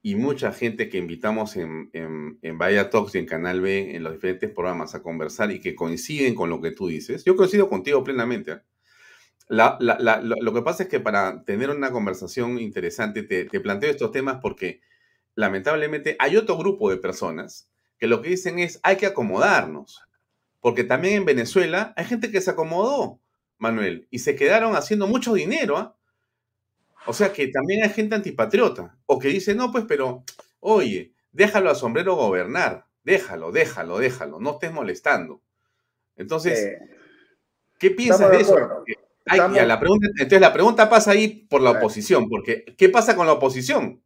y 0.02 0.16
mucha 0.16 0.52
gente 0.52 0.88
que 0.88 1.00
invitamos 1.00 1.56
en, 1.56 1.90
en, 1.94 2.38
en 2.42 2.58
Vaya 2.58 2.90
Talks 2.90 3.16
y 3.16 3.18
en 3.18 3.26
Canal 3.26 3.62
B, 3.62 3.96
en 3.96 4.04
los 4.04 4.14
diferentes 4.14 4.52
programas 4.52 4.94
a 4.94 5.02
conversar 5.02 5.52
y 5.52 5.60
que 5.60 5.74
coinciden 5.74 6.36
con 6.36 6.50
lo 6.50 6.62
que 6.62 6.72
tú 6.72 6.88
dices, 6.88 7.24
yo 7.26 7.36
coincido 7.36 7.70
contigo 7.70 8.04
plenamente. 8.04 8.52
¿eh? 8.52 8.62
lo, 9.50 10.54
que 10.54 10.62
pasa 10.62 10.84
es 10.84 10.90
que 10.90 11.00
para 11.00 11.44
tener 11.44 11.70
una 11.70 11.92
conversación 11.92 12.60
interesante 12.60 13.24
te, 13.24 13.46
te 13.46 13.60
planteo 13.60 13.90
estos 13.90 14.12
temas 14.12 14.40
porque 14.42 14.82
lamentablemente 15.36 16.16
hay 16.20 16.38
otro 16.38 16.58
grupo 16.58 16.90
de 16.90 16.98
personas 16.98 17.70
que 17.98 18.08
lo 18.08 18.22
que 18.22 18.30
dicen 18.30 18.60
es 18.60 18.80
hay 18.84 18.98
que 18.98 19.06
acomodarnos. 19.06 20.02
Porque 20.60 20.84
también 20.84 21.16
en 21.16 21.26
Venezuela 21.26 21.94
hay 21.96 22.06
gente 22.06 22.32
que 22.32 22.42
se 22.42 22.52
acomodó, 22.52 23.20
Manuel, 23.58 24.08
y 24.10 24.20
se 24.20 24.36
quedaron 24.36 24.76
haciendo 24.76 25.08
mucho 25.08 25.34
dinero. 25.34 25.78
¿ah? 25.78 25.96
O 27.08 27.14
sea 27.14 27.32
que 27.32 27.48
también 27.48 27.84
hay 27.84 27.90
gente 27.90 28.16
antipatriota. 28.16 28.98
O 29.06 29.20
que 29.20 29.30
dice, 29.30 29.56
no, 29.56 29.72
pues, 29.72 29.86
pero, 29.88 30.24
oye, 30.60 31.14
déjalo 31.32 31.70
a 31.70 31.76
sombrero 31.76 32.16
gobernar. 32.16 32.86
Déjalo, 33.04 33.52
déjalo, 33.52 34.00
déjalo. 34.00 34.40
No 34.40 34.52
estés 34.52 34.72
molestando. 34.72 35.42
Entonces, 36.16 36.60
eh, 36.60 36.80
¿qué 37.78 37.92
piensas 37.92 38.32
de, 38.32 38.42
eso? 38.42 38.56
la 39.26 39.80
pregunta, 39.80 40.08
entonces 40.08 40.42
la 40.42 40.54
pregunta 40.54 40.90
pasa 40.90 41.12
ahí 41.12 41.46
por 41.50 41.62
la 41.62 41.72
oposición, 41.72 42.30
porque 42.30 42.64
¿qué 42.78 42.90
pasa 42.90 43.16
con 43.16 43.28
la 43.28 43.34
oposición? 43.34 44.04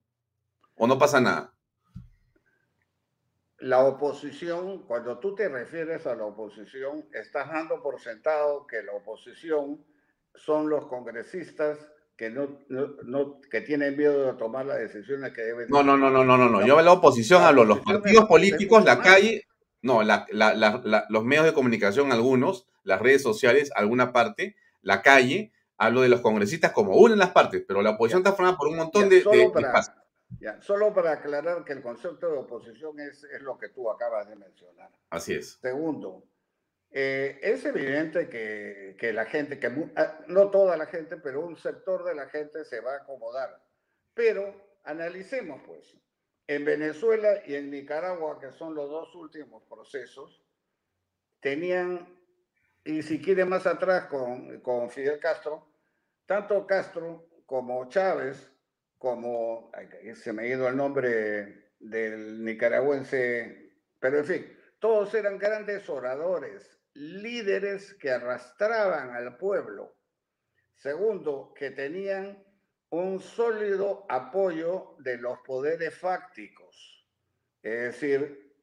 ¿O 0.75 0.87
no 0.87 0.97
pasa 0.97 1.19
nada? 1.21 1.53
La 3.59 3.79
oposición, 3.83 4.83
cuando 4.83 5.19
tú 5.19 5.35
te 5.35 5.49
refieres 5.49 6.07
a 6.07 6.15
la 6.15 6.25
oposición, 6.25 7.09
estás 7.13 7.49
dando 7.49 7.81
por 7.81 7.99
sentado 7.99 8.65
que 8.65 8.81
la 8.81 8.93
oposición 8.93 9.85
son 10.33 10.69
los 10.69 10.85
congresistas 10.87 11.77
que 12.19 12.29
no, 12.29 12.59
no, 12.67 13.39
que 13.49 13.61
tienen 13.61 13.95
miedo 13.95 14.25
de 14.25 14.37
tomar 14.37 14.65
las 14.65 14.77
decisiones 14.77 15.31
que 15.31 15.41
deben. 15.41 15.69
No, 15.69 15.83
no, 15.83 15.95
no, 15.95 16.09
no, 16.09 16.25
no, 16.25 16.37
no, 16.37 16.49
no. 16.49 16.59
Yo 16.65 16.73
hablo 16.73 16.77
de 16.79 16.83
la 16.83 16.91
oposición, 16.91 17.41
hablo 17.41 17.63
los 17.63 17.79
partidos 17.79 18.25
políticos, 18.25 18.83
la 18.83 18.99
calle, 18.99 19.47
no, 19.81 20.03
la, 20.03 20.27
la, 20.29 21.05
los 21.07 21.23
medios 21.23 21.45
de 21.45 21.53
comunicación, 21.53 22.11
algunos, 22.11 22.67
las 22.83 23.01
redes 23.01 23.23
sociales, 23.23 23.71
alguna 23.73 24.11
parte, 24.11 24.57
la 24.81 25.01
calle, 25.01 25.53
hablo 25.77 26.01
de 26.01 26.09
los 26.09 26.19
congresistas 26.19 26.73
como 26.73 26.97
una 26.97 27.13
en 27.13 27.19
las 27.19 27.31
partes, 27.31 27.63
pero 27.65 27.81
la 27.81 27.91
oposición 27.91 28.19
está 28.19 28.33
formada 28.33 28.57
por 28.57 28.67
un 28.67 28.75
montón 28.75 29.07
de, 29.07 29.21
solo 29.21 29.53
para, 29.53 29.81
ya, 30.41 30.61
solo 30.61 30.93
para 30.93 31.13
aclarar 31.13 31.63
que 31.63 31.71
el 31.71 31.81
concepto 31.81 32.29
de 32.29 32.37
oposición 32.39 32.99
es, 32.99 33.23
es 33.23 33.41
lo 33.41 33.57
que 33.57 33.69
tú 33.69 33.89
acabas 33.89 34.27
de 34.27 34.35
mencionar. 34.35 34.89
Así 35.09 35.35
es. 35.35 35.57
Segundo, 35.61 36.25
eh, 36.91 37.39
es 37.41 37.65
evidente 37.65 38.29
que, 38.29 38.95
que, 38.97 39.13
la 39.13 39.25
gente, 39.25 39.59
que 39.59 39.67
ah, 39.95 40.19
no 40.27 40.49
toda 40.49 40.75
la 40.75 40.87
gente, 40.87 41.17
pero 41.17 41.45
un 41.45 41.55
sector 41.55 42.03
de 42.03 42.15
la 42.15 42.27
gente 42.29 42.65
se 42.65 42.79
va 42.81 42.93
a 42.93 42.97
acomodar. 42.97 43.61
Pero 44.13 44.79
analicemos 44.83 45.61
pues, 45.65 45.95
en 46.47 46.65
Venezuela 46.65 47.41
y 47.45 47.55
en 47.55 47.69
Nicaragua, 47.69 48.39
que 48.39 48.51
son 48.51 48.73
los 48.73 48.89
dos 48.89 49.13
últimos 49.15 49.63
procesos, 49.63 50.43
tenían, 51.39 52.19
y 52.83 53.03
si 53.03 53.21
quiere 53.21 53.45
más 53.45 53.67
atrás 53.67 54.05
con, 54.05 54.59
con 54.61 54.89
Fidel 54.89 55.19
Castro, 55.19 55.67
tanto 56.25 56.65
Castro 56.65 57.29
como 57.45 57.87
Chávez, 57.89 58.51
como, 58.97 59.71
se 60.15 60.33
me 60.33 60.43
ha 60.43 60.47
ido 60.47 60.67
el 60.67 60.75
nombre 60.75 61.71
del 61.79 62.43
nicaragüense, 62.43 63.73
pero 63.99 64.19
en 64.19 64.25
fin, 64.25 64.57
todos 64.79 65.13
eran 65.13 65.37
grandes 65.37 65.89
oradores, 65.89 66.78
líderes 66.93 67.93
que 67.95 68.11
arrastraban 68.11 69.11
al 69.11 69.37
pueblo. 69.37 69.95
Segundo, 70.75 71.53
que 71.55 71.71
tenían 71.71 72.43
un 72.89 73.19
sólido 73.19 74.05
apoyo 74.09 74.95
de 74.99 75.17
los 75.17 75.39
poderes 75.39 75.95
fácticos, 75.97 77.07
es 77.61 77.81
decir, 77.81 78.55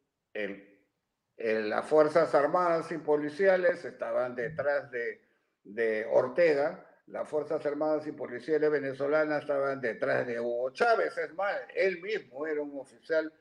las 1.25 1.87
Fuerzas 1.87 2.35
Armadas 2.35 2.91
y 2.91 2.99
Policiales 2.99 3.85
estaban 3.85 4.35
detrás 4.35 4.91
de, 4.91 5.23
de 5.63 6.07
Ortega, 6.11 6.85
las 7.07 7.29
Fuerzas 7.29 7.65
Armadas 7.67 8.07
y 8.07 8.13
Policiales 8.13 8.71
venezolanas 8.71 9.43
estaban 9.43 9.81
detrás 9.81 10.27
de 10.27 10.41
Hugo 10.41 10.71
Chávez, 10.71 11.17
es 11.19 11.33
más, 11.35 11.55
él 11.75 12.01
mismo 12.01 12.47
era 12.47 12.63
un 12.63 12.81
oficial 12.81 13.33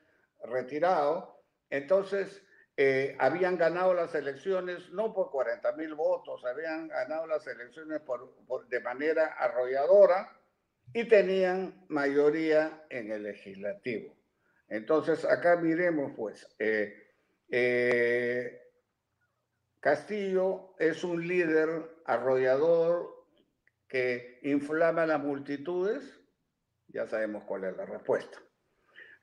retirado, 0.44 1.42
entonces 1.68 2.45
eh, 2.78 3.16
habían 3.18 3.56
ganado 3.56 3.94
las 3.94 4.14
elecciones 4.14 4.90
no 4.90 5.14
por 5.14 5.30
40 5.30 5.72
mil 5.72 5.94
votos, 5.94 6.44
habían 6.44 6.88
ganado 6.88 7.26
las 7.26 7.46
elecciones 7.46 8.02
de 8.68 8.80
manera 8.80 9.34
arrolladora 9.38 10.30
y 10.92 11.04
tenían 11.08 11.86
mayoría 11.88 12.84
en 12.90 13.10
el 13.10 13.22
legislativo. 13.22 14.14
Entonces, 14.68 15.24
acá 15.24 15.56
miremos, 15.56 16.12
pues, 16.16 16.46
eh, 16.58 17.12
eh, 17.48 18.60
Castillo 19.80 20.74
es 20.78 21.02
un 21.02 21.26
líder 21.26 21.68
arrollador 22.04 23.24
que 23.88 24.40
inflama 24.42 25.06
las 25.06 25.20
multitudes, 25.20 26.20
ya 26.88 27.06
sabemos 27.06 27.44
cuál 27.44 27.64
es 27.64 27.76
la 27.76 27.86
respuesta. 27.86 28.38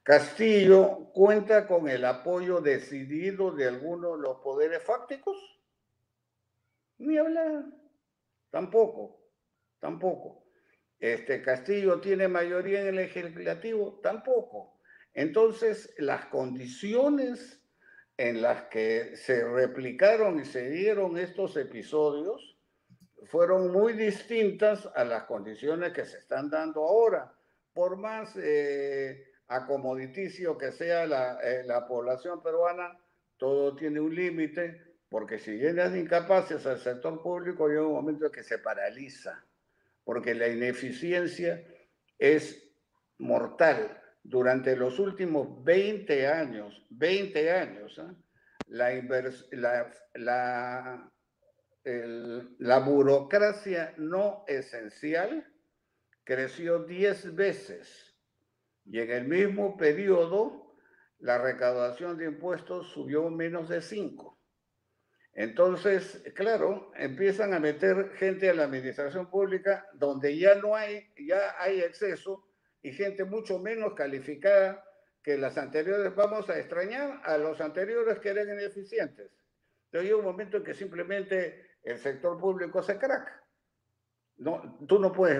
Castillo 0.04 1.12
cuenta 1.14 1.66
con 1.66 1.88
el 1.88 2.04
apoyo 2.04 2.60
decidido 2.60 3.51
de 3.51 3.70
algunos 3.70 4.18
de 4.18 4.24
los 4.24 4.38
poderes 4.41 4.84
fácticos. 4.84 5.38
Ni 6.97 7.18
hablar. 7.18 7.64
Tampoco, 8.49 9.22
tampoco. 9.80 10.43
Este 10.99 11.41
Castillo 11.41 12.01
tiene 12.01 12.28
mayoría 12.28 12.82
en 12.82 12.88
el 12.88 12.95
legislativo, 12.97 13.99
tampoco. 14.04 14.80
Entonces, 15.14 15.93
las 15.97 16.26
condiciones 16.26 17.62
en 18.18 18.41
las 18.41 18.64
que 18.64 19.16
se 19.16 19.43
replicaron 19.45 20.39
y 20.39 20.45
se 20.45 20.70
dieron 20.70 21.18
estos 21.18 21.56
episodios 21.58 22.58
fueron 23.26 23.72
muy 23.72 23.93
distintas 23.93 24.88
a 24.95 25.04
las 25.04 25.24
condiciones 25.24 25.93
que 25.93 26.06
se 26.06 26.18
están 26.18 26.49
dando 26.49 26.84
ahora. 26.84 27.34
Por 27.74 27.97
más 27.97 28.36
eh, 28.38 29.32
acomoditicio 29.48 30.58
que 30.58 30.72
sea 30.72 31.06
la, 31.06 31.39
eh, 31.41 31.64
la 31.66 31.88
población 31.88 32.41
peruana, 32.41 32.98
todo 33.38 33.76
tiene 33.76 34.00
un 34.00 34.14
límite, 34.14 34.96
porque 35.10 35.38
si 35.38 35.58
llenas 35.58 35.91
de 35.91 36.00
incapaces 36.00 36.66
al 36.66 36.80
sector 36.80 37.22
público, 37.22 37.68
llega 37.68 37.86
un 37.86 37.94
momento 37.94 38.26
en 38.26 38.32
que 38.32 38.44
se 38.44 38.60
paraliza, 38.60 39.46
porque 40.04 40.34
la 40.34 40.48
ineficiencia 40.48 41.64
es 42.18 42.72
mortal. 43.20 44.00
Durante 44.26 44.76
los 44.78 45.00
últimos 45.00 45.64
20 45.64 46.28
años, 46.28 46.86
20 46.91 47.52
años, 47.52 48.00
¿eh? 48.00 48.16
la, 48.68 49.91
la, 50.14 51.12
la 51.84 52.80
burocracia 52.80 53.94
no 53.98 54.46
esencial 54.48 55.46
creció 56.24 56.86
10 56.86 57.36
veces 57.36 58.12
y 58.86 58.99
en 58.99 59.11
el 59.11 59.27
mismo 59.27 59.77
periodo 59.77 60.75
la 61.19 61.38
recaudación 61.38 62.17
de 62.17 62.25
impuestos 62.25 62.91
subió 62.91 63.29
menos 63.29 63.69
de 63.69 63.81
5. 63.81 64.39
Entonces, 65.36 66.23
claro, 66.36 66.91
empiezan 66.95 67.53
a 67.53 67.59
meter 67.59 68.11
gente 68.17 68.49
a 68.49 68.53
la 68.53 68.65
administración 68.65 69.29
pública 69.29 69.88
donde 69.93 70.38
ya 70.38 70.55
no 70.55 70.75
hay, 70.75 71.11
ya 71.27 71.55
hay 71.59 71.79
exceso 71.79 72.45
y 72.81 72.91
gente 72.91 73.23
mucho 73.23 73.57
menos 73.57 73.93
calificada 73.93 74.84
que 75.23 75.38
las 75.38 75.57
anteriores. 75.57 76.13
Vamos 76.15 76.49
a 76.49 76.59
extrañar 76.59 77.21
a 77.23 77.38
los 77.38 77.61
anteriores 77.61 78.19
que 78.19 78.29
eran 78.29 78.49
ineficientes. 78.49 79.31
Entonces 79.86 80.09
hay 80.09 80.13
un 80.13 80.25
momento 80.25 80.57
en 80.57 80.63
que 80.63 80.73
simplemente 80.73 81.77
el 81.84 81.97
sector 81.97 82.39
público 82.39 82.84
se 82.84 82.97
craca. 82.99 83.43
No, 84.38 84.77
tú 84.88 84.99
no 84.99 85.11
puedes 85.11 85.38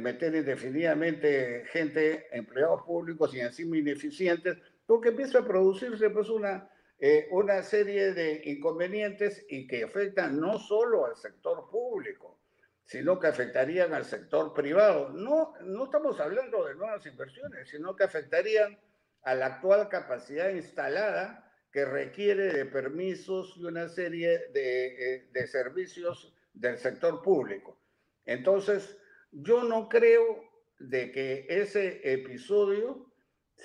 meter 0.00 0.34
indefinidamente 0.34 1.64
gente, 1.66 2.26
empleados 2.32 2.82
públicos 2.82 3.34
y 3.34 3.40
encima 3.40 3.76
ineficientes, 3.76 4.56
porque 4.86 5.10
empieza 5.10 5.40
a 5.40 5.46
producirse 5.46 6.10
pues 6.10 6.30
una, 6.30 6.68
eh, 6.98 7.28
una 7.30 7.62
serie 7.62 8.12
de 8.14 8.40
inconvenientes 8.44 9.44
y 9.48 9.66
que 9.66 9.84
afectan 9.84 10.40
no 10.40 10.58
solo 10.58 11.06
al 11.06 11.16
sector 11.16 11.68
público, 11.70 12.40
sino 12.86 13.18
que 13.18 13.26
afectarían 13.26 13.92
al 13.92 14.04
sector 14.04 14.54
privado. 14.54 15.10
No, 15.10 15.54
no 15.62 15.84
estamos 15.84 16.18
hablando 16.20 16.64
de 16.64 16.74
nuevas 16.74 17.04
inversiones, 17.06 17.68
sino 17.68 17.94
que 17.94 18.04
afectarían 18.04 18.78
a 19.22 19.34
la 19.34 19.46
actual 19.46 19.88
capacidad 19.88 20.50
instalada 20.50 21.50
que 21.72 21.84
requiere 21.84 22.52
de 22.52 22.66
permisos 22.66 23.54
y 23.56 23.64
una 23.64 23.88
serie 23.88 24.48
de, 24.52 24.86
eh, 24.86 25.28
de 25.32 25.46
servicios 25.46 26.34
del 26.52 26.78
sector 26.78 27.20
público. 27.22 27.83
Entonces, 28.26 28.98
yo 29.30 29.64
no 29.64 29.88
creo 29.88 30.44
de 30.78 31.10
que 31.12 31.46
ese 31.48 32.00
episodio 32.12 33.10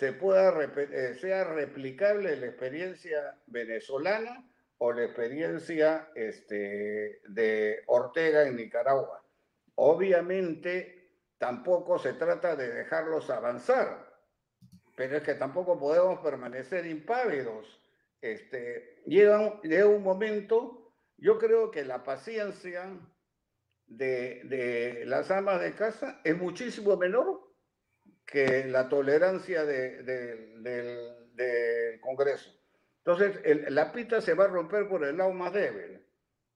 eh, 0.01 1.15
sea 1.19 1.43
replicable 1.43 2.35
la 2.37 2.45
experiencia 2.45 3.37
venezolana 3.47 4.49
o 4.77 4.93
la 4.93 5.03
experiencia 5.03 6.09
este, 6.15 7.21
de 7.27 7.83
Ortega 7.87 8.47
en 8.47 8.55
Nicaragua. 8.55 9.21
Obviamente, 9.75 11.11
tampoco 11.37 11.99
se 11.99 12.13
trata 12.13 12.55
de 12.55 12.69
dejarlos 12.69 13.29
avanzar, 13.29 14.07
pero 14.95 15.17
es 15.17 15.23
que 15.23 15.35
tampoco 15.35 15.77
podemos 15.77 16.19
permanecer 16.19 16.85
impávidos. 16.85 17.81
Este, 18.21 19.01
llega, 19.05 19.59
llega 19.61 19.87
un 19.87 20.03
momento, 20.03 20.93
yo 21.17 21.37
creo 21.37 21.71
que 21.71 21.83
la 21.83 22.03
paciencia 22.03 22.89
de, 23.89 24.41
de 24.45 25.05
las 25.05 25.29
amas 25.31 25.61
de 25.61 25.73
casa 25.73 26.21
es 26.23 26.37
muchísimo 26.37 26.95
menor 26.95 27.49
que 28.25 28.65
la 28.65 28.87
tolerancia 28.87 29.65
de, 29.65 30.03
del 31.33 31.99
Congreso. 31.99 32.51
Entonces, 33.03 33.39
la 33.71 33.91
pita 33.91 34.21
se 34.21 34.35
va 34.35 34.45
a 34.45 34.49
romper 34.49 34.87
por 34.87 35.03
el 35.03 35.17
lado 35.17 35.31
más 35.31 35.51
débil. 35.53 36.05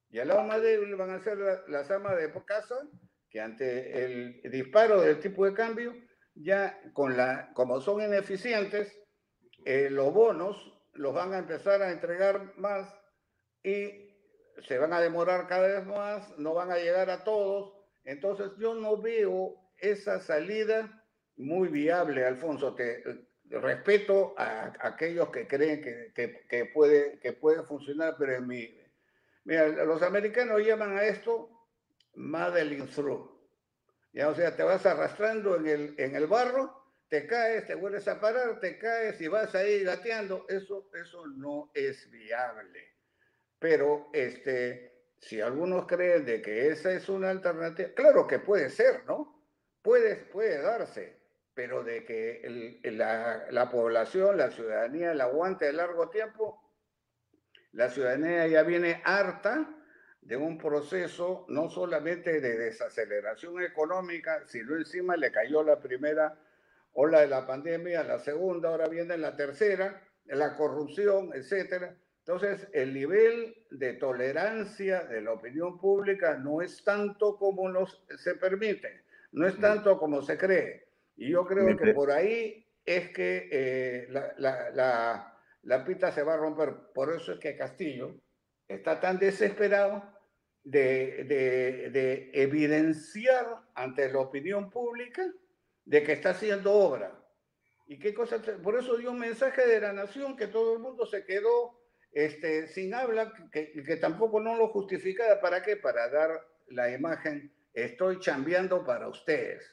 Y 0.09 0.19
el 0.19 0.27
lado 0.27 0.43
más 0.43 0.61
débil 0.61 0.95
van 0.95 1.09
a 1.09 1.19
ser 1.19 1.37
las 1.67 1.89
amas 1.89 2.17
de 2.17 2.31
casa, 2.45 2.75
que 3.29 3.41
ante 3.41 4.03
el 4.05 4.41
disparo 4.51 5.01
del 5.01 5.19
tipo 5.19 5.45
de 5.45 5.53
cambio, 5.53 5.93
ya 6.35 6.79
con 6.93 7.17
la, 7.17 7.51
como 7.53 7.81
son 7.81 8.01
ineficientes, 8.01 8.99
eh, 9.65 9.89
los 9.89 10.13
bonos 10.13 10.79
los 10.93 11.13
van 11.13 11.33
a 11.33 11.39
empezar 11.39 11.81
a 11.81 11.91
entregar 11.91 12.55
más 12.57 12.93
y 13.63 14.02
se 14.67 14.77
van 14.77 14.93
a 14.93 15.01
demorar 15.01 15.47
cada 15.47 15.67
vez 15.67 15.85
más, 15.85 16.37
no 16.37 16.53
van 16.53 16.71
a 16.71 16.77
llegar 16.77 17.09
a 17.09 17.23
todos. 17.23 17.73
Entonces 18.03 18.51
yo 18.57 18.75
no 18.75 18.97
veo 18.97 19.55
esa 19.77 20.19
salida 20.19 21.03
muy 21.35 21.67
viable, 21.67 22.25
Alfonso. 22.25 22.75
Te, 22.75 23.03
respeto 23.49 24.33
a, 24.37 24.73
aquellos 24.79 25.29
que 25.29 25.47
creen 25.47 25.81
que, 25.81 26.71
puede, 26.73 27.19
que 27.19 27.33
puede 27.33 27.63
funcionar, 27.63 28.15
pero 28.17 28.33
en 28.33 28.47
mi... 28.47 28.79
Mira, 29.43 29.67
los 29.67 30.01
americanos 30.01 30.65
llaman 30.65 30.97
a 30.97 31.03
esto 31.03 31.49
Madeline 32.15 32.87
Through. 32.87 33.29
Ya, 34.13 34.29
o 34.29 34.35
sea, 34.35 34.55
te 34.55 34.63
vas 34.63 34.85
arrastrando 34.85 35.55
en 35.55 35.67
el, 35.67 35.95
en 35.97 36.15
el 36.15 36.27
barro, 36.27 36.83
te 37.09 37.27
caes, 37.27 37.67
te 37.67 37.75
vuelves 37.75 38.07
a 38.07 38.19
parar, 38.19 38.59
te 38.59 38.77
caes 38.77 39.19
y 39.21 39.27
vas 39.27 39.53
ahí 39.55 39.83
gateando. 39.83 40.45
Eso, 40.49 40.89
eso 40.93 41.27
no 41.27 41.71
es 41.73 42.09
viable. 42.09 42.92
Pero 43.63 44.09
este, 44.11 45.05
si 45.21 45.39
algunos 45.39 45.87
creen 45.87 46.25
de 46.25 46.41
que 46.41 46.67
esa 46.67 46.91
es 46.91 47.07
una 47.07 47.29
alternativa, 47.29 47.93
claro 47.95 48.27
que 48.27 48.39
puede 48.39 48.69
ser, 48.69 49.05
¿no? 49.05 49.41
Puede, 49.81 50.17
puede 50.17 50.61
darse 50.61 51.23
pero 51.53 51.81
de 51.81 52.03
que 52.03 52.81
la, 52.83 53.45
la, 53.51 53.69
población, 53.69 54.35
la 54.35 54.51
ciudadanía 54.51 55.13
la 55.13 55.25
aguante 55.25 55.65
de 55.65 55.73
largo 55.73 56.09
tiempo, 56.09 56.59
la 57.71 57.89
ciudadanía 57.89 58.47
ya 58.47 58.63
viene 58.63 59.01
harta 59.05 59.73
de 60.19 60.35
un 60.35 60.57
proceso 60.57 61.45
no 61.47 61.69
solamente 61.69 62.41
de 62.41 62.57
desaceleración 62.57 63.61
económica, 63.61 64.43
sino 64.47 64.75
encima 64.75 65.15
le 65.15 65.31
cayó 65.31 65.63
la 65.63 65.79
primera 65.79 66.37
ola 66.91 67.21
de 67.21 67.27
la 67.27 67.47
pandemia, 67.47 68.03
la 68.03 68.19
segunda, 68.19 68.67
ahora 68.67 68.89
viene 68.89 69.17
la 69.17 69.37
tercera, 69.37 70.01
la 70.25 70.57
corrupción, 70.57 71.31
etcétera. 71.33 71.95
Entonces, 72.25 72.69
el 72.71 72.93
nivel 72.93 73.53
de 73.69 73.95
tolerancia 73.95 75.03
de 75.03 75.19
la 75.19 75.33
opinión 75.33 75.77
pública 75.77 76.37
no 76.37 76.61
es 76.61 76.81
tanto 76.81 77.35
como 77.35 77.67
nos 77.67 78.01
se 78.17 78.35
permite, 78.35 79.03
no 79.33 79.45
es 79.45 79.59
tanto 79.59 79.99
como 79.99 80.21
se 80.21 80.37
cree. 80.37 80.87
Y 81.17 81.31
yo 81.31 81.45
creo 81.45 81.75
que 81.75 81.93
por 81.93 82.11
ahí 82.11 82.65
es 82.85 83.09
que 83.09 83.49
eh, 83.51 84.07
la, 84.37 85.33
la, 85.63 85.85
pita 85.85 86.13
se 86.13 86.23
va 86.23 86.35
a 86.35 86.37
romper. 86.37 86.73
Por 86.93 87.13
eso 87.13 87.33
es 87.33 87.39
que 87.39 87.57
Castillo 87.57 88.15
está 88.69 89.01
tan 89.01 89.19
desesperado 89.19 90.01
de, 90.63 91.25
de, 91.25 91.89
de, 91.89 92.31
evidenciar 92.31 93.63
ante 93.75 94.09
la 94.09 94.19
opinión 94.19 94.69
pública 94.69 95.29
de 95.83 96.03
que 96.03 96.13
está 96.13 96.29
haciendo 96.29 96.71
obra. 96.71 97.19
¿Y 97.85 97.99
qué 97.99 98.13
cosa? 98.13 98.41
Por 98.63 98.79
eso 98.79 98.95
dio 98.95 99.11
un 99.11 99.19
mensaje 99.19 99.67
de 99.67 99.81
la 99.81 99.91
nación 99.91 100.37
que 100.37 100.47
todo 100.47 100.71
el 100.71 100.79
mundo 100.79 101.05
se 101.05 101.25
quedó 101.25 101.82
este, 102.13 102.67
sin 102.67 102.93
habla, 102.93 103.33
que, 103.51 103.71
que 103.71 103.95
tampoco 103.97 104.39
no 104.39 104.55
lo 104.55 104.69
justificaba. 104.69 105.41
¿Para 105.41 105.61
qué? 105.63 105.77
Para 105.77 106.09
dar 106.09 106.47
la 106.67 106.91
imagen, 106.91 107.51
estoy 107.73 108.19
chambeando 108.19 108.85
para 108.85 109.07
ustedes. 109.07 109.63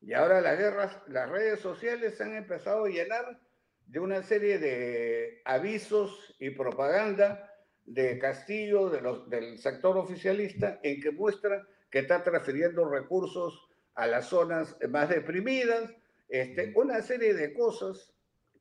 Y 0.00 0.12
ahora 0.12 0.40
las 0.40 0.58
guerras, 0.58 1.02
las 1.08 1.28
redes 1.28 1.60
sociales 1.60 2.16
se 2.16 2.22
han 2.24 2.36
empezado 2.36 2.84
a 2.84 2.88
llenar 2.88 3.40
de 3.86 4.00
una 4.00 4.22
serie 4.22 4.58
de 4.58 5.40
avisos 5.44 6.36
y 6.38 6.50
propaganda 6.50 7.52
de 7.84 8.18
Castillo, 8.18 8.90
de 8.90 9.00
los, 9.00 9.28
del 9.30 9.58
sector 9.58 9.96
oficialista, 9.96 10.78
en 10.82 11.00
que 11.00 11.10
muestra 11.10 11.66
que 11.90 12.00
está 12.00 12.22
transfiriendo 12.22 12.88
recursos 12.88 13.68
a 13.94 14.06
las 14.06 14.26
zonas 14.26 14.76
más 14.90 15.08
deprimidas, 15.08 15.90
este, 16.28 16.72
una 16.76 17.00
serie 17.02 17.34
de 17.34 17.54
cosas, 17.54 18.12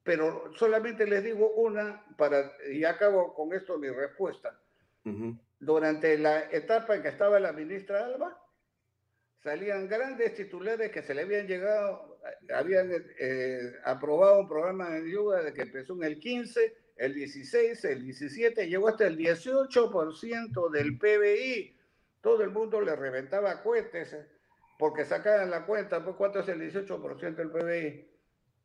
pero 0.08 0.54
solamente 0.56 1.06
les 1.06 1.22
digo 1.22 1.52
una 1.56 2.02
para, 2.18 2.54
y 2.72 2.86
acabo 2.86 3.34
con 3.34 3.52
esto 3.52 3.78
mi 3.78 3.90
respuesta. 3.90 4.58
Durante 5.60 6.18
la 6.18 6.50
etapa 6.50 6.96
en 6.96 7.02
que 7.02 7.10
estaba 7.10 7.42
la 7.42 7.52
ministra 7.52 8.06
Alba, 8.06 8.42
salían 9.44 9.90
grandes 9.90 10.34
titulares 10.34 10.92
que 10.92 11.04
se 11.04 11.14
le 11.14 11.24
habían 11.24 11.46
llegado, 11.46 12.20
habían 12.54 12.90
eh, 13.20 13.74
aprobado 13.84 14.40
un 14.40 14.48
programa 14.48 14.90
de 14.92 15.10
ayuda 15.10 15.44
de 15.44 15.54
que 15.54 15.64
empezó 15.64 15.94
en 15.96 16.04
el 16.04 16.20
15, 16.20 16.78
el 16.96 17.14
16, 17.14 17.84
el 17.84 18.04
17, 18.06 18.66
llegó 18.66 18.88
hasta 18.88 19.08
el 19.08 19.18
18% 19.18 20.72
del 20.72 20.98
PBI. 20.98 21.78
Todo 22.22 22.44
el 22.44 22.52
mundo 22.52 22.80
le 22.80 22.96
reventaba 22.96 23.62
cohetes 23.62 24.14
eh, 24.14 24.26
porque 24.80 25.04
sacaban 25.04 25.52
la 25.52 25.66
cuenta, 25.66 26.02
pues 26.02 26.16
cuánto 26.16 26.40
es 26.40 26.48
el 26.48 26.62
18% 26.62 27.36
del 27.36 27.52
PBI. 27.52 28.17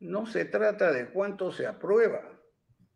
No 0.03 0.26
se 0.26 0.44
trata 0.44 0.92
de 0.92 1.07
cuánto 1.07 1.53
se 1.53 1.66
aprueba, 1.66 2.40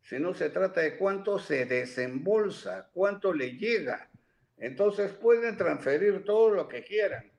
sino 0.03 0.35
se 0.35 0.51
trata 0.51 0.81
de 0.81 0.97
cuánto 0.97 1.39
se 1.39 1.65
desembolsa, 1.65 2.91
cuánto 2.93 3.33
le 3.33 3.57
llega. 3.57 4.11
Entonces 4.59 5.13
pueden 5.13 5.57
transferir 5.57 6.25
todo 6.25 6.51
lo 6.51 6.69
que 6.69 6.85
quieran 6.85 7.37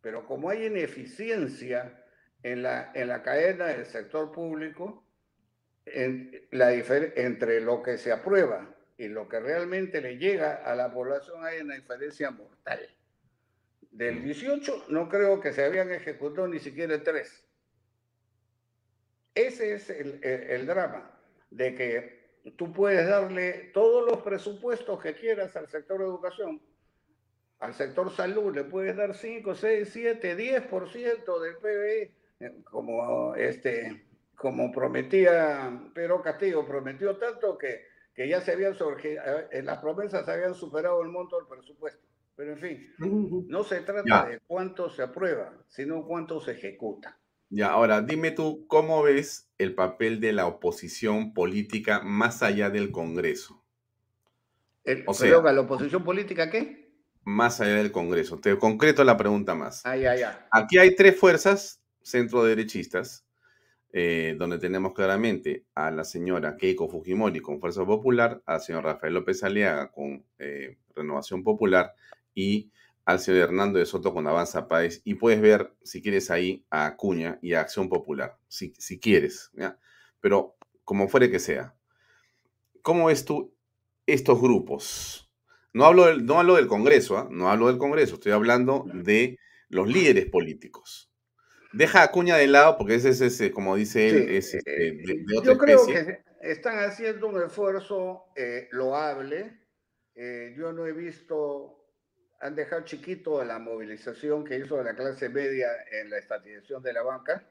pero 0.00 0.26
como 0.26 0.50
hay 0.50 0.66
ineficiencia 0.66 2.04
en 2.42 2.62
la, 2.62 2.90
en 2.94 3.08
la 3.08 3.22
cadena 3.22 3.66
del 3.66 3.86
sector 3.86 4.32
público, 4.32 5.04
en 5.84 6.46
la 6.50 6.72
entre 6.72 7.60
lo 7.60 7.82
que 7.82 7.98
se 7.98 8.12
aprueba 8.12 8.74
y 8.96 9.08
lo 9.08 9.28
que 9.28 9.40
realmente 9.40 10.00
le 10.00 10.18
llega 10.18 10.54
a 10.54 10.74
la 10.74 10.92
población 10.92 11.44
hay 11.44 11.60
una 11.60 11.74
diferencia 11.74 12.30
mortal. 12.30 12.80
Del 13.90 14.22
18 14.22 14.86
no 14.88 15.08
creo 15.08 15.40
que 15.40 15.52
se 15.52 15.64
habían 15.64 15.90
ejecutado 15.90 16.46
ni 16.46 16.60
siquiera 16.60 17.02
tres. 17.02 17.44
Ese 19.34 19.74
es 19.74 19.90
el, 19.90 20.20
el 20.22 20.66
drama, 20.66 21.10
de 21.50 21.74
que 21.74 22.20
tú 22.56 22.72
puedes 22.72 23.06
darle 23.08 23.70
todos 23.72 24.06
los 24.06 24.22
presupuestos 24.22 25.00
que 25.00 25.14
quieras 25.14 25.56
al 25.56 25.68
sector 25.68 26.00
educación, 26.02 26.60
al 27.60 27.74
sector 27.74 28.10
salud, 28.10 28.54
le 28.54 28.64
puedes 28.64 28.96
dar 28.96 29.14
5, 29.14 29.54
6, 29.54 29.88
7, 29.92 30.36
10% 30.36 31.40
del 31.40 31.56
PBI, 31.56 32.14
eh, 32.40 32.62
como, 32.64 33.34
este, 33.34 34.06
como 34.34 34.72
prometía 34.72 35.90
Pedro 35.94 36.22
Castillo, 36.22 36.66
prometió 36.66 37.16
tanto 37.18 37.58
que, 37.58 37.84
que 38.14 38.28
ya 38.28 38.40
se 38.40 38.52
habían 38.52 38.74
surgido, 38.74 39.22
en 39.50 39.60
eh, 39.60 39.62
las 39.62 39.78
promesas 39.78 40.26
habían 40.28 40.54
superado 40.54 41.02
el 41.02 41.08
monto 41.08 41.36
del 41.36 41.46
presupuesto. 41.46 42.06
Pero 42.34 42.52
en 42.52 42.58
fin, 42.58 42.94
no 43.48 43.62
se 43.62 43.82
trata 43.82 44.26
de 44.26 44.40
cuánto 44.46 44.88
se 44.88 45.02
aprueba, 45.02 45.52
sino 45.68 46.06
cuánto 46.06 46.40
se 46.40 46.52
ejecuta. 46.52 47.18
Ya, 47.50 47.66
ahora 47.68 48.00
dime 48.00 48.30
tú, 48.30 48.64
¿cómo 48.68 49.02
ves 49.02 49.50
el 49.58 49.74
papel 49.74 50.20
de 50.20 50.32
la 50.32 50.46
oposición 50.46 51.34
política 51.34 52.00
más 52.00 52.42
allá 52.44 52.70
del 52.70 52.92
Congreso? 52.92 53.60
o 55.06 55.14
sea, 55.14 55.40
¿la 55.42 55.60
oposición 55.60 56.04
política 56.04 56.48
qué? 56.48 56.90
Más 57.24 57.60
allá 57.60 57.74
del 57.74 57.90
Congreso. 57.92 58.38
Te 58.38 58.56
concreto 58.56 59.04
la 59.04 59.16
pregunta 59.16 59.54
más. 59.54 59.84
Ah, 59.84 59.96
ya, 59.96 60.16
ya. 60.16 60.48
Aquí 60.52 60.78
hay 60.78 60.94
tres 60.94 61.18
fuerzas 61.18 61.82
centro-derechistas, 62.02 63.26
eh, 63.92 64.36
donde 64.38 64.58
tenemos 64.58 64.94
claramente 64.94 65.66
a 65.74 65.90
la 65.90 66.04
señora 66.04 66.56
Keiko 66.56 66.88
Fujimori 66.88 67.40
con 67.40 67.58
Fuerza 67.58 67.84
Popular, 67.84 68.40
al 68.46 68.60
señor 68.60 68.84
Rafael 68.84 69.14
López 69.14 69.42
Aliaga 69.42 69.90
con 69.90 70.24
eh, 70.38 70.78
Renovación 70.94 71.42
Popular 71.42 71.94
y 72.32 72.70
al 73.04 73.18
señor 73.20 73.48
Hernando 73.48 73.78
de 73.78 73.86
Soto 73.86 74.12
con 74.12 74.26
Avanza 74.26 74.68
País 74.68 75.02
y 75.04 75.14
puedes 75.14 75.40
ver, 75.40 75.72
si 75.82 76.02
quieres, 76.02 76.30
ahí 76.30 76.64
a 76.70 76.86
Acuña 76.86 77.38
y 77.42 77.54
a 77.54 77.60
Acción 77.60 77.88
Popular, 77.88 78.38
si, 78.48 78.74
si 78.78 79.00
quieres, 79.00 79.50
¿ya? 79.54 79.78
Pero 80.20 80.56
como 80.84 81.08
fuere 81.08 81.30
que 81.30 81.38
sea, 81.38 81.74
¿cómo 82.82 83.06
ves 83.06 83.24
tú 83.24 83.54
estos 84.06 84.40
grupos? 84.40 85.30
No 85.72 85.84
hablo 85.84 86.06
del, 86.06 86.26
no 86.26 86.40
hablo 86.40 86.56
del 86.56 86.66
Congreso, 86.66 87.16
¿ah? 87.16 87.28
no 87.30 87.50
hablo 87.50 87.68
del 87.68 87.78
Congreso, 87.78 88.14
estoy 88.14 88.32
hablando 88.32 88.84
de 88.92 89.38
los 89.68 89.88
líderes 89.88 90.26
políticos. 90.26 91.10
Deja 91.72 92.00
a 92.00 92.04
Acuña 92.04 92.36
de 92.36 92.48
lado 92.48 92.76
porque 92.76 92.96
ese 92.96 93.10
es, 93.10 93.20
ese, 93.20 93.52
como 93.52 93.76
dice 93.76 94.08
él, 94.08 94.28
es 94.30 94.54
este, 94.54 94.88
eh, 94.88 94.92
de, 95.06 95.24
Yo 95.44 95.56
creo 95.56 95.86
que 95.86 96.24
están 96.40 96.80
haciendo 96.80 97.28
un 97.28 97.40
esfuerzo 97.40 98.24
eh, 98.34 98.68
loable. 98.72 99.60
Eh, 100.16 100.54
yo 100.58 100.72
no 100.72 100.86
he 100.86 100.92
visto 100.92 101.79
han 102.40 102.54
dejado 102.54 102.82
chiquito 102.84 103.44
la 103.44 103.58
movilización 103.58 104.44
que 104.44 104.58
hizo 104.58 104.82
la 104.82 104.96
clase 104.96 105.28
media 105.28 105.68
en 105.90 106.08
la 106.10 106.18
estatización 106.18 106.82
de 106.82 106.92
la 106.94 107.02
banca. 107.02 107.46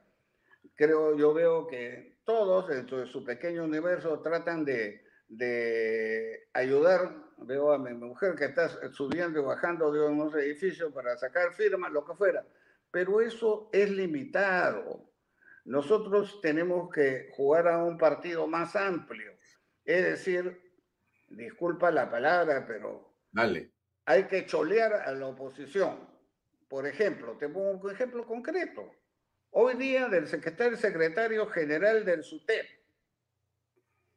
Creo, 0.75 1.15
yo 1.15 1.33
veo 1.33 1.67
que 1.67 2.17
todos 2.25 2.67
dentro 2.67 2.97
de 2.97 3.05
su 3.05 3.23
pequeño 3.23 3.63
universo 3.63 4.19
tratan 4.19 4.65
de, 4.65 5.05
de 5.27 6.49
ayudar. 6.53 7.15
Veo 7.37 7.71
a 7.71 7.77
mi 7.77 7.93
mujer 7.93 8.35
que 8.35 8.45
está 8.45 8.67
subiendo 8.91 9.39
y 9.39 9.43
bajando 9.43 9.91
de 9.91 10.01
unos 10.01 10.33
edificios 10.35 10.91
para 10.91 11.15
sacar 11.17 11.53
firmas, 11.53 11.91
lo 11.91 12.03
que 12.03 12.15
fuera. 12.15 12.43
Pero 12.91 13.21
eso 13.21 13.69
es 13.71 13.91
limitado. 13.91 15.11
Nosotros 15.65 16.41
tenemos 16.41 16.89
que 16.91 17.29
jugar 17.33 17.67
a 17.67 17.83
un 17.83 17.97
partido 17.97 18.47
más 18.47 18.75
amplio. 18.75 19.33
Es 19.85 20.03
decir, 20.03 20.59
disculpa 21.29 21.91
la 21.91 22.09
palabra, 22.09 22.65
pero 22.67 23.13
Dale 23.31 23.78
hay 24.09 24.23
que 24.23 24.43
cholear 24.47 24.91
a 24.91 25.11
la 25.11 25.27
oposición. 25.27 25.99
Por 26.67 26.87
ejemplo, 26.87 27.37
te 27.37 27.47
pongo 27.47 27.73
un 27.73 27.91
ejemplo 27.91 28.25
concreto. 28.25 28.91
Hoy 29.51 29.75
día 29.75 30.07
del 30.07 30.27
secretario, 30.27 30.75
secretario 30.77 31.45
general 31.45 32.03
del 32.03 32.23
SUTEP 32.23 32.65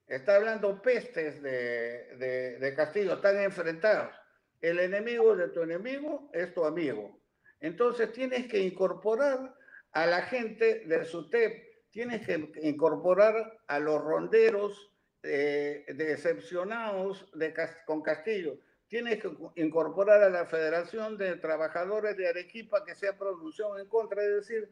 está 0.07 0.37
hablando 0.37 0.81
pestes 0.81 1.43
de, 1.43 2.57
de, 2.59 2.75
Castillo, 2.75 3.15
están 3.15 3.39
enfrentados. 3.41 4.15
El 4.63 4.79
enemigo 4.79 5.37
de 5.37 5.49
tu 5.49 5.61
enemigo 5.61 6.31
es 6.33 6.55
tu 6.55 6.65
amigo. 6.65 7.21
Entonces 7.61 8.13
tienes 8.13 8.47
que 8.47 8.61
incorporar 8.61 9.55
a 9.93 10.07
la 10.07 10.23
gente 10.23 10.87
del 10.87 11.05
SUTEP, 11.05 11.91
tienes 11.91 12.27
que 12.27 12.51
incorporar 12.63 13.59
a 13.67 13.79
los 13.79 14.01
ronderos 14.01 14.91
eh, 15.23 15.85
decepcionados 15.95 17.31
de, 17.35 17.53
con 17.85 18.01
Castillo 18.01 18.57
tienes 18.93 19.23
que 19.23 19.31
incorporar 19.55 20.23
a 20.23 20.29
la 20.29 20.45
Federación 20.45 21.17
de 21.17 21.37
Trabajadores 21.37 22.15
de 22.15 22.29
Arequipa 22.29 22.85
que 22.85 22.95
se 22.95 23.09
ha 23.09 23.17
pronunciado 23.17 23.79
en 23.79 23.89
contra, 23.89 24.23
es 24.23 24.47
decir, 24.47 24.71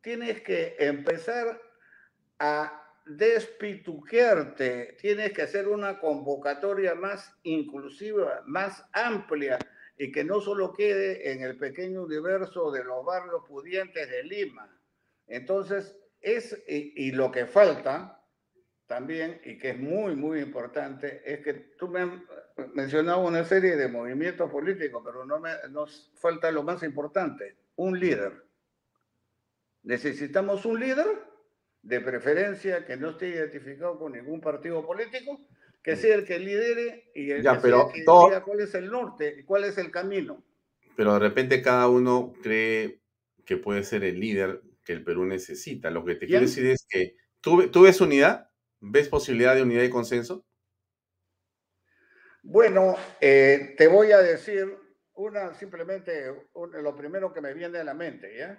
tienes 0.00 0.42
que 0.42 0.74
empezar 0.76 1.62
a 2.40 2.84
despituquearte, 3.06 4.96
tienes 5.00 5.32
que 5.32 5.42
hacer 5.42 5.68
una 5.68 6.00
convocatoria 6.00 6.96
más 6.96 7.32
inclusiva, 7.44 8.42
más 8.44 8.84
amplia 8.92 9.60
y 9.96 10.10
que 10.10 10.24
no 10.24 10.40
solo 10.40 10.72
quede 10.72 11.30
en 11.30 11.44
el 11.44 11.56
pequeño 11.56 12.02
universo 12.02 12.72
de 12.72 12.82
los 12.82 13.04
barrios 13.04 13.44
pudientes 13.46 14.10
de 14.10 14.24
Lima. 14.24 14.68
Entonces, 15.28 15.96
es, 16.20 16.60
y, 16.66 17.06
y 17.06 17.12
lo 17.12 17.30
que 17.30 17.46
falta 17.46 18.20
también, 18.86 19.40
y 19.44 19.58
que 19.58 19.70
es 19.70 19.78
muy, 19.78 20.16
muy 20.16 20.40
importante, 20.40 21.22
es 21.24 21.38
que 21.38 21.54
tú 21.78 21.86
me 21.86 22.24
has 22.56 22.68
mencionado 22.74 23.20
una 23.20 23.44
serie 23.44 23.76
de 23.76 23.88
movimientos 23.88 24.50
políticos, 24.50 25.02
pero 25.04 25.24
no 25.24 25.40
me, 25.40 25.50
nos 25.70 26.12
falta 26.14 26.50
lo 26.50 26.62
más 26.62 26.82
importante, 26.82 27.56
un 27.76 27.98
líder. 27.98 28.44
Necesitamos 29.82 30.64
un 30.64 30.80
líder, 30.80 31.06
de 31.84 32.00
preferencia 32.00 32.84
que 32.84 32.96
no 32.96 33.10
esté 33.10 33.28
identificado 33.28 33.98
con 33.98 34.12
ningún 34.12 34.40
partido 34.40 34.84
político, 34.84 35.46
que 35.82 35.96
sea 35.96 36.14
el 36.14 36.24
que 36.24 36.38
lidere 36.38 37.10
y 37.14 37.30
el 37.30 37.42
que, 37.42 37.58
pero 37.60 37.90
diga 37.94 38.42
cuál 38.42 38.60
es 38.60 38.74
el 38.74 38.90
norte 38.90 39.36
y 39.38 39.44
cuál 39.44 39.64
es 39.64 39.76
el 39.76 39.90
camino. 39.90 40.42
Pero 40.96 41.12
de 41.12 41.18
repente 41.18 41.60
cada 41.60 41.88
uno 41.88 42.32
cree 42.42 43.02
que 43.44 43.58
puede 43.58 43.84
ser 43.84 44.02
el 44.02 44.18
líder 44.18 44.62
que 44.82 44.94
el 44.94 45.04
Perú 45.04 45.26
necesita. 45.26 45.90
Lo 45.90 46.04
que 46.04 46.14
te 46.14 46.26
quiero 46.26 46.42
decir 46.42 46.66
es 46.66 46.86
que 46.88 47.16
tú, 47.42 47.68
tú 47.68 47.82
ves 47.82 48.00
unidad, 48.00 48.48
ves 48.80 49.08
posibilidad 49.08 49.54
de 49.54 49.62
unidad 49.62 49.82
y 49.82 49.90
consenso. 49.90 50.46
Bueno, 52.46 52.94
eh, 53.22 53.74
te 53.78 53.88
voy 53.88 54.12
a 54.12 54.18
decir 54.18 54.78
una, 55.14 55.54
simplemente 55.54 56.30
lo 56.54 56.94
primero 56.94 57.32
que 57.32 57.40
me 57.40 57.54
viene 57.54 57.78
a 57.78 57.84
la 57.84 57.94
mente. 57.94 58.58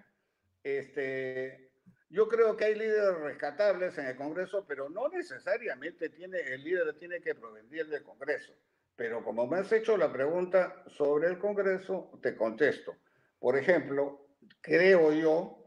Este, 0.64 1.72
yo 2.10 2.28
creo 2.28 2.58
que 2.58 2.66
hay 2.66 2.74
líderes 2.74 3.16
rescatables 3.20 3.96
en 4.00 4.08
el 4.08 4.16
Congreso, 4.16 4.66
pero 4.68 4.90
no 4.90 5.08
necesariamente 5.10 6.10
tiene, 6.10 6.40
el 6.40 6.64
líder 6.64 6.98
tiene 6.98 7.22
que 7.22 7.36
provenir 7.36 7.88
del 7.88 8.02
Congreso. 8.02 8.54
Pero 8.96 9.24
como 9.24 9.46
me 9.46 9.60
has 9.60 9.72
hecho 9.72 9.98
la 9.98 10.12
pregunta 10.12 10.84
sobre 10.88 11.28
el 11.28 11.38
Congreso, 11.38 12.10
te 12.24 12.36
contesto. 12.36 12.98
Por 13.38 13.56
ejemplo, 13.56 14.30
creo 14.62 15.14
yo 15.14 15.60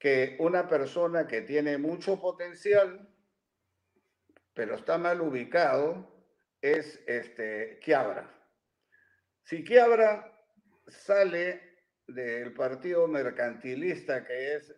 que 0.00 0.36
una 0.40 0.68
persona 0.68 1.28
que 1.28 1.42
tiene 1.42 1.78
mucho 1.78 2.20
potencial, 2.20 3.08
pero 4.54 4.74
está 4.74 4.98
mal 4.98 5.20
ubicado, 5.20 6.13
es 6.64 6.98
este, 7.06 7.78
Quiabra. 7.84 8.26
Si 9.42 9.62
Quiabra 9.62 10.32
sale 10.88 11.60
del 12.06 12.54
partido 12.54 13.06
mercantilista 13.06 14.24
que 14.24 14.54
es 14.54 14.74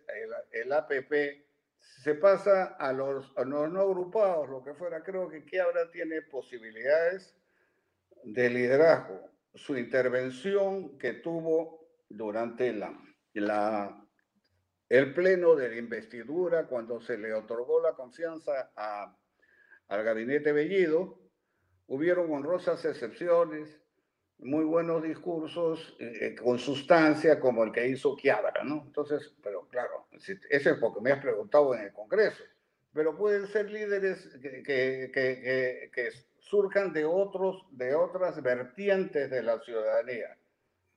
el, 0.51 0.73
APP, 0.73 1.45
se 1.79 2.15
pasa 2.15 2.75
a 2.77 2.91
los, 2.91 3.33
no 3.45 3.63
agrupados, 3.63 4.49
lo 4.49 4.61
que 4.65 4.73
fuera, 4.73 5.01
creo 5.01 5.29
que 5.29 5.45
Quiabra 5.45 5.89
tiene 5.89 6.21
posibilidades 6.23 7.37
de 8.25 8.49
liderazgo. 8.49 9.31
Su 9.53 9.77
intervención 9.77 10.97
que 10.97 11.13
tuvo 11.13 11.87
durante 12.09 12.73
la, 12.73 12.99
la, 13.33 14.05
el 14.89 15.13
pleno 15.13 15.55
de 15.55 15.69
la 15.69 15.77
investidura, 15.77 16.67
cuando 16.67 16.99
se 16.99 17.17
le 17.17 17.33
otorgó 17.33 17.81
la 17.81 17.93
confianza 17.93 18.73
al 18.75 20.03
gabinete 20.03 20.51
Bellido, 20.51 21.26
hubieron 21.87 22.31
honrosas 22.31 22.83
excepciones, 22.85 23.81
muy 24.39 24.65
buenos 24.65 25.01
discursos 25.01 25.95
eh, 25.99 26.11
eh, 26.21 26.35
con 26.35 26.59
sustancia 26.59 27.39
como 27.39 27.63
el 27.63 27.71
que 27.71 27.87
hizo 27.87 28.15
Quiabra, 28.15 28.63
¿no? 28.63 28.83
Entonces, 28.85 29.33
pero 29.41 29.67
claro, 29.67 30.07
eso 30.11 30.69
es 30.69 30.77
porque 30.79 31.01
me 31.01 31.11
has 31.11 31.21
preguntado 31.21 31.73
en 31.73 31.81
el 31.81 31.93
Congreso, 31.93 32.43
pero 32.93 33.17
pueden 33.17 33.47
ser 33.47 33.71
líderes 33.71 34.29
que, 34.41 34.61
que, 34.61 35.11
que, 35.13 35.91
que 35.91 36.09
surjan 36.39 36.93
de, 36.93 37.05
otros, 37.05 37.65
de 37.71 37.95
otras 37.95 38.41
vertientes 38.41 39.29
de 39.29 39.43
la 39.43 39.59
ciudadanía. 39.59 40.37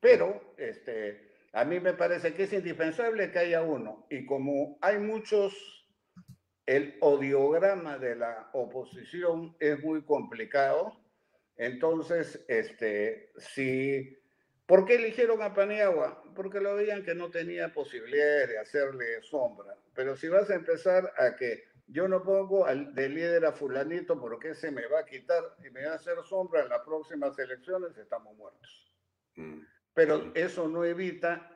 Pero 0.00 0.54
este, 0.56 1.30
a 1.52 1.64
mí 1.64 1.80
me 1.80 1.94
parece 1.94 2.34
que 2.34 2.44
es 2.44 2.52
indispensable 2.52 3.30
que 3.30 3.38
haya 3.38 3.62
uno. 3.62 4.06
Y 4.10 4.24
como 4.26 4.78
hay 4.80 4.98
muchos 4.98 5.79
el 6.70 6.96
odiograma 7.00 7.98
de 7.98 8.14
la 8.14 8.48
oposición 8.52 9.56
es 9.58 9.82
muy 9.82 10.02
complicado. 10.04 11.00
Entonces, 11.56 12.44
este, 12.46 13.32
si, 13.38 14.16
¿por 14.66 14.84
qué 14.84 14.94
eligieron 14.94 15.42
a 15.42 15.52
Paniagua? 15.52 16.22
Porque 16.32 16.60
lo 16.60 16.76
veían 16.76 17.02
que 17.02 17.16
no 17.16 17.28
tenía 17.28 17.72
posibilidades 17.72 18.50
de 18.50 18.58
hacerle 18.60 19.20
sombra. 19.22 19.76
Pero 19.94 20.14
si 20.14 20.28
vas 20.28 20.48
a 20.48 20.54
empezar 20.54 21.12
a 21.18 21.34
que 21.34 21.64
yo 21.88 22.06
no 22.06 22.22
pongo 22.22 22.64
al, 22.64 22.94
de 22.94 23.08
líder 23.08 23.46
a 23.46 23.52
fulanito 23.52 24.20
porque 24.20 24.54
se 24.54 24.70
me 24.70 24.86
va 24.86 25.00
a 25.00 25.06
quitar 25.06 25.42
y 25.66 25.70
me 25.70 25.86
va 25.86 25.94
a 25.94 25.96
hacer 25.96 26.18
sombra 26.22 26.62
en 26.62 26.68
las 26.68 26.82
próximas 26.82 27.36
elecciones, 27.36 27.98
estamos 27.98 28.36
muertos. 28.36 28.94
Mm. 29.34 29.62
Pero 29.92 30.18
mm. 30.18 30.32
eso 30.36 30.68
no 30.68 30.84
evita, 30.84 31.50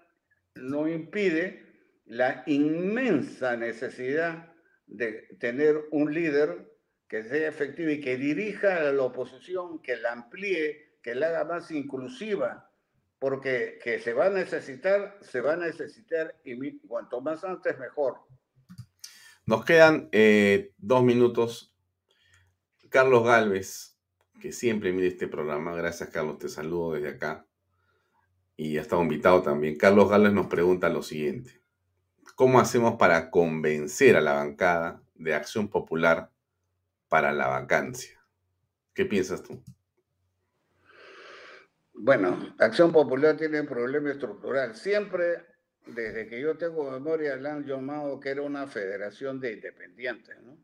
no 0.56 0.88
impide 0.88 2.02
la 2.04 2.42
inmensa 2.46 3.56
necesidad 3.56 4.53
de 4.86 5.28
tener 5.38 5.84
un 5.90 6.12
líder 6.12 6.74
que 7.08 7.22
sea 7.22 7.48
efectivo 7.48 7.90
y 7.90 8.00
que 8.00 8.16
dirija 8.16 8.76
a 8.76 8.92
la 8.92 9.02
oposición, 9.02 9.80
que 9.80 9.96
la 9.96 10.12
amplíe, 10.12 10.98
que 11.02 11.14
la 11.14 11.28
haga 11.28 11.44
más 11.44 11.70
inclusiva, 11.70 12.70
porque 13.18 13.78
que 13.82 13.98
se 14.00 14.12
va 14.12 14.26
a 14.26 14.30
necesitar, 14.30 15.18
se 15.20 15.40
va 15.40 15.54
a 15.54 15.56
necesitar 15.56 16.34
y 16.44 16.78
cuanto 16.80 17.20
más 17.20 17.44
antes 17.44 17.78
mejor. 17.78 18.18
Nos 19.46 19.64
quedan 19.64 20.08
eh, 20.12 20.72
dos 20.78 21.04
minutos. 21.04 21.74
Carlos 22.88 23.24
Galvez, 23.24 23.98
que 24.40 24.52
siempre 24.52 24.92
mire 24.92 25.08
este 25.08 25.28
programa, 25.28 25.74
gracias 25.74 26.10
Carlos, 26.10 26.38
te 26.38 26.48
saludo 26.48 26.92
desde 26.92 27.08
acá. 27.08 27.46
Y 28.56 28.78
ha 28.78 28.82
estado 28.82 29.02
invitado 29.02 29.42
también. 29.42 29.76
Carlos 29.76 30.08
Galvez 30.08 30.32
nos 30.32 30.46
pregunta 30.46 30.88
lo 30.88 31.02
siguiente. 31.02 31.63
¿Cómo 32.34 32.58
hacemos 32.58 32.96
para 32.96 33.30
convencer 33.30 34.16
a 34.16 34.20
la 34.20 34.32
bancada 34.32 35.00
de 35.14 35.34
Acción 35.34 35.68
Popular 35.68 36.30
para 37.08 37.32
la 37.32 37.46
vacancia? 37.46 38.20
¿Qué 38.92 39.04
piensas 39.04 39.42
tú? 39.42 39.62
Bueno, 41.92 42.56
Acción 42.58 42.92
Popular 42.92 43.36
tiene 43.36 43.60
un 43.60 43.68
problema 43.68 44.10
estructural. 44.10 44.74
Siempre, 44.74 45.44
desde 45.86 46.26
que 46.26 46.40
yo 46.40 46.56
tengo 46.56 46.90
memoria, 46.90 47.36
le 47.36 47.48
han 47.48 47.64
llamado 47.64 48.18
que 48.18 48.30
era 48.30 48.42
una 48.42 48.66
federación 48.66 49.38
de 49.38 49.52
independientes. 49.52 50.36
¿no? 50.42 50.58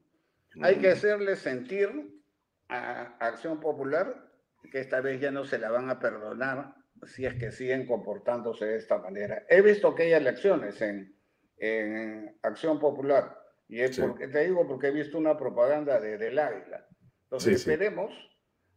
Hay 0.62 0.76
que 0.78 0.88
mm. 0.88 0.92
hacerle 0.92 1.36
sentir 1.36 2.20
a 2.68 3.16
Acción 3.20 3.60
Popular 3.60 4.28
que 4.72 4.80
esta 4.80 5.00
vez 5.00 5.20
ya 5.20 5.30
no 5.30 5.44
se 5.44 5.58
la 5.58 5.70
van 5.70 5.88
a 5.88 6.00
perdonar 6.00 6.74
si 7.06 7.24
es 7.26 7.34
que 7.34 7.52
siguen 7.52 7.86
comportándose 7.86 8.66
de 8.66 8.76
esta 8.76 8.98
manera. 8.98 9.44
He 9.48 9.62
visto 9.62 9.94
que 9.94 10.02
hay 10.02 10.12
elecciones 10.12 10.82
en, 10.82 11.16
en 11.60 12.36
Acción 12.42 12.80
Popular. 12.80 13.38
Y 13.68 13.80
es 13.80 14.00
porque, 14.00 14.26
te 14.26 14.46
digo 14.46 14.66
porque 14.66 14.88
he 14.88 14.90
visto 14.90 15.18
una 15.18 15.36
propaganda 15.36 16.00
de, 16.00 16.18
del 16.18 16.38
Águila. 16.38 16.86
Entonces 17.24 17.60
esperemos 17.60 18.12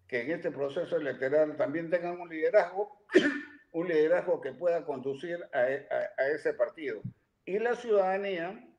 que 0.08 0.22
en 0.22 0.32
este 0.32 0.52
proceso 0.52 0.98
electoral 0.98 1.58
también 1.58 1.90
tengan 1.90 2.20
un 2.20 2.30
liderazgo, 2.30 3.04
un 3.72 3.88
liderazgo 3.88 4.40
que 4.40 4.52
pueda 4.52 4.86
conducir 4.86 5.40
a, 5.54 5.60
a, 5.62 6.28
ese 6.30 6.54
partido. 6.54 7.02
Y 7.46 7.58
la 7.58 7.76
ciudadanía 7.76 8.70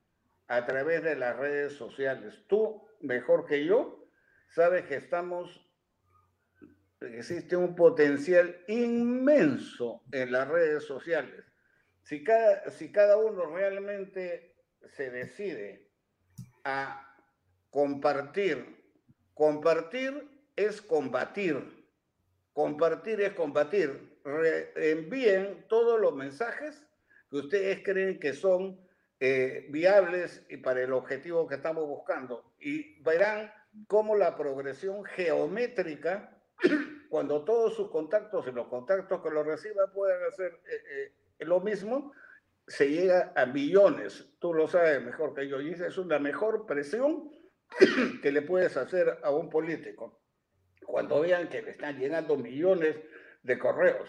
a 0.47 0.67
través 0.67 1.03
de 1.03 1.17
las 1.17 1.37
redes 1.37 1.73
sociales. 1.73 2.45
Tú, 2.47 2.87
mejor 3.01 3.47
que 3.47 3.65
yo, 3.65 4.07
sabes 4.51 4.85
que 4.85 4.97
estamos, 4.97 5.69
existe 7.01 7.57
un 7.57 7.75
potencial 7.75 8.63
inmenso 8.69 10.03
en 10.13 10.31
las 10.31 10.47
redes 10.47 10.85
sociales 10.85 11.45
si 12.05 12.23
cada, 12.23 12.71
si 12.71 12.93
cada 12.93 13.17
uno 13.17 13.47
realmente 13.47 14.55
se 14.87 15.11
decide 15.11 15.91
a 16.63 17.17
compartir, 17.71 18.83
compartir 19.33 20.31
es 20.55 20.81
combatir, 20.81 21.89
compartir 22.53 23.21
es 23.21 23.33
combatir. 23.33 24.21
envíen 24.77 25.67
todos 25.69 26.01
los 26.01 26.15
mensajes 26.15 26.83
que 27.31 27.37
ustedes 27.37 27.83
creen 27.83 28.21
que 28.21 28.33
son 28.33 28.81
eh, 29.21 29.67
viables 29.71 30.45
y 30.49 30.59
para 30.59 30.83
el 30.83 30.93
objetivo 30.93 31.47
que 31.47 31.57
estamos 31.57 31.87
buscando 31.87 32.55
y 32.59 33.03
verán 33.03 33.53
cómo 33.87 34.17
la 34.17 34.37
progresión 34.37 35.05
geométrica, 35.05 36.39
cuando 37.11 37.45
todos 37.45 37.75
sus 37.75 37.91
contactos 37.91 38.47
y 38.47 38.53
los 38.53 38.69
contactos 38.69 39.23
que 39.23 39.31
lo 39.31 39.43
reciban 39.43 39.93
puedan 39.93 40.23
hacer 40.25 40.53
eh, 40.69 40.83
eh, 40.91 41.13
lo 41.45 41.61
mismo, 41.61 42.13
se 42.67 42.91
llega 42.91 43.33
a 43.37 43.47
millones. 43.47 44.27
Tú 44.39 44.55
lo 44.55 44.67
sabes 44.69 45.03
mejor 45.03 45.35
que 45.35 45.49
yo. 45.49 45.61
Y 45.61 45.71
esa 45.71 45.87
es 45.87 45.99
una 45.99 46.19
mejor 46.19 46.67
presión 46.67 47.31
que 48.23 48.33
le 48.33 48.43
puedes 48.43 48.77
hacer 48.77 49.19
a 49.23 49.31
un 49.31 49.51
político. 49.51 50.21
Cuando 50.85 51.21
vean 51.21 51.49
que 51.49 51.63
le 51.63 51.71
están 51.73 51.99
llegando 51.99 52.37
millones 52.37 52.97
de 53.43 53.59
correos, 53.59 54.09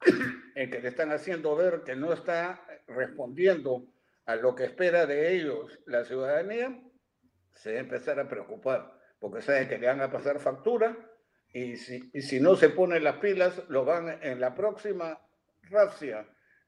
en 0.54 0.70
que 0.70 0.80
le 0.80 0.88
están 0.88 1.12
haciendo 1.12 1.54
ver 1.56 1.82
que 1.84 1.96
no 1.96 2.12
está 2.12 2.64
respondiendo 2.86 3.86
a 4.26 4.36
lo 4.36 4.54
que 4.54 4.64
espera 4.64 5.06
de 5.06 5.34
ellos 5.34 5.78
la 5.86 6.04
ciudadanía, 6.04 6.82
se 7.52 7.72
va 7.72 7.78
a 7.78 7.80
empezar 7.80 8.18
a 8.18 8.28
preocupar, 8.28 8.98
porque 9.18 9.42
saben 9.42 9.68
que 9.68 9.78
le 9.78 9.86
van 9.86 10.00
a 10.00 10.10
pasar 10.10 10.40
factura 10.40 10.96
y 11.52 11.76
si, 11.76 12.10
y 12.12 12.22
si 12.22 12.40
no 12.40 12.56
se 12.56 12.70
ponen 12.70 13.04
las 13.04 13.18
pilas, 13.18 13.62
lo 13.68 13.84
van 13.84 14.18
en 14.22 14.40
la 14.40 14.54
próxima 14.54 15.20
racia 15.70 16.26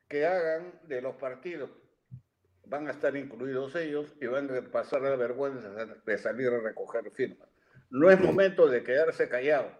que 0.08 0.26
hagan 0.26 0.80
de 0.84 1.02
los 1.02 1.16
partidos. 1.16 1.70
Van 2.66 2.88
a 2.88 2.90
estar 2.90 3.16
incluidos 3.16 3.74
ellos 3.76 4.14
y 4.20 4.26
van 4.26 4.54
a 4.54 4.70
pasar 4.70 5.02
la 5.02 5.14
vergüenza 5.16 5.68
de 6.04 6.18
salir 6.18 6.48
a 6.48 6.60
recoger 6.60 7.10
firmas. 7.12 7.48
No 7.90 8.10
es 8.10 8.20
momento 8.20 8.66
de 8.66 8.82
quedarse 8.82 9.28
callado. 9.28 9.70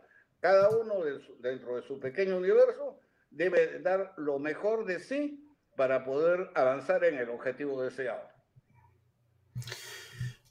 Cada 0.40 0.70
uno 0.70 1.02
dentro 1.40 1.76
de 1.76 1.82
su 1.82 1.98
pequeño 1.98 2.36
universo 2.36 3.00
debe 3.30 3.80
dar 3.80 4.12
lo 4.16 4.38
mejor 4.38 4.84
de 4.84 5.00
sí 5.00 5.42
para 5.76 6.04
poder 6.04 6.50
avanzar 6.54 7.04
en 7.04 7.18
el 7.18 7.28
objetivo 7.30 7.82
deseado. 7.82 8.22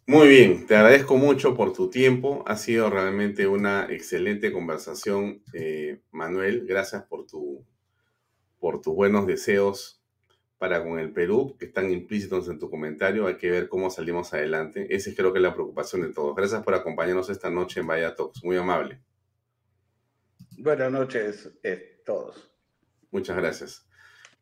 Muy 0.07 0.27
bien, 0.27 0.67
te 0.67 0.75
agradezco 0.75 1.17
mucho 1.17 1.55
por 1.55 1.73
tu 1.73 1.89
tiempo. 1.89 2.43
Ha 2.45 2.57
sido 2.57 2.91
realmente 2.91 3.47
una 3.47 3.87
excelente 3.89 4.51
conversación, 4.51 5.41
eh, 5.53 6.01
Manuel. 6.11 6.67
Gracias 6.67 7.03
por 7.05 7.25
tu 7.25 7.65
por 8.65 8.81
tus 8.81 8.95
buenos 8.95 9.27
deseos 9.27 10.01
para 10.57 10.83
con 10.83 10.97
el 10.97 11.13
Perú, 11.13 11.55
que 11.59 11.65
están 11.65 11.91
implícitos 11.91 12.49
en 12.49 12.57
tu 12.57 12.67
comentario. 12.67 13.27
Hay 13.27 13.37
que 13.37 13.51
ver 13.51 13.69
cómo 13.69 13.91
salimos 13.91 14.33
adelante. 14.33 14.87
Esa 14.89 15.11
es 15.11 15.15
creo 15.15 15.31
que 15.31 15.37
es 15.37 15.43
la 15.43 15.53
preocupación 15.53 16.01
de 16.01 16.11
todos. 16.11 16.35
Gracias 16.35 16.63
por 16.63 16.73
acompañarnos 16.73 17.29
esta 17.29 17.51
noche 17.51 17.81
en 17.81 17.85
Vaya 17.85 18.15
Talks. 18.15 18.43
Muy 18.43 18.57
amable. 18.57 18.99
Buenas 20.57 20.91
noches 20.91 21.45
a 21.45 21.51
eh, 21.61 22.01
todos. 22.03 22.49
Muchas 23.11 23.37
gracias. 23.37 23.87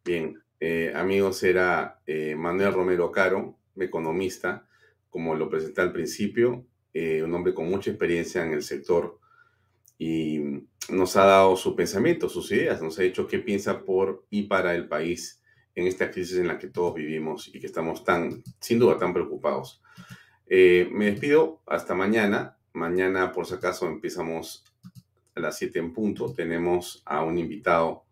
Bien, 0.06 0.42
eh, 0.62 0.94
amigos, 0.96 1.44
era 1.44 2.02
eh, 2.06 2.34
Manuel 2.38 2.72
Romero 2.72 3.12
Caro, 3.12 3.60
economista, 3.76 4.70
como 5.10 5.36
lo 5.36 5.50
presenté 5.50 5.82
al 5.82 5.92
principio, 5.92 6.66
un 6.94 7.34
hombre 7.34 7.54
con 7.54 7.68
mucha 7.68 7.90
experiencia 7.90 8.46
en 8.46 8.54
el 8.54 8.64
sector 8.64 9.20
y 10.04 10.68
nos 10.90 11.16
ha 11.16 11.24
dado 11.24 11.56
su 11.56 11.78
pensamiento, 11.78 12.28
sus 12.28 12.52
ideas, 12.52 12.82
nos 12.82 13.00
ha 13.00 13.04
dicho 13.04 13.26
qué 13.26 13.40
piensa 13.40 13.86
por 13.86 14.26
y 14.30 14.44
para 14.44 14.76
el 14.76 14.90
país 14.90 15.42
en 15.76 15.88
esta 15.88 16.12
crisis 16.12 16.38
en 16.40 16.50
la 16.50 16.60
que 16.60 16.68
todos 16.68 16.94
vivimos 16.94 17.50
y 17.54 17.60
que 17.62 17.68
estamos 17.68 18.04
tan, 18.04 18.44
sin 18.60 18.80
duda, 18.80 18.98
tan 18.98 19.14
preocupados. 19.14 19.82
Eh, 20.46 20.90
me 20.92 21.06
despido 21.06 21.62
hasta 21.66 21.96
mañana. 21.96 22.58
Mañana, 22.74 23.32
por 23.32 23.46
si 23.46 23.54
acaso, 23.54 23.88
empezamos 23.88 24.66
a 25.36 25.40
las 25.40 25.58
7 25.58 25.80
en 25.80 25.94
punto. 25.94 26.34
Tenemos 26.34 27.02
a 27.06 27.24
un 27.24 27.38
invitado 27.38 28.04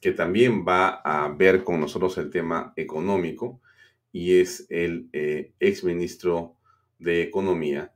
que 0.00 0.12
también 0.12 0.64
va 0.64 1.00
a 1.02 1.28
ver 1.30 1.64
con 1.64 1.80
nosotros 1.80 2.16
el 2.18 2.30
tema 2.30 2.72
económico 2.76 3.60
y 4.12 4.38
es 4.38 4.66
el 4.70 5.08
eh, 5.12 5.52
ex 5.58 5.82
ministro 5.82 6.54
de 7.00 7.22
Economía, 7.22 7.92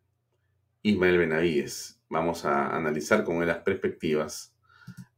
Ismael 0.83 1.19
Benavides 1.19 1.94
vamos 2.09 2.45
a 2.45 2.75
analizar 2.77 3.25
con 3.25 3.43
él 3.43 3.49
las 3.49 3.59
perspectivas 3.59 4.55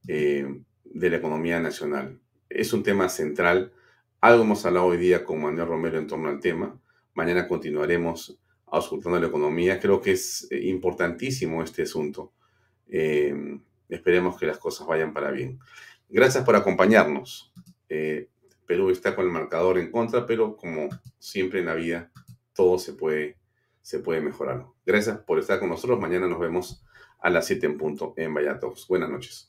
eh, 0.08 0.46
de 0.84 1.10
la 1.10 1.16
economía 1.16 1.60
nacional. 1.60 2.18
Es 2.48 2.72
un 2.72 2.82
tema 2.82 3.08
central. 3.08 3.72
Algo 4.20 4.44
hemos 4.44 4.64
hablado 4.64 4.86
hoy 4.86 4.96
día 4.96 5.24
con 5.24 5.40
Manuel 5.40 5.68
Romero 5.68 5.98
en 5.98 6.06
torno 6.06 6.28
al 6.28 6.40
tema. 6.40 6.80
Mañana 7.14 7.48
continuaremos 7.48 8.38
auscultando 8.66 9.20
la 9.20 9.26
economía. 9.26 9.80
Creo 9.80 10.00
que 10.00 10.12
es 10.12 10.46
eh, 10.50 10.60
importantísimo 10.66 11.62
este 11.62 11.82
asunto. 11.82 12.32
Eh, 12.88 13.58
esperemos 13.88 14.38
que 14.38 14.46
las 14.46 14.58
cosas 14.58 14.86
vayan 14.86 15.12
para 15.12 15.30
bien. 15.30 15.58
Gracias 16.08 16.44
por 16.44 16.56
acompañarnos. 16.56 17.52
Perú 18.66 18.90
está 18.90 19.14
con 19.14 19.24
el 19.24 19.30
marcador 19.30 19.78
en 19.78 19.90
contra, 19.90 20.26
pero 20.26 20.56
como 20.56 20.88
siempre 21.18 21.60
en 21.60 21.66
la 21.66 21.74
vida, 21.74 22.10
todo 22.52 22.78
se 22.78 22.94
puede, 22.94 23.36
se 23.86 24.00
puede 24.00 24.20
mejorar. 24.20 24.66
Gracias 24.84 25.18
por 25.18 25.38
estar 25.38 25.60
con 25.60 25.68
nosotros. 25.68 26.00
Mañana 26.00 26.26
nos 26.26 26.40
vemos 26.40 26.84
a 27.20 27.30
las 27.30 27.46
7 27.46 27.66
en 27.66 27.78
punto 27.78 28.14
en 28.16 28.34
Vallatos. 28.34 28.88
Buenas 28.88 29.08
noches. 29.08 29.46